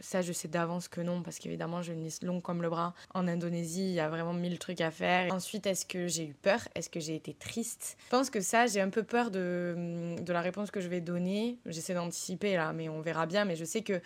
Ça, 0.00 0.20
je 0.20 0.32
sais 0.32 0.48
d'avance 0.48 0.88
que 0.88 1.00
non, 1.00 1.22
parce 1.22 1.38
qu'évidemment, 1.38 1.80
j'ai 1.80 1.92
une 1.92 2.02
liste 2.02 2.24
longue 2.24 2.42
comme 2.42 2.60
le 2.60 2.68
bras. 2.68 2.92
En 3.14 3.28
Indonésie, 3.28 3.84
il 3.84 3.94
y 3.94 4.00
a 4.00 4.08
vraiment 4.08 4.32
mille 4.32 4.58
trucs 4.58 4.80
à 4.80 4.90
faire. 4.90 5.32
Ensuite, 5.32 5.66
est-ce 5.66 5.86
que 5.86 6.08
j'ai 6.08 6.26
eu 6.26 6.34
peur? 6.34 6.60
Est-ce 6.74 6.90
que 6.90 6.98
j'ai 6.98 7.14
été 7.14 7.34
triste? 7.34 7.96
Je 8.06 8.10
pense 8.10 8.28
que 8.28 8.40
ça, 8.40 8.66
j'ai 8.66 8.80
un 8.80 8.90
peu 8.90 9.04
peur 9.04 9.30
de, 9.30 10.16
de 10.20 10.32
la 10.32 10.40
réponse 10.40 10.72
que 10.72 10.80
je 10.80 10.88
vais 10.88 11.00
donner. 11.00 11.58
J'essaie 11.66 11.94
d'anticiper 11.94 12.56
là, 12.56 12.72
mais 12.72 12.88
on 12.88 13.00
verra 13.00 13.26
bien. 13.26 13.44
Mais 13.44 13.54
je 13.54 13.64
sais 13.64 13.82
que 13.82 14.00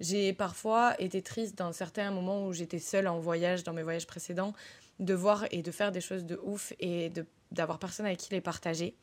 j'ai 0.00 0.32
parfois 0.32 0.94
été 0.98 1.20
triste 1.20 1.58
dans 1.58 1.72
certains 1.72 2.10
moments 2.10 2.46
où 2.46 2.52
j'étais 2.52 2.78
seule 2.78 3.06
en 3.06 3.18
voyage, 3.18 3.62
dans 3.62 3.74
mes 3.74 3.82
voyages 3.82 4.06
précédents, 4.06 4.54
de 5.00 5.12
voir 5.12 5.44
et 5.50 5.62
de 5.62 5.70
faire 5.70 5.92
des 5.92 6.00
choses 6.00 6.24
de 6.24 6.40
ouf 6.44 6.72
et 6.80 7.12
d'avoir 7.50 7.78
personne 7.78 8.06
avec 8.06 8.18
qui 8.18 8.32
les 8.32 8.40
partager. 8.40 8.94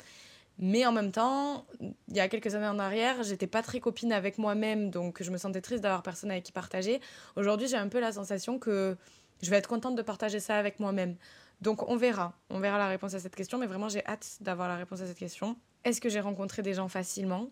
Mais 0.62 0.86
en 0.86 0.92
même 0.92 1.14
temps, 1.14 1.66
il 1.80 2.16
y 2.18 2.20
a 2.20 2.28
quelques 2.28 2.54
années 2.54 2.68
en 2.68 2.80
arrière, 2.80 3.24
j'étais 3.24 3.48
pas 3.48 3.64
très 3.64 3.80
copine 3.80 4.12
avec 4.12 4.38
moi-même, 4.38 4.90
donc 4.90 5.24
je 5.24 5.32
me 5.32 5.38
sentais 5.38 5.62
triste 5.62 5.82
d'avoir 5.82 6.04
personne 6.04 6.32
avec 6.32 6.44
qui 6.44 6.52
partager. 6.52 7.00
Aujourd'hui, 7.38 7.70
j'ai 7.70 7.78
un 7.78 7.88
peu 7.88 8.02
la 8.02 8.12
sensation 8.12 8.60
que 8.60 8.98
je 9.42 9.50
vais 9.50 9.56
être 9.56 9.70
contente 9.70 9.96
de 9.96 10.02
partager 10.02 10.42
ça 10.42 10.58
avec 10.58 10.82
moi-même. 10.82 11.16
Donc 11.62 11.90
on 11.90 11.96
verra, 11.96 12.34
on 12.50 12.60
verra 12.60 12.78
la 12.78 12.88
réponse 12.88 13.14
à 13.14 13.20
cette 13.20 13.36
question, 13.36 13.58
mais 13.58 13.68
vraiment 13.68 13.88
j'ai 13.90 14.06
hâte 14.06 14.38
d'avoir 14.42 14.68
la 14.68 14.76
réponse 14.76 15.02
à 15.02 15.08
cette 15.08 15.18
question. 15.18 15.56
Est-ce 15.84 16.02
que 16.02 16.10
j'ai 16.10 16.20
rencontré 16.20 16.62
des 16.62 16.74
gens 16.74 16.88
facilement? 16.88 17.50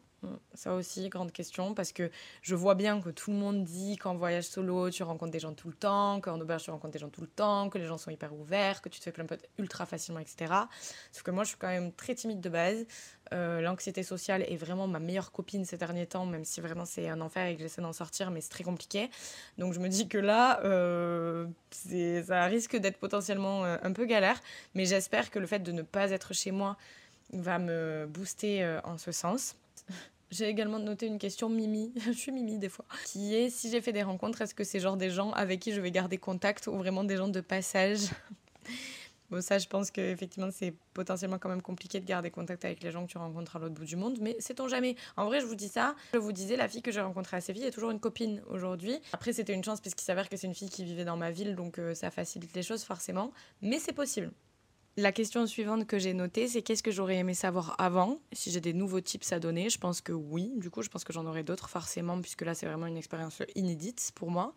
Ça 0.55 0.73
aussi, 0.73 1.09
grande 1.09 1.31
question, 1.31 1.75
parce 1.75 1.91
que 1.91 2.09
je 2.41 2.55
vois 2.55 2.73
bien 2.73 2.99
que 3.01 3.09
tout 3.09 3.29
le 3.29 3.37
monde 3.37 3.63
dit 3.63 3.97
qu'en 3.97 4.15
voyage 4.15 4.45
solo, 4.45 4.89
tu 4.89 5.03
rencontres 5.03 5.31
des 5.31 5.39
gens 5.39 5.53
tout 5.53 5.67
le 5.67 5.75
temps, 5.75 6.19
qu'en 6.21 6.41
auberge, 6.41 6.63
tu 6.63 6.71
rencontres 6.71 6.93
des 6.93 6.99
gens 6.99 7.09
tout 7.09 7.21
le 7.21 7.27
temps, 7.27 7.69
que 7.69 7.77
les 7.77 7.85
gens 7.85 7.99
sont 7.99 8.09
hyper 8.09 8.33
ouverts, 8.33 8.81
que 8.81 8.89
tu 8.89 8.99
te 8.99 9.03
fais 9.03 9.11
plein 9.11 9.25
de 9.25 9.29
potes 9.29 9.47
ultra 9.59 9.85
facilement, 9.85 10.19
etc. 10.19 10.53
Sauf 11.11 11.21
que 11.21 11.29
moi, 11.29 11.43
je 11.43 11.49
suis 11.49 11.57
quand 11.57 11.67
même 11.67 11.93
très 11.93 12.15
timide 12.15 12.41
de 12.41 12.49
base. 12.49 12.87
Euh, 13.33 13.61
l'anxiété 13.61 14.01
sociale 14.01 14.43
est 14.47 14.55
vraiment 14.55 14.87
ma 14.87 14.99
meilleure 14.99 15.31
copine 15.31 15.65
ces 15.65 15.77
derniers 15.77 16.07
temps, 16.07 16.25
même 16.25 16.45
si 16.45 16.61
vraiment 16.61 16.85
c'est 16.85 17.09
un 17.09 17.21
enfer 17.21 17.45
et 17.45 17.55
que 17.55 17.61
j'essaie 17.61 17.81
d'en 17.81 17.93
sortir, 17.93 18.31
mais 18.31 18.41
c'est 18.41 18.49
très 18.49 18.63
compliqué. 18.63 19.11
Donc 19.59 19.73
je 19.73 19.79
me 19.79 19.87
dis 19.87 20.07
que 20.07 20.17
là, 20.17 20.61
euh, 20.63 21.45
ça 21.71 22.45
risque 22.45 22.75
d'être 22.75 22.97
potentiellement 22.97 23.65
euh, 23.65 23.77
un 23.83 23.91
peu 23.91 24.05
galère, 24.05 24.39
mais 24.73 24.85
j'espère 24.85 25.29
que 25.29 25.37
le 25.37 25.45
fait 25.45 25.59
de 25.59 25.71
ne 25.71 25.83
pas 25.83 26.09
être 26.09 26.33
chez 26.33 26.51
moi 26.51 26.75
va 27.33 27.59
me 27.59 28.05
booster 28.07 28.79
en 28.83 28.97
ce 28.97 29.11
sens. 29.11 29.55
J'ai 30.29 30.49
également 30.49 30.79
noté 30.79 31.05
une 31.07 31.19
question 31.19 31.49
Mimi, 31.49 31.93
je 32.05 32.11
suis 32.11 32.31
Mimi 32.31 32.57
des 32.57 32.69
fois, 32.69 32.85
qui 33.05 33.33
est 33.33 33.49
si 33.49 33.71
j'ai 33.71 33.81
fait 33.81 33.93
des 33.93 34.03
rencontres, 34.03 34.41
est-ce 34.41 34.53
que 34.53 34.65
c'est 34.65 34.81
genre 34.81 34.97
des 34.97 35.09
gens 35.09 35.31
avec 35.31 35.61
qui 35.61 35.71
je 35.71 35.79
vais 35.79 35.91
garder 35.91 36.17
contact 36.17 36.67
ou 36.67 36.75
vraiment 36.75 37.03
des 37.03 37.17
gens 37.17 37.29
de 37.29 37.41
passage? 37.41 37.99
Bon, 39.29 39.41
ça, 39.41 39.57
je 39.57 39.67
pense 39.67 39.91
qu'effectivement, 39.91 40.47
c'est 40.51 40.73
potentiellement 40.93 41.37
quand 41.37 41.49
même 41.49 41.61
compliqué 41.61 41.99
de 41.99 42.05
garder 42.05 42.31
contact 42.31 42.63
avec 42.63 42.81
les 42.81 42.91
gens 42.91 43.05
que 43.05 43.11
tu 43.11 43.17
rencontres 43.17 43.57
à 43.57 43.59
l'autre 43.59 43.73
bout 43.73 43.83
du 43.83 43.97
monde, 43.97 44.19
mais 44.21 44.37
sait-on 44.39 44.69
jamais. 44.69 44.95
En 45.17 45.25
vrai, 45.25 45.41
je 45.41 45.45
vous 45.45 45.55
dis 45.55 45.67
ça, 45.67 45.95
je 46.13 46.17
vous 46.17 46.31
disais, 46.31 46.55
la 46.55 46.69
fille 46.69 46.81
que 46.81 46.93
j'ai 46.93 47.01
rencontrée 47.01 47.35
à 47.35 47.41
Séville 47.41 47.65
est 47.65 47.71
toujours 47.71 47.91
une 47.91 47.99
copine 47.99 48.41
aujourd'hui. 48.47 48.97
Après, 49.11 49.33
c'était 49.33 49.53
une 49.53 49.65
chance 49.65 49.81
puisqu'il 49.81 50.05
s'avère 50.05 50.29
que 50.29 50.37
c'est 50.37 50.47
une 50.47 50.55
fille 50.55 50.69
qui 50.69 50.85
vivait 50.85 51.03
dans 51.03 51.17
ma 51.17 51.31
ville, 51.31 51.57
donc 51.57 51.77
euh, 51.77 51.93
ça 51.93 52.09
facilite 52.09 52.55
les 52.55 52.63
choses 52.63 52.85
forcément, 52.85 53.33
mais 53.61 53.79
c'est 53.79 53.91
possible. 53.91 54.31
La 54.99 55.12
question 55.12 55.45
suivante 55.45 55.86
que 55.86 55.99
j'ai 55.99 56.15
notée, 56.15 56.47
c'est 56.47 56.63
qu'est-ce 56.63 56.81
que 56.81 56.89
j'aurais 56.89 57.17
aimé 57.17 57.36
savoir 57.36 57.75
avant 57.77 58.19
Si 58.33 58.49
j'ai 58.49 58.62
des 58.62 58.73
nouveaux 58.73 58.99
tips 58.99 59.31
à 59.31 59.39
donner, 59.39 59.69
je 59.69 59.77
pense 59.77 60.01
que 60.01 60.12
oui. 60.12 60.51
Du 60.55 60.71
coup, 60.71 60.81
je 60.81 60.89
pense 60.89 61.03
que 61.03 61.13
j'en 61.13 61.27
aurai 61.27 61.43
d'autres 61.43 61.69
forcément, 61.69 62.19
puisque 62.19 62.41
là, 62.41 62.55
c'est 62.55 62.65
vraiment 62.65 62.88
une 62.88 62.97
expérience 62.97 63.43
inédite 63.53 64.12
pour 64.15 64.31
moi. 64.31 64.55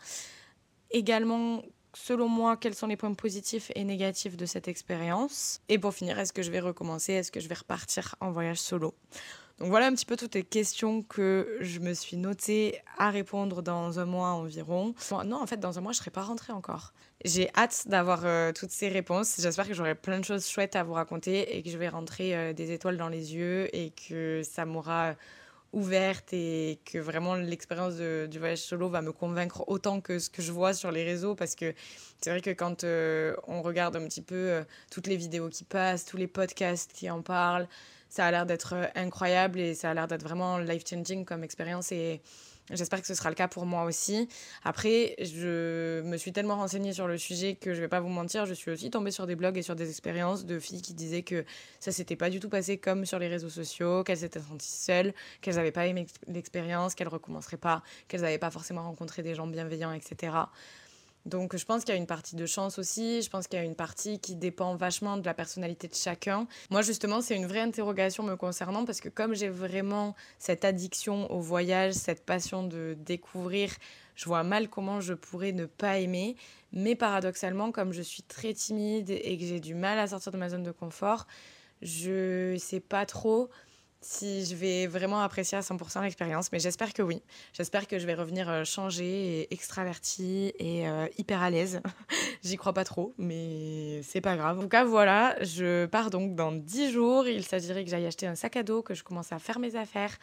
Également, 0.91 1.63
selon 1.95 2.27
moi, 2.27 2.57
quels 2.57 2.75
sont 2.75 2.87
les 2.87 2.97
points 2.97 3.13
positifs 3.13 3.71
et 3.75 3.85
négatifs 3.85 4.39
de 4.39 4.47
cette 4.47 4.67
expérience? 4.67 5.61
Et 5.69 5.79
pour 5.79 5.93
finir, 5.93 6.19
est-ce 6.19 6.33
que 6.33 6.43
je 6.43 6.51
vais 6.51 6.61
recommencer? 6.61 7.13
Est-ce 7.13 7.31
que 7.31 7.41
je 7.41 7.49
vais 7.49 7.55
repartir 7.55 8.17
en 8.21 8.31
voyage 8.31 8.61
solo? 8.61 8.95
Donc 9.61 9.69
voilà 9.69 9.87
un 9.87 9.95
petit 9.95 10.07
peu 10.07 10.17
toutes 10.17 10.35
les 10.35 10.43
questions 10.43 11.03
que 11.03 11.59
je 11.61 11.81
me 11.81 11.93
suis 11.93 12.17
notées 12.17 12.81
à 12.97 13.11
répondre 13.11 13.61
dans 13.61 14.01
un 14.01 14.07
mois 14.07 14.31
environ. 14.31 14.95
Non, 15.27 15.43
en 15.43 15.47
fait, 15.47 15.59
dans 15.61 15.77
un 15.79 15.83
mois, 15.83 15.93
je 15.93 15.99
ne 15.99 16.01
serai 16.01 16.11
pas 16.11 16.23
rentrée 16.23 16.55
encore. 16.55 16.95
J'ai 17.27 17.51
hâte 17.55 17.85
d'avoir 17.87 18.23
euh, 18.25 18.53
toutes 18.53 18.71
ces 18.71 18.89
réponses. 18.89 19.37
J'espère 19.39 19.69
que 19.69 19.75
j'aurai 19.75 19.95
plein 19.95 20.19
de 20.19 20.25
choses 20.25 20.49
chouettes 20.49 20.77
à 20.77 20.83
vous 20.83 20.95
raconter 20.95 21.59
et 21.59 21.63
que 21.63 21.69
je 21.69 21.77
vais 21.77 21.91
rentrer 21.91 22.35
euh, 22.35 22.53
des 22.55 22.73
étoiles 22.73 22.97
dans 22.97 23.11
les 23.11 23.35
yeux 23.35 23.69
et 23.77 23.91
que 23.91 24.41
ça 24.45 24.65
m'aura 24.65 25.15
ouverte 25.73 26.33
et 26.33 26.81
que 26.85 26.99
vraiment 26.99 27.35
l'expérience 27.35 27.95
du 27.95 28.39
voyage 28.39 28.59
solo 28.59 28.89
va 28.89 29.03
me 29.03 29.13
convaincre 29.13 29.65
autant 29.69 30.01
que 30.01 30.19
ce 30.19 30.29
que 30.29 30.43
je 30.43 30.51
vois 30.51 30.75
sur 30.75 30.91
les 30.91 31.05
réseaux 31.05 31.35
parce 31.35 31.55
que 31.55 31.75
c'est 32.21 32.31
vrai 32.31 32.41
que 32.41 32.51
quand 32.51 32.85
euh, 32.85 33.35
on 33.47 33.63
regarde 33.63 33.97
un 33.97 34.05
petit 34.07 34.23
peu 34.23 34.65
toutes 34.91 35.07
les 35.07 35.17
vidéos 35.17 35.49
qui 35.49 35.65
passent, 35.65 36.05
tous 36.05 36.17
les 36.17 36.27
podcasts 36.27 36.93
qui 36.93 37.09
en 37.09 37.23
parlent, 37.23 37.69
ça 38.11 38.27
a 38.27 38.31
l'air 38.31 38.45
d'être 38.45 38.75
euh, 38.75 38.87
incroyable 38.97 39.61
et 39.61 39.75
ça 39.75 39.91
a 39.91 39.95
l'air 39.95 40.09
d'être 40.09 40.25
vraiment 40.25 40.59
life-changing 40.59 41.25
comme 41.25 41.45
expérience 41.45 41.93
et 41.93 42.21
j'espère 42.71 43.01
que 43.01 43.07
ce 43.07 43.15
sera 43.15 43.29
le 43.29 43.35
cas 43.35 43.49
pour 43.49 43.67
moi 43.67 43.85
aussi. 43.85 44.29
Après, 44.65 45.15
je 45.19 46.03
me 46.03 46.17
suis 46.17 46.33
tellement 46.33 46.57
renseignée 46.57 46.93
sur 46.93 47.07
le 47.07 47.19
sujet 47.19 47.55
que 47.55 47.75
je 47.75 47.81
vais 47.81 47.89
pas 47.89 48.01
vous 48.01 48.09
mentir, 48.09 48.47
je 48.47 48.55
suis 48.55 48.71
aussi 48.71 48.91
tombée 48.91 49.11
sur 49.11 49.27
des 49.27 49.37
blogs 49.37 49.59
et 49.59 49.63
sur 49.63 49.77
des 49.77 49.89
expériences 49.89 50.45
de 50.45 50.59
filles 50.59 50.83
qui 50.83 50.95
disaient 50.95 51.23
que 51.23 51.45
ça 51.79 51.93
s'était 51.93 52.17
pas 52.17 52.31
du 52.31 52.41
tout 52.41 52.49
passé 52.49 52.79
comme 52.79 53.07
sur 53.07 53.19
les 53.19 53.29
réseaux 53.29 53.49
sociaux, 53.49 54.05
qu'elles 54.05 54.19
s'étaient 54.19 54.41
senties 54.41 54.69
seules, 54.69 55.15
qu'elles 55.41 55.57
n'avaient 55.57 55.73
pas 55.73 55.87
aimé 55.87 56.07
l'expérience, 56.27 56.95
qu'elles 56.95 57.09
recommenceraient 57.09 57.57
pas, 57.57 57.83
qu'elles 58.09 58.23
n'avaient 58.23 58.39
pas 58.39 58.51
forcément 58.51 58.83
rencontré 58.83 59.23
des 59.23 59.35
gens 59.35 59.47
bienveillants, 59.47 59.93
etc. 59.93 60.33
Donc 61.27 61.57
je 61.57 61.65
pense 61.65 61.85
qu'il 61.85 61.95
y 61.95 61.97
a 61.97 62.01
une 62.01 62.07
partie 62.07 62.35
de 62.35 62.47
chance 62.47 62.79
aussi, 62.79 63.21
je 63.21 63.29
pense 63.29 63.47
qu'il 63.47 63.59
y 63.59 63.63
a 63.63 63.65
une 63.65 63.75
partie 63.75 64.19
qui 64.19 64.37
dépend 64.37 64.75
vachement 64.75 65.19
de 65.19 65.27
la 65.27 65.35
personnalité 65.35 65.87
de 65.87 65.95
chacun. 65.95 66.47
Moi 66.71 66.81
justement 66.83 67.21
c'est 67.21 67.37
une 67.37 67.47
vraie 67.47 67.61
interrogation 67.61 68.23
me 68.23 68.37
concernant 68.37 68.85
parce 68.85 69.01
que 69.01 69.11
comme 69.11 69.35
j'ai 69.35 69.51
vraiment 69.51 70.15
cette 70.39 70.65
addiction 70.65 71.31
au 71.31 71.41
voyage, 71.41 71.93
cette 71.93 72.25
passion 72.25 72.63
de 72.63 72.97
découvrir, 72.99 73.71
je 74.15 74.25
vois 74.25 74.43
mal 74.45 74.69
comment 74.69 75.01
je 75.01 75.13
pourrais 75.13 75.53
ne 75.53 75.67
pas 75.67 75.99
aimer. 75.99 76.37
Mais 76.73 76.95
paradoxalement 76.95 77.71
comme 77.71 77.93
je 77.93 78.03
suis 78.03 78.23
très 78.23 78.55
timide 78.55 79.11
et 79.11 79.37
que 79.37 79.45
j'ai 79.45 79.61
du 79.61 79.75
mal 79.75 79.99
à 79.99 80.07
sortir 80.07 80.33
de 80.33 80.39
ma 80.39 80.49
zone 80.49 80.63
de 80.63 80.73
confort, 80.73 81.27
je 81.83 82.57
sais 82.59 82.81
pas 82.81 83.05
trop 83.05 83.51
si 84.03 84.47
je 84.47 84.55
vais 84.55 84.87
vraiment 84.87 85.21
apprécier 85.21 85.59
à 85.59 85.61
100% 85.61 86.03
l'expérience, 86.03 86.51
mais 86.53 86.59
j'espère 86.59 86.93
que 86.93 87.03
oui. 87.03 87.23
J'espère 87.53 87.87
que 87.87 87.99
je 87.99 88.07
vais 88.07 88.15
revenir 88.15 88.49
euh, 88.49 88.65
changer 88.65 89.41
et 89.41 89.55
extravertie 89.55 90.53
et 90.59 90.89
euh, 90.89 91.07
hyper 91.19 91.43
à 91.43 91.51
l'aise. 91.51 91.81
J'y 92.43 92.57
crois 92.57 92.73
pas 92.73 92.85
trop, 92.85 93.15
mais 93.19 94.01
c'est 94.03 94.23
pas 94.23 94.35
grave. 94.35 94.59
En 94.59 94.63
tout 94.63 94.69
cas, 94.69 94.83
voilà, 94.85 95.37
je 95.43 95.85
pars 95.85 96.09
donc 96.09 96.35
dans 96.35 96.53
10 96.53 96.91
jours. 96.91 97.29
Il 97.29 97.45
s'agirait 97.45 97.85
que 97.85 97.91
j'aille 97.91 98.07
acheter 98.07 98.27
un 98.27 98.35
sac 98.35 98.57
à 98.57 98.63
dos, 98.63 98.81
que 98.81 98.95
je 98.95 99.05
commence 99.05 99.31
à 99.31 99.39
faire 99.39 99.59
mes 99.59 99.77
affaires, 99.77 100.17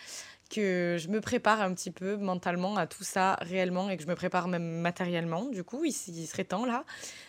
que 0.50 0.98
je 1.00 1.10
me 1.10 1.22
prépare 1.22 1.62
un 1.62 1.76
petit 1.76 1.92
peu 1.92 2.18
mentalement 2.18 2.76
à 2.76 2.88
tout 2.88 3.04
ça 3.04 3.38
réellement 3.42 3.92
et 3.92 3.98
que 3.98 4.04
je 4.04 4.08
me 4.08 4.16
prépare 4.16 4.48
même 4.48 4.82
matériellement. 4.82 5.46
Du 5.46 5.64
coup, 5.64 5.86
il, 5.86 5.94
serait 5.94 6.44
temps 6.44 6.66
là. 6.66 6.86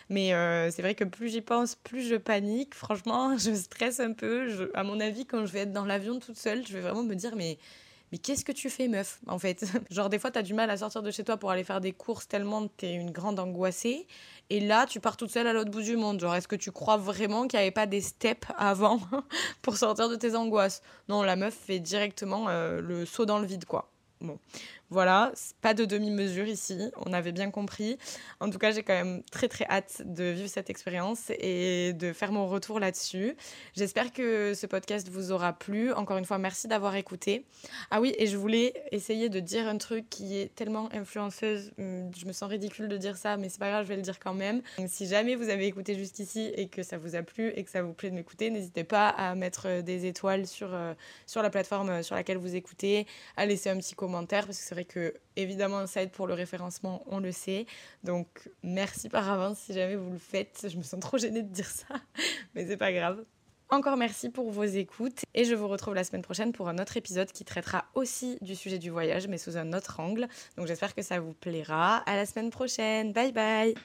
Mais 0.09 0.33
euh, 0.33 0.71
c'est 0.71 0.81
vrai 0.81 0.95
que 0.95 1.03
plus 1.03 1.29
j'y 1.29 1.41
pense, 1.41 1.75
plus 1.75 2.01
je 2.07 2.15
panique. 2.15 2.73
Franchement, 2.73 3.37
je 3.37 3.53
stresse 3.53 3.99
un 3.99 4.13
peu. 4.13 4.71
à 4.73 4.83
mon 4.83 4.99
avis, 4.99 5.27
quand 5.27 5.45
je 5.45 5.53
vais 5.53 5.59
être 5.59 5.71
dans 5.71 5.85
l'avion 5.85 6.19
toute 6.19 6.37
seule, 6.37 6.65
je 6.65 6.73
vais 6.73 6.81
vraiment 6.81 7.03
me 7.03 7.13
dire 7.13 7.35
mais 7.35 7.59
mais 8.11 8.17
qu'est-ce 8.17 8.43
que 8.43 8.51
tu 8.51 8.69
fais, 8.69 8.87
meuf, 8.87 9.19
en 9.27 9.37
fait? 9.37 9.65
Genre, 9.91 10.09
des 10.09 10.19
fois, 10.19 10.31
tu 10.31 10.39
as 10.39 10.41
du 10.41 10.53
mal 10.53 10.69
à 10.69 10.77
sortir 10.77 11.01
de 11.03 11.11
chez 11.11 11.23
toi 11.23 11.37
pour 11.37 11.51
aller 11.51 11.63
faire 11.63 11.81
des 11.81 11.91
courses 11.91 12.27
tellement 12.27 12.67
tu 12.77 12.85
es 12.85 12.93
une 12.93 13.11
grande 13.11 13.39
angoissée. 13.39 14.07
Et 14.49 14.59
là, 14.59 14.85
tu 14.87 14.99
pars 14.99 15.15
toute 15.15 15.29
seule 15.29 15.47
à 15.47 15.53
l'autre 15.53 15.69
bout 15.69 15.81
du 15.81 15.95
monde. 15.95 16.19
Genre, 16.19 16.35
est-ce 16.35 16.47
que 16.47 16.55
tu 16.55 16.71
crois 16.71 16.97
vraiment 16.97 17.47
qu'il 17.47 17.59
n'y 17.59 17.63
avait 17.63 17.71
pas 17.71 17.85
des 17.85 18.01
steps 18.01 18.47
avant 18.57 18.99
pour 19.61 19.77
sortir 19.77 20.09
de 20.09 20.15
tes 20.15 20.35
angoisses? 20.35 20.81
Non, 21.07 21.21
la 21.21 21.35
meuf 21.35 21.53
fait 21.53 21.79
directement 21.79 22.49
euh, 22.49 22.81
le 22.81 23.05
saut 23.05 23.25
dans 23.25 23.39
le 23.39 23.45
vide, 23.45 23.65
quoi. 23.65 23.91
Bon, 24.21 24.37
voilà, 24.91 25.31
pas 25.61 25.75
de 25.75 25.85
demi-mesure 25.85 26.47
ici, 26.47 26.89
on 27.05 27.13
avait 27.13 27.31
bien 27.31 27.51
compris. 27.51 27.97
En 28.39 28.49
tout 28.49 28.57
cas, 28.57 28.71
j'ai 28.71 28.81
quand 28.81 28.93
même 28.93 29.21
très 29.31 29.47
très 29.47 29.65
hâte 29.65 30.01
de 30.03 30.23
vivre 30.31 30.49
cette 30.49 30.71
expérience 30.71 31.29
et 31.29 31.93
de 31.93 32.11
faire 32.11 32.31
mon 32.31 32.47
retour 32.47 32.79
là-dessus. 32.79 33.35
J'espère 33.75 34.11
que 34.11 34.53
ce 34.55 34.65
podcast 34.65 35.09
vous 35.09 35.31
aura 35.31 35.53
plu. 35.53 35.93
Encore 35.93 36.17
une 36.17 36.25
fois, 36.25 36.39
merci 36.39 36.67
d'avoir 36.67 36.95
écouté. 36.95 37.45
Ah 37.91 38.01
oui, 38.01 38.15
et 38.17 38.25
je 38.25 38.35
voulais 38.35 38.73
essayer 38.91 39.29
de 39.29 39.39
dire 39.39 39.67
un 39.67 39.77
truc 39.77 40.09
qui 40.09 40.37
est 40.37 40.55
tellement 40.55 40.89
influenceuse. 40.91 41.71
Hum, 41.77 42.09
je 42.17 42.25
me 42.25 42.31
sens 42.31 42.49
ridicule 42.49 42.87
de 42.87 42.97
dire 42.97 43.15
ça, 43.15 43.37
mais 43.37 43.49
c'est 43.49 43.59
pas 43.59 43.69
grave, 43.69 43.83
je 43.83 43.89
vais 43.89 43.95
le 43.95 44.01
dire 44.01 44.19
quand 44.19 44.33
même. 44.33 44.61
Si 44.87 45.05
jamais 45.05 45.35
vous 45.35 45.49
avez 45.49 45.67
écouté 45.67 45.93
jusqu'ici 45.93 46.51
et 46.55 46.67
que 46.67 46.81
ça 46.81 46.97
vous 46.97 47.15
a 47.15 47.21
plu 47.21 47.49
et 47.55 47.63
que 47.63 47.69
ça 47.69 47.83
vous 47.83 47.93
plaît 47.93 48.09
de 48.09 48.15
m'écouter, 48.15 48.49
n'hésitez 48.49 48.83
pas 48.83 49.09
à 49.09 49.35
mettre 49.35 49.81
des 49.81 50.07
étoiles 50.07 50.47
sur, 50.47 50.73
euh, 50.73 50.95
sur 51.27 51.43
la 51.43 51.51
plateforme 51.51 52.01
sur 52.01 52.15
laquelle 52.15 52.37
vous 52.37 52.55
écoutez, 52.55 53.05
à 53.37 53.45
laisser 53.45 53.69
un 53.69 53.77
petit 53.77 53.93
commentaire 53.93 54.45
parce 54.45 54.57
que 54.57 54.63
c'est 54.63 54.78
vrai 54.79 54.85
que 54.85 55.13
évidemment 55.35 55.85
ça 55.87 56.01
aide 56.01 56.11
pour 56.11 56.27
le 56.27 56.33
référencement, 56.33 57.03
on 57.07 57.19
le 57.19 57.31
sait. 57.31 57.65
Donc 58.03 58.49
merci 58.63 59.09
par 59.09 59.29
avance 59.29 59.59
si 59.59 59.73
jamais 59.73 59.95
vous 59.95 60.11
le 60.11 60.17
faites. 60.17 60.67
Je 60.69 60.77
me 60.77 60.83
sens 60.83 60.99
trop 60.99 61.17
gênée 61.17 61.43
de 61.43 61.51
dire 61.51 61.67
ça, 61.67 61.85
mais 62.55 62.65
c'est 62.65 62.77
pas 62.77 62.91
grave. 62.91 63.23
Encore 63.71 63.97
merci 63.97 64.29
pour 64.29 64.49
vos 64.49 64.63
écoutes 64.63 65.21
et 65.35 65.45
je 65.45 65.53
vous 65.53 65.67
retrouve 65.67 65.93
la 65.93 66.03
semaine 66.03 66.23
prochaine 66.23 66.53
pour 66.53 66.69
un 66.69 66.79
autre 66.79 66.97
épisode 66.97 67.31
qui 67.31 67.45
traitera 67.45 67.85
aussi 67.93 68.37
du 68.41 68.55
sujet 68.55 68.79
du 68.79 68.89
voyage 68.89 69.27
mais 69.27 69.37
sous 69.37 69.57
un 69.57 69.73
autre 69.73 69.99
angle. 69.99 70.27
Donc 70.57 70.65
j'espère 70.65 70.95
que 70.95 71.03
ça 71.03 71.19
vous 71.19 71.33
plaira. 71.33 71.97
À 71.97 72.15
la 72.15 72.25
semaine 72.25 72.49
prochaine. 72.49 73.13
Bye 73.13 73.31
bye. 73.31 73.75